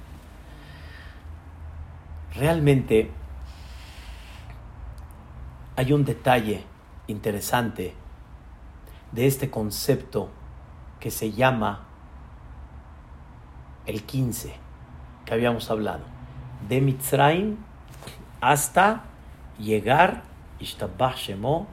Realmente 2.34 3.10
hay 5.76 5.92
un 5.92 6.04
detalle 6.04 6.64
interesante 7.06 7.94
de 9.12 9.26
este 9.26 9.50
concepto 9.50 10.30
que 11.00 11.10
se 11.10 11.32
llama 11.32 11.86
el 13.86 14.02
15 14.04 14.54
que 15.24 15.34
habíamos 15.34 15.70
hablado 15.70 16.04
de 16.68 16.80
Mitzrayim 16.80 17.56
hasta 18.40 19.04
llegar 19.58 20.22
Shemo 20.60 21.66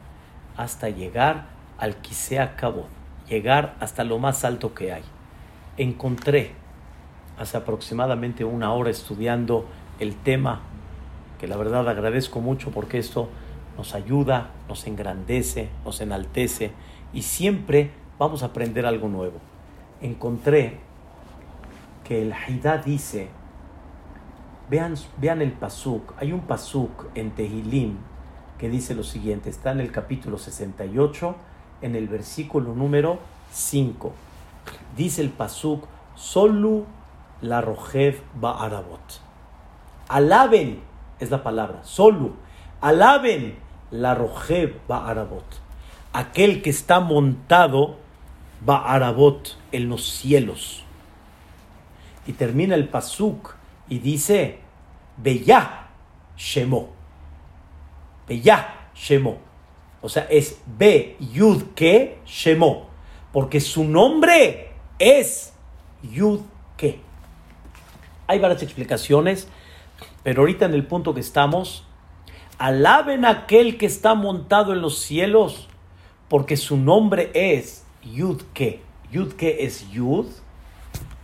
hasta 0.57 0.89
llegar 0.89 1.45
al 1.77 1.97
Kisea 1.97 2.55
Kabod 2.55 2.98
llegar 3.29 3.75
hasta 3.79 4.03
lo 4.03 4.19
más 4.19 4.43
alto 4.43 4.73
que 4.73 4.91
hay 4.91 5.03
encontré 5.79 6.51
hace 7.37 7.57
aproximadamente 7.57 8.43
una 8.43 8.73
hora 8.73 8.89
estudiando 8.89 9.65
el 9.99 10.15
tema 10.15 10.61
que 11.39 11.47
la 11.47 11.55
verdad 11.55 11.87
agradezco 11.87 12.41
mucho 12.41 12.69
porque 12.71 12.97
esto 12.97 13.29
nos 13.77 13.95
ayuda, 13.95 14.51
nos 14.67 14.85
engrandece, 14.87 15.69
nos 15.85 16.01
enaltece 16.01 16.71
y 17.13 17.21
siempre 17.21 17.91
vamos 18.17 18.43
a 18.43 18.47
aprender 18.47 18.85
algo 18.85 19.07
nuevo. 19.07 19.39
Encontré 20.01 20.79
que 22.03 22.21
el 22.23 22.33
Haidá 22.33 22.77
dice, 22.79 23.29
vean, 24.69 24.95
vean 25.17 25.41
el 25.41 25.53
pasuk, 25.53 26.13
hay 26.17 26.33
un 26.33 26.41
pasuk 26.41 27.05
en 27.15 27.31
Tehilim 27.31 27.95
que 28.57 28.67
dice 28.67 28.93
lo 28.95 29.03
siguiente, 29.03 29.49
está 29.49 29.71
en 29.71 29.79
el 29.79 29.93
capítulo 29.93 30.37
68, 30.37 31.35
en 31.81 31.95
el 31.95 32.07
versículo 32.07 32.73
número 32.73 33.19
5. 33.51 34.13
Dice 34.95 35.21
el 35.21 35.29
pasuk, 35.29 35.85
solu 36.15 36.85
la 37.41 37.61
rojev 37.61 38.21
ba'arabot. 38.35 39.21
Alaben 40.09 40.81
es 41.19 41.29
la 41.29 41.43
palabra, 41.43 41.83
solu. 41.83 42.33
Alaben 42.81 43.57
la 43.91 44.15
Rojeb 44.15 44.79
Ba'arabot, 44.87 45.45
aquel 46.13 46.61
que 46.61 46.69
está 46.69 46.99
montado 46.99 47.97
Ba'arabot 48.65 49.57
en 49.71 49.89
los 49.89 50.09
cielos. 50.09 50.83
Y 52.27 52.33
termina 52.33 52.75
el 52.75 52.87
pasuk 52.87 53.55
y 53.87 53.99
dice, 53.99 54.59
Beyah 55.17 55.87
Shemo. 56.37 56.89
Beyah 58.27 58.91
Shemo. 58.93 59.48
O 60.01 60.09
sea, 60.09 60.23
es 60.29 60.59
Be 60.77 61.17
Yud 61.19 61.63
Ke 61.75 62.19
Shemo. 62.25 62.87
Porque 63.31 63.59
su 63.59 63.83
nombre 63.83 64.71
es 64.97 65.53
Yud 66.03 66.41
Ke. 66.77 66.99
Hay 68.27 68.39
varias 68.39 68.63
explicaciones, 68.63 69.47
pero 70.23 70.41
ahorita 70.41 70.65
en 70.65 70.73
el 70.73 70.85
punto 70.85 71.13
que 71.13 71.19
estamos, 71.19 71.83
Alaben 72.59 73.23
a 73.23 73.29
aquel 73.29 73.77
que 73.77 73.85
está 73.85 74.15
montado 74.15 74.73
en 74.73 74.81
los 74.81 74.99
cielos, 74.99 75.69
porque 76.27 76.57
su 76.57 76.75
nombre 76.75 77.31
es 77.33 77.85
Yudke. 78.03 78.81
Yudke 79.13 79.63
es 79.63 79.89
Yud, 79.91 80.27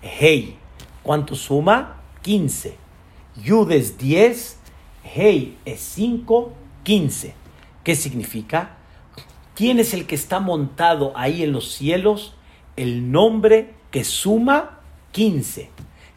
Hey. 0.01 0.57
¿Cuánto 1.03 1.35
suma? 1.35 1.97
15. 2.21 2.77
Yud 3.43 3.69
es 3.71 3.97
10, 3.97 4.57
Hey 5.03 5.57
es 5.65 5.81
5, 5.81 6.53
15. 6.83 7.44
¿Qué 7.85 7.95
significa? 7.95 8.71
¿Quién 9.55 9.79
es 9.79 9.93
el 9.93 10.05
que 10.05 10.15
está 10.15 10.41
montado 10.41 11.13
ahí 11.15 11.41
en 11.43 11.53
los 11.53 11.71
cielos? 11.71 12.35
El 12.75 13.13
nombre 13.13 13.75
que 13.91 14.03
suma 14.03 14.81
15, 15.13 15.69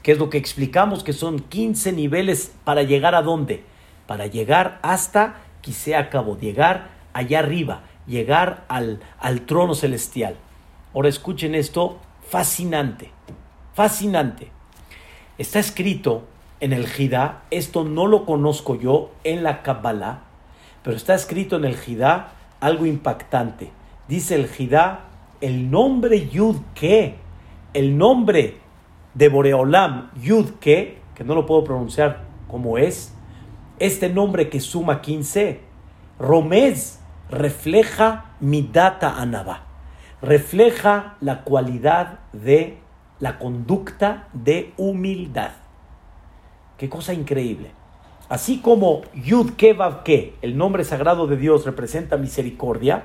que 0.03 0.11
es 0.11 0.19
lo 0.19 0.31
que 0.31 0.39
explicamos 0.39 1.05
que 1.05 1.13
son 1.13 1.39
15 1.39 1.93
niveles 1.93 2.53
para 2.65 2.83
llegar 2.83 3.15
a 3.15 3.23
dónde? 3.23 3.63
para 4.09 4.27
llegar 4.27 4.81
hasta 4.83 5.37
quise 5.61 5.95
acabó, 5.95 6.39
llegar 6.39 6.89
allá 7.13 7.41
arriba, 7.41 7.83
llegar 8.07 8.65
al, 8.69 9.01
al 9.21 9.43
trono 9.43 9.75
celestial. 9.75 10.35
Ahora 10.95 11.11
escuchen 11.11 11.55
esto, 11.55 11.99
fascinante, 12.27 13.11
fascinante. 13.75 14.51
Está 15.37 15.59
escrito 15.59 16.25
en 16.61 16.73
el 16.73 16.89
Jidá, 16.89 17.43
esto 17.51 17.85
no 17.85 18.07
lo 18.07 18.25
conozco 18.25 18.77
yo 18.77 19.11
en 19.25 19.43
la 19.43 19.63
Kabbalah, 19.63 20.23
pero 20.89 20.97
está 20.97 21.15
escrito 21.15 21.57
en 21.57 21.67
el 21.67 21.77
Jidá 21.77 22.33
algo 22.61 22.87
impactante. 22.87 23.71
Dice 24.09 24.35
el 24.37 24.49
Jidá, 24.49 25.01
el 25.43 25.71
nombre 25.71 26.31
Yud 26.31 26.57
que, 26.75 27.17
el 27.75 27.99
nombre 27.99 28.57
de 29.13 29.29
Boreolam 29.29 30.11
Yud 30.19 30.53
que, 30.61 30.97
que 31.15 31.25
no 31.25 31.35
lo 31.35 31.45
puedo 31.45 31.63
pronunciar 31.63 32.25
como 32.51 32.79
es, 32.79 33.13
este 33.79 34.09
nombre 34.09 34.49
que 34.49 34.61
suma 34.61 35.03
15, 35.03 35.61
Romez, 36.19 37.01
refleja 37.29 38.37
mi 38.41 38.63
data 38.63 39.21
anaba, 39.21 39.67
refleja 40.23 41.17
la 41.21 41.45
cualidad 41.45 42.21
de 42.33 42.79
la 43.21 43.39
conducta 43.39 44.29
de 44.33 44.73
humildad. 44.79 45.51
Qué 46.79 46.89
cosa 46.89 47.13
increíble. 47.13 47.78
Así 48.29 48.59
como 48.59 49.03
Yud 49.15 49.53
Kevav 49.53 50.03
Ke, 50.03 50.35
el 50.43 50.59
nombre 50.59 50.85
sagrado 50.85 51.27
de 51.27 51.37
Dios, 51.37 51.65
representa 51.65 52.19
misericordia, 52.19 53.05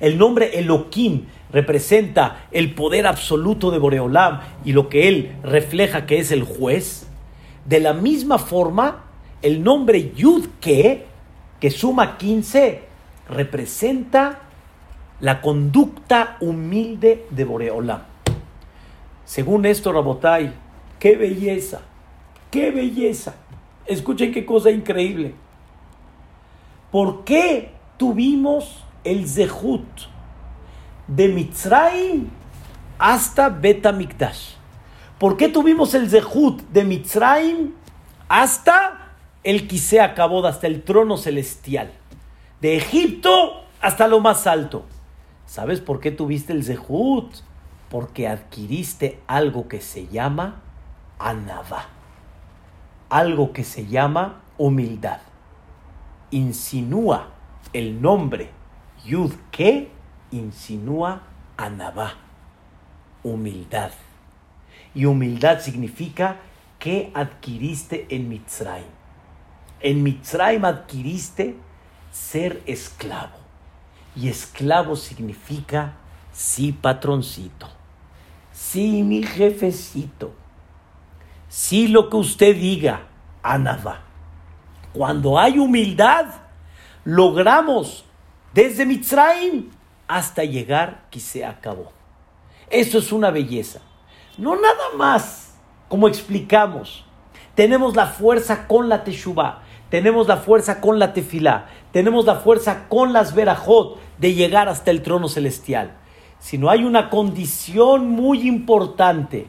el 0.00 0.16
nombre 0.16 0.58
Elohim 0.58 1.26
representa 1.50 2.46
el 2.52 2.74
poder 2.74 3.06
absoluto 3.06 3.70
de 3.70 3.78
Boreolam 3.78 4.40
y 4.64 4.72
lo 4.72 4.88
que 4.88 5.08
él 5.08 5.32
refleja 5.42 6.06
que 6.06 6.18
es 6.18 6.30
el 6.30 6.44
juez. 6.44 7.06
De 7.66 7.80
la 7.80 7.92
misma 7.92 8.38
forma, 8.38 9.04
el 9.42 9.62
nombre 9.62 10.12
Yud 10.14 10.46
Ke, 10.60 11.06
que 11.58 11.70
suma 11.70 12.16
15, 12.16 12.82
representa 13.28 14.40
la 15.20 15.40
conducta 15.40 16.36
humilde 16.40 17.26
de 17.30 17.44
Boreolam. 17.44 18.02
Según 19.24 19.66
esto, 19.66 19.92
Rabotai, 19.92 20.52
qué 20.98 21.16
belleza, 21.16 21.80
qué 22.50 22.70
belleza. 22.70 23.34
Escuchen 23.86 24.32
qué 24.32 24.46
cosa 24.46 24.70
increíble. 24.70 25.34
¿Por 26.90 27.24
qué 27.24 27.72
tuvimos 27.96 28.84
el 29.02 29.28
Zehut 29.28 29.86
de 31.08 31.28
Mitzrayim 31.28 32.28
hasta 32.98 33.48
Betamikdash? 33.48 34.54
¿Por 35.18 35.36
qué 35.36 35.48
tuvimos 35.48 35.94
el 35.94 36.10
Zehut 36.10 36.62
de 36.70 36.84
Mitzrayim 36.84 37.72
hasta 38.28 39.12
el 39.42 39.66
Kisea 39.66 40.14
hasta 40.14 40.66
el 40.66 40.82
trono 40.82 41.16
celestial? 41.16 41.92
De 42.60 42.76
Egipto 42.76 43.64
hasta 43.80 44.06
lo 44.06 44.20
más 44.20 44.46
alto. 44.46 44.84
¿Sabes 45.46 45.80
por 45.80 46.00
qué 46.00 46.10
tuviste 46.10 46.52
el 46.52 46.64
Zehut? 46.64 47.34
Porque 47.90 48.28
adquiriste 48.28 49.20
algo 49.26 49.68
que 49.68 49.80
se 49.80 50.06
llama 50.08 50.62
Anavá. 51.18 52.01
Algo 53.12 53.52
que 53.52 53.62
se 53.62 53.86
llama 53.86 54.40
humildad. 54.56 55.20
Insinúa 56.30 57.28
el 57.74 58.00
nombre 58.00 58.48
Yud 59.04 59.34
que 59.50 59.90
insinúa 60.30 61.20
Anavá. 61.58 62.14
Humildad. 63.22 63.90
Y 64.94 65.04
humildad 65.04 65.60
significa 65.60 66.38
que 66.78 67.10
adquiriste 67.12 68.06
en 68.08 68.30
Mitzrayim. 68.30 68.88
En 69.80 70.02
Mitzrayim 70.02 70.64
adquiriste 70.64 71.56
ser 72.10 72.62
esclavo. 72.64 73.36
Y 74.16 74.28
esclavo 74.28 74.96
significa 74.96 75.96
sí, 76.32 76.72
patroncito. 76.72 77.68
Sí, 78.54 79.02
mi 79.02 79.22
jefecito. 79.22 80.32
Sí, 81.54 81.86
lo 81.86 82.08
que 82.08 82.16
usted 82.16 82.56
diga, 82.56 83.08
Anaba. 83.42 84.00
Cuando 84.94 85.38
hay 85.38 85.58
humildad, 85.58 86.24
logramos 87.04 88.06
desde 88.54 88.86
Mitzrayim 88.86 89.68
hasta 90.08 90.44
llegar 90.44 91.02
que 91.10 91.20
se 91.20 91.44
acabó. 91.44 91.92
Eso 92.70 92.96
es 92.96 93.12
una 93.12 93.30
belleza. 93.30 93.82
No 94.38 94.54
nada 94.56 94.96
más, 94.96 95.54
como 95.90 96.08
explicamos. 96.08 97.04
Tenemos 97.54 97.96
la 97.96 98.06
fuerza 98.06 98.66
con 98.66 98.88
la 98.88 99.04
Teshuvah, 99.04 99.60
tenemos 99.90 100.28
la 100.28 100.38
fuerza 100.38 100.80
con 100.80 100.98
la 100.98 101.12
Tefilá, 101.12 101.66
tenemos 101.92 102.24
la 102.24 102.36
fuerza 102.36 102.88
con 102.88 103.12
las 103.12 103.34
Verajot 103.34 104.00
de 104.16 104.32
llegar 104.32 104.70
hasta 104.70 104.90
el 104.90 105.02
trono 105.02 105.28
celestial. 105.28 105.98
Sino 106.38 106.70
hay 106.70 106.84
una 106.84 107.10
condición 107.10 108.08
muy 108.08 108.48
importante. 108.48 109.48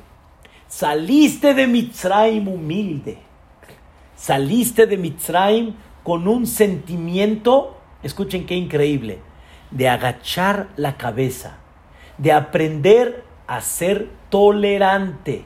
Saliste 0.75 1.53
de 1.53 1.67
Mitzrayim 1.67 2.47
humilde. 2.47 3.19
Saliste 4.15 4.87
de 4.87 4.97
Mitzrayim 4.97 5.75
con 6.01 6.27
un 6.27 6.47
sentimiento, 6.47 7.77
escuchen 8.01 8.47
qué 8.47 8.55
increíble, 8.55 9.19
de 9.69 9.87
agachar 9.87 10.69
la 10.75 10.97
cabeza, 10.97 11.57
de 12.17 12.31
aprender 12.31 13.23
a 13.45 13.61
ser 13.61 14.09
tolerante 14.31 15.45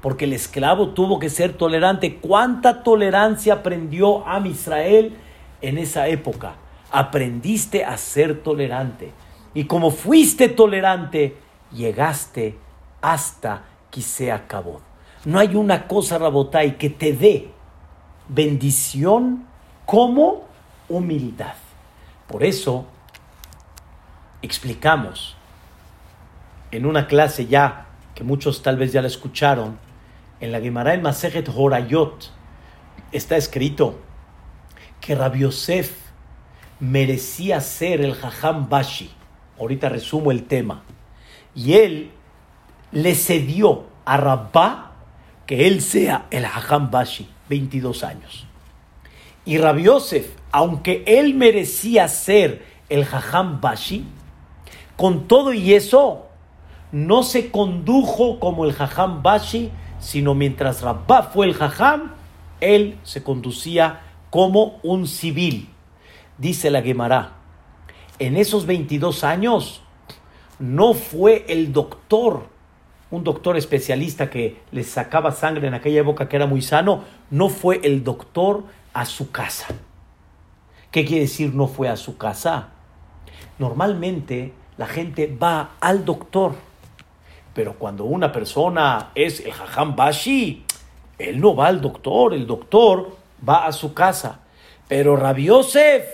porque 0.00 0.26
el 0.26 0.34
esclavo 0.34 0.90
tuvo 0.90 1.18
que 1.18 1.30
ser 1.30 1.54
tolerante. 1.54 2.18
¿Cuánta 2.18 2.84
tolerancia 2.84 3.54
aprendió 3.54 4.24
a 4.24 4.38
Israel 4.46 5.16
en 5.62 5.78
esa 5.78 6.06
época? 6.06 6.54
Aprendiste 6.92 7.84
a 7.84 7.96
ser 7.96 8.40
tolerante. 8.44 9.10
Y 9.52 9.64
como 9.64 9.90
fuiste 9.90 10.48
tolerante, 10.48 11.36
llegaste 11.72 12.56
hasta 13.02 13.64
que 13.90 14.02
se 14.02 14.32
acabó. 14.32 14.80
No 15.24 15.38
hay 15.38 15.54
una 15.54 15.86
cosa, 15.86 16.18
Rabotai, 16.18 16.78
que 16.78 16.90
te 16.90 17.12
dé 17.12 17.50
bendición 18.28 19.46
como 19.86 20.44
humildad. 20.88 21.54
Por 22.26 22.44
eso 22.44 22.86
explicamos 24.42 25.36
en 26.70 26.86
una 26.86 27.06
clase 27.06 27.46
ya, 27.46 27.86
que 28.14 28.24
muchos 28.24 28.62
tal 28.62 28.76
vez 28.76 28.92
ya 28.92 29.02
la 29.02 29.08
escucharon, 29.08 29.78
en 30.40 30.52
la 30.52 30.60
Gemara 30.60 30.94
en 30.94 31.02
Masejet 31.02 31.50
Horayot 31.54 32.30
está 33.12 33.36
escrito 33.36 33.98
que 35.00 35.14
Rabbi 35.14 35.40
Yosef 35.40 35.92
merecía 36.78 37.60
ser 37.60 38.00
el 38.00 38.14
Jajam 38.14 38.68
Bashi. 38.68 39.10
Ahorita 39.58 39.88
resumo 39.88 40.30
el 40.30 40.44
tema. 40.44 40.82
Y 41.54 41.74
él 41.74 42.10
le 42.92 43.14
cedió 43.14 43.84
a 44.04 44.16
Rabba 44.16 44.92
que 45.46 45.66
él 45.66 45.80
sea 45.80 46.26
el 46.30 46.46
Jajam 46.46 46.90
Bashi, 46.90 47.28
22 47.48 48.04
años. 48.04 48.46
Y 49.44 49.58
Rabbi 49.58 49.84
Yosef, 49.84 50.34
aunque 50.52 51.04
él 51.06 51.34
merecía 51.34 52.08
ser 52.08 52.64
el 52.88 53.04
Jajam 53.04 53.60
Bashi, 53.60 54.04
con 54.96 55.26
todo 55.26 55.52
y 55.52 55.74
eso, 55.74 56.26
no 56.92 57.22
se 57.22 57.50
condujo 57.50 58.38
como 58.38 58.64
el 58.64 58.72
Jajam 58.72 59.22
Bashi, 59.22 59.70
sino 60.00 60.34
mientras 60.34 60.80
Rabba 60.82 61.24
fue 61.24 61.46
el 61.46 61.54
jajam, 61.54 62.12
él 62.60 62.98
se 63.04 63.22
conducía 63.22 64.00
como 64.30 64.80
un 64.82 65.06
civil. 65.06 65.68
Dice 66.38 66.70
la 66.70 66.82
Gemara, 66.82 67.34
en 68.18 68.36
esos 68.36 68.66
22 68.66 69.24
años 69.24 69.82
no 70.58 70.94
fue 70.94 71.44
el 71.48 71.72
doctor, 71.72 72.48
un 73.10 73.24
doctor 73.24 73.56
especialista 73.56 74.30
que 74.30 74.60
le 74.70 74.84
sacaba 74.84 75.32
sangre 75.32 75.68
en 75.68 75.74
aquella 75.74 76.00
época 76.00 76.28
que 76.28 76.36
era 76.36 76.46
muy 76.46 76.62
sano, 76.62 77.04
no 77.30 77.48
fue 77.48 77.80
el 77.82 78.04
doctor 78.04 78.64
a 78.92 79.04
su 79.04 79.30
casa. 79.30 79.66
¿Qué 80.90 81.04
quiere 81.04 81.22
decir 81.22 81.54
no 81.54 81.66
fue 81.66 81.88
a 81.88 81.96
su 81.96 82.16
casa? 82.16 82.68
Normalmente 83.58 84.52
la 84.76 84.86
gente 84.86 85.26
va 85.40 85.72
al 85.80 86.04
doctor 86.04 86.54
pero 87.54 87.74
cuando 87.74 88.04
una 88.04 88.30
persona 88.32 89.10
es 89.14 89.40
el 89.40 89.52
Jajam 89.52 89.96
Bashi, 89.96 90.64
él 91.18 91.40
no 91.40 91.54
va 91.54 91.66
al 91.66 91.80
doctor, 91.80 92.32
el 92.32 92.46
doctor 92.46 93.16
va 93.46 93.66
a 93.66 93.72
su 93.72 93.92
casa. 93.92 94.40
Pero 94.88 95.16
Rabbi 95.16 95.44
Yosef, 95.44 96.04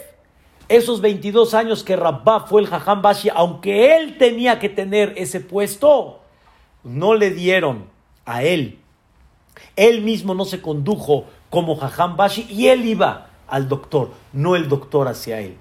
esos 0.68 1.00
22 1.00 1.54
años 1.54 1.84
que 1.84 1.96
Rabba 1.96 2.40
fue 2.40 2.62
el 2.62 2.66
Jajam 2.66 3.02
Bashi, 3.02 3.28
aunque 3.34 3.96
él 3.96 4.18
tenía 4.18 4.58
que 4.58 4.68
tener 4.68 5.14
ese 5.16 5.40
puesto, 5.40 6.20
no 6.86 7.14
le 7.14 7.30
dieron 7.30 7.84
a 8.24 8.42
él. 8.44 8.78
Él 9.74 10.02
mismo 10.02 10.34
no 10.34 10.44
se 10.44 10.62
condujo 10.62 11.24
como 11.50 11.76
Jajam 11.76 12.16
Bashi 12.16 12.46
y 12.48 12.68
él 12.68 12.86
iba 12.86 13.30
al 13.48 13.68
doctor, 13.68 14.12
no 14.32 14.56
el 14.56 14.68
doctor 14.68 15.08
hacia 15.08 15.40
él. 15.40 15.56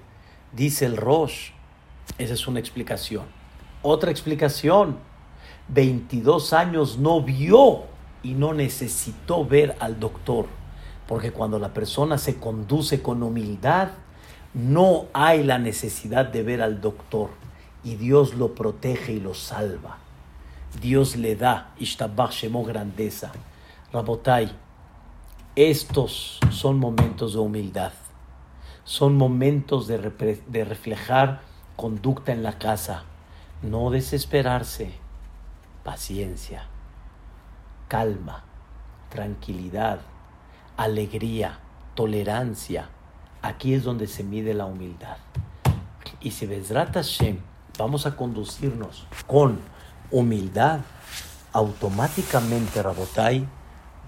Dice 0.52 0.86
el 0.86 0.96
Rosh. 0.96 1.50
Esa 2.18 2.34
es 2.34 2.46
una 2.46 2.60
explicación. 2.60 3.24
Otra 3.82 4.10
explicación 4.10 4.98
22 5.68 6.52
años 6.52 6.98
no 6.98 7.20
vio 7.22 7.84
y 8.22 8.34
no 8.34 8.54
necesitó 8.54 9.44
ver 9.44 9.76
al 9.80 9.98
doctor. 9.98 10.46
Porque 11.08 11.32
cuando 11.32 11.58
la 11.58 11.74
persona 11.74 12.18
se 12.18 12.36
conduce 12.36 13.02
con 13.02 13.22
humildad, 13.22 13.90
no 14.54 15.06
hay 15.12 15.42
la 15.42 15.58
necesidad 15.58 16.26
de 16.26 16.42
ver 16.42 16.62
al 16.62 16.80
doctor. 16.80 17.30
Y 17.84 17.96
Dios 17.96 18.34
lo 18.34 18.54
protege 18.54 19.12
y 19.12 19.20
lo 19.20 19.34
salva. 19.34 19.98
Dios 20.80 21.16
le 21.16 21.36
da, 21.36 21.72
Ishtabach 21.78 22.32
Shemo 22.32 22.64
grandeza. 22.64 23.32
Rabotai, 23.92 24.50
estos 25.54 26.38
son 26.50 26.78
momentos 26.78 27.32
de 27.32 27.38
humildad. 27.38 27.92
Son 28.84 29.16
momentos 29.16 29.86
de, 29.86 29.98
de 30.46 30.64
reflejar 30.64 31.40
conducta 31.76 32.32
en 32.32 32.42
la 32.42 32.58
casa. 32.58 33.04
No 33.62 33.90
desesperarse 33.90 34.92
paciencia, 35.82 36.66
calma, 37.88 38.44
tranquilidad, 39.08 40.00
alegría, 40.76 41.60
tolerancia. 41.94 42.90
Aquí 43.40 43.72
es 43.72 43.84
donde 43.84 44.06
se 44.08 44.24
mide 44.24 44.52
la 44.52 44.66
humildad. 44.66 45.16
Y 46.20 46.32
si 46.32 46.46
Bezrat 46.46 46.96
vamos 47.78 48.06
a 48.06 48.16
conducirnos 48.16 49.06
con 49.26 49.60
humildad, 50.10 50.80
automáticamente, 51.52 52.82
Rabotai, 52.82 53.46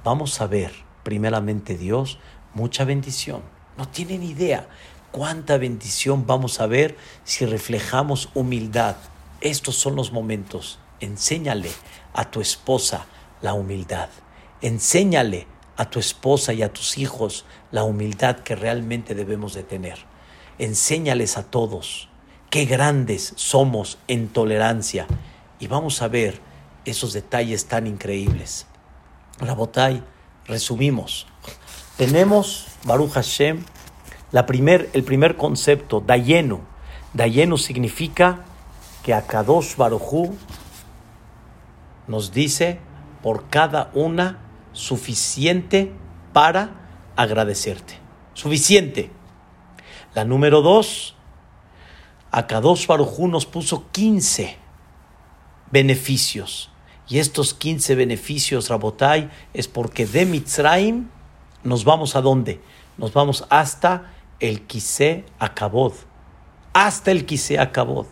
vamos 0.04 0.40
a 0.40 0.46
ver, 0.46 0.72
primeramente 1.02 1.76
Dios, 1.76 2.18
mucha 2.54 2.84
bendición. 2.84 3.42
No 3.76 3.88
tienen 3.88 4.22
idea 4.22 4.68
cuánta 5.12 5.56
bendición 5.56 6.26
vamos 6.26 6.60
a 6.60 6.66
ver 6.66 6.96
si 7.24 7.46
reflejamos 7.46 8.28
humildad. 8.34 8.96
Estos 9.40 9.76
son 9.76 9.96
los 9.96 10.12
momentos. 10.12 10.78
Enséñale 11.00 11.70
a 12.12 12.30
tu 12.30 12.40
esposa 12.40 13.06
la 13.40 13.54
humildad. 13.54 14.08
Enséñale 14.60 15.46
a 15.76 15.88
tu 15.88 16.00
esposa 16.00 16.52
y 16.52 16.62
a 16.62 16.72
tus 16.72 16.98
hijos 16.98 17.44
la 17.70 17.84
humildad 17.84 18.40
que 18.40 18.56
realmente 18.56 19.14
debemos 19.14 19.54
de 19.54 19.62
tener. 19.62 19.98
Enséñales 20.58 21.38
a 21.38 21.44
todos 21.44 22.08
qué 22.50 22.64
grandes 22.64 23.32
somos 23.36 23.98
en 24.08 24.28
tolerancia 24.28 25.06
y 25.58 25.66
vamos 25.66 26.02
a 26.02 26.08
ver 26.08 26.40
esos 26.84 27.12
detalles 27.12 27.66
tan 27.66 27.86
increíbles. 27.86 28.66
Rabotay, 29.38 30.02
resumimos. 30.46 31.26
Tenemos, 31.96 32.66
Baruch 32.84 33.12
Hashem, 33.12 33.64
la 34.32 34.46
primer, 34.46 34.88
el 34.92 35.04
primer 35.04 35.36
concepto, 35.36 36.00
Dayenu. 36.00 36.60
Dayenu 37.12 37.58
significa 37.58 38.44
que 39.02 39.14
Akadosh 39.14 39.76
Baruchu 39.76 40.36
nos 42.06 42.32
dice 42.32 42.78
por 43.22 43.48
cada 43.48 43.90
una 43.94 44.38
suficiente 44.72 45.92
para 46.32 46.70
agradecerte. 47.16 47.98
Suficiente. 48.34 49.10
La 50.14 50.24
número 50.24 50.62
dos, 50.62 51.16
Akadosh 52.30 52.86
Barujú 52.86 53.28
nos 53.28 53.46
puso 53.46 53.90
15 53.90 54.67
beneficios. 55.70 56.70
Y 57.08 57.18
estos 57.18 57.54
15 57.54 57.94
beneficios, 57.94 58.68
Rabotai, 58.68 59.30
es 59.54 59.66
porque 59.68 60.06
de 60.06 60.26
Mitzrayim 60.26 61.08
nos 61.64 61.84
vamos 61.84 62.16
a 62.16 62.20
dónde? 62.20 62.60
Nos 62.96 63.12
vamos 63.12 63.44
hasta 63.48 64.12
el 64.40 64.66
Kisé 64.66 65.24
Akabod. 65.38 65.94
Hasta 66.72 67.10
el 67.10 67.24
Kisé 67.24 67.58
Akabod. 67.58 68.06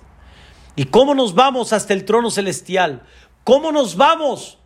¿Y 0.76 0.86
cómo 0.86 1.14
nos 1.14 1.34
vamos 1.34 1.72
hasta 1.72 1.92
el 1.92 2.04
trono 2.04 2.30
celestial? 2.30 3.02
¿Cómo 3.44 3.72
nos 3.72 3.96
vamos? 3.96 4.59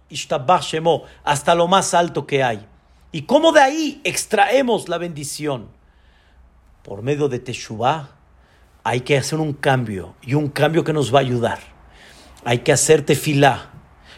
Hasta 1.24 1.55
lo 1.55 1.68
más 1.68 1.95
alto 1.95 2.26
que 2.26 2.43
hay. 2.43 2.66
¿Y 3.12 3.22
cómo 3.22 3.53
de 3.53 3.61
ahí 3.61 4.01
extraemos 4.05 4.88
la 4.88 4.99
bendición? 4.99 5.68
Por 6.82 7.03
medio 7.03 7.28
de 7.28 7.38
Teshuvah 7.38 8.11
hay 8.82 9.01
que 9.03 9.18
hacer 9.18 9.38
un 9.38 9.53
cambio 9.53 10.14
y 10.22 10.34
un 10.34 10.49
cambio 10.49 10.84
que 10.84 10.93
nos 10.93 11.14
va 11.14 11.18
a 11.18 11.22
ayudar. 11.22 11.70
Hay 12.45 12.59
que 12.59 12.72
hacer 12.72 13.03
tefilá, 13.03 13.70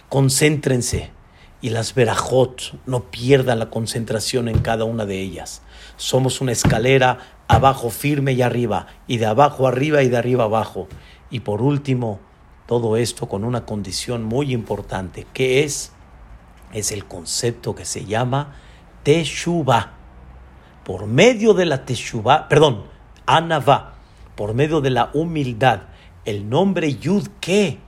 concéntrense 0.08 1.10
y 1.60 1.70
las 1.70 1.94
verajot 1.94 2.78
no 2.86 3.10
pierdan 3.10 3.58
la 3.58 3.70
concentración 3.70 4.48
en 4.48 4.58
cada 4.58 4.84
una 4.84 5.06
de 5.06 5.20
ellas. 5.20 5.62
Somos 5.96 6.40
una 6.40 6.52
escalera 6.52 7.18
abajo 7.48 7.90
firme 7.90 8.32
y 8.32 8.42
arriba, 8.42 8.86
y 9.06 9.18
de 9.18 9.26
abajo 9.26 9.66
arriba 9.66 10.02
y 10.02 10.08
de 10.08 10.16
arriba 10.16 10.44
abajo. 10.44 10.88
Y 11.30 11.40
por 11.40 11.62
último, 11.62 12.20
todo 12.66 12.96
esto 12.96 13.28
con 13.28 13.44
una 13.44 13.64
condición 13.64 14.24
muy 14.24 14.52
importante, 14.52 15.26
que 15.32 15.64
es, 15.64 15.92
es 16.72 16.92
el 16.92 17.06
concepto 17.06 17.74
que 17.74 17.84
se 17.84 18.04
llama 18.04 18.54
Teshuvah. 19.02 19.92
Por 20.84 21.06
medio 21.06 21.54
de 21.54 21.66
la 21.66 21.84
Teshuvah, 21.84 22.48
perdón, 22.48 22.84
Anavá, 23.26 23.94
por 24.36 24.54
medio 24.54 24.80
de 24.80 24.90
la 24.90 25.10
humildad, 25.12 25.82
el 26.24 26.48
nombre 26.48 26.94
Yud 26.96 27.28
que 27.40 27.78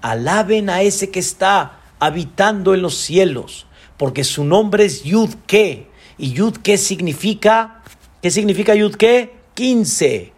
alaben 0.00 0.70
a 0.70 0.82
ese 0.82 1.10
que 1.10 1.20
está 1.20 1.80
habitando 1.98 2.74
en 2.74 2.82
los 2.82 2.96
cielos, 2.96 3.66
porque 3.96 4.24
su 4.24 4.44
nombre 4.44 4.84
es 4.84 5.02
Yud 5.02 5.34
que 5.46 5.88
y 6.16 6.32
Yud 6.32 6.56
que 6.58 6.78
significa 6.78 7.82
¿qué 8.22 8.30
significa 8.30 8.74
Yud 8.74 8.94
que? 8.96 9.38
15. 9.54 10.32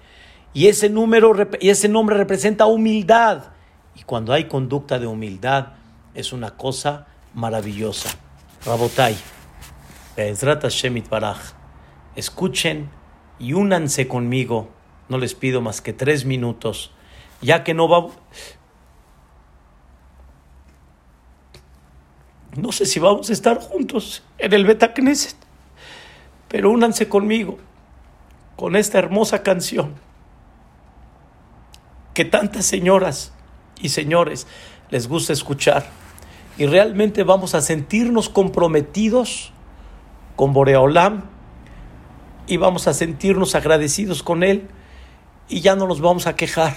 Y 0.55 0.67
ese 0.67 0.89
número 0.89 1.33
y 1.61 1.71
ese 1.71 1.89
nombre 1.89 2.17
representa 2.17 2.67
humildad. 2.67 3.45
Y 3.95 4.03
cuando 4.03 4.33
hay 4.33 4.45
conducta 4.45 4.99
de 4.99 5.07
humildad, 5.07 5.75
es 6.15 6.33
una 6.33 6.57
cosa 6.57 7.07
maravillosa. 7.35 8.11
Rabotai, 8.65 9.17
escuchen 12.17 12.91
y 13.39 13.53
únanse 13.55 14.09
conmigo. 14.09 14.71
No 15.09 15.19
les 15.19 15.35
pido 15.35 15.61
más 15.61 15.81
que 15.81 15.93
tres 15.93 16.25
minutos, 16.25 16.93
ya 17.41 17.65
que 17.65 17.75
no 17.75 17.89
va. 17.89 18.09
No 22.57 22.70
sé 22.70 22.84
si 22.84 23.00
vamos 23.00 23.30
a 23.30 23.32
estar 23.32 23.59
juntos 23.59 24.22
en 24.38 24.53
el 24.53 24.66
Betacneset, 24.66 25.36
pero 26.48 26.70
únanse 26.70 27.09
conmigo 27.09 27.59
con 28.57 28.76
esta 28.76 28.98
hermosa 28.98 29.42
canción 29.42 29.94
que 32.12 32.26
tantas 32.26 32.66
señoras 32.66 33.32
y 33.80 33.88
señores 33.88 34.46
les 34.90 35.09
gusta 35.09 35.32
escuchar. 35.32 35.86
Y 36.59 36.66
realmente 36.66 37.22
vamos 37.22 37.55
a 37.55 37.62
sentirnos 37.62 38.28
comprometidos 38.28 39.50
con 40.36 40.53
Boreolam 40.53 41.24
y 42.46 42.59
vamos 42.59 42.86
a 42.86 42.92
sentirnos 42.92 43.55
agradecidos 43.55 44.22
con 44.22 44.42
Él 44.42 44.68
y 45.48 45.62
ya 45.62 45.74
no 45.74 45.86
nos 45.86 46.03
vamos 46.03 46.26
a 46.26 46.36
quejar. 46.36 46.76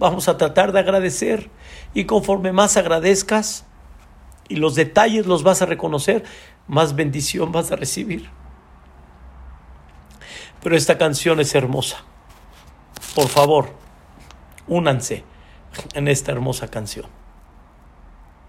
Vamos 0.00 0.28
a 0.28 0.36
tratar 0.36 0.72
de 0.72 0.80
agradecer 0.80 1.48
y 1.94 2.04
conforme 2.04 2.52
más 2.52 2.76
agradezcas 2.76 3.64
y 4.48 4.56
los 4.56 4.74
detalles 4.74 5.26
los 5.26 5.42
vas 5.42 5.62
a 5.62 5.66
reconocer, 5.66 6.24
más 6.66 6.94
bendición 6.94 7.52
vas 7.52 7.72
a 7.72 7.76
recibir. 7.76 8.28
Pero 10.62 10.76
esta 10.76 10.98
canción 10.98 11.40
es 11.40 11.54
hermosa. 11.54 12.04
Por 13.14 13.28
favor, 13.28 13.70
únanse 14.66 15.24
en 15.94 16.08
esta 16.08 16.32
hermosa 16.32 16.68
canción. 16.68 17.06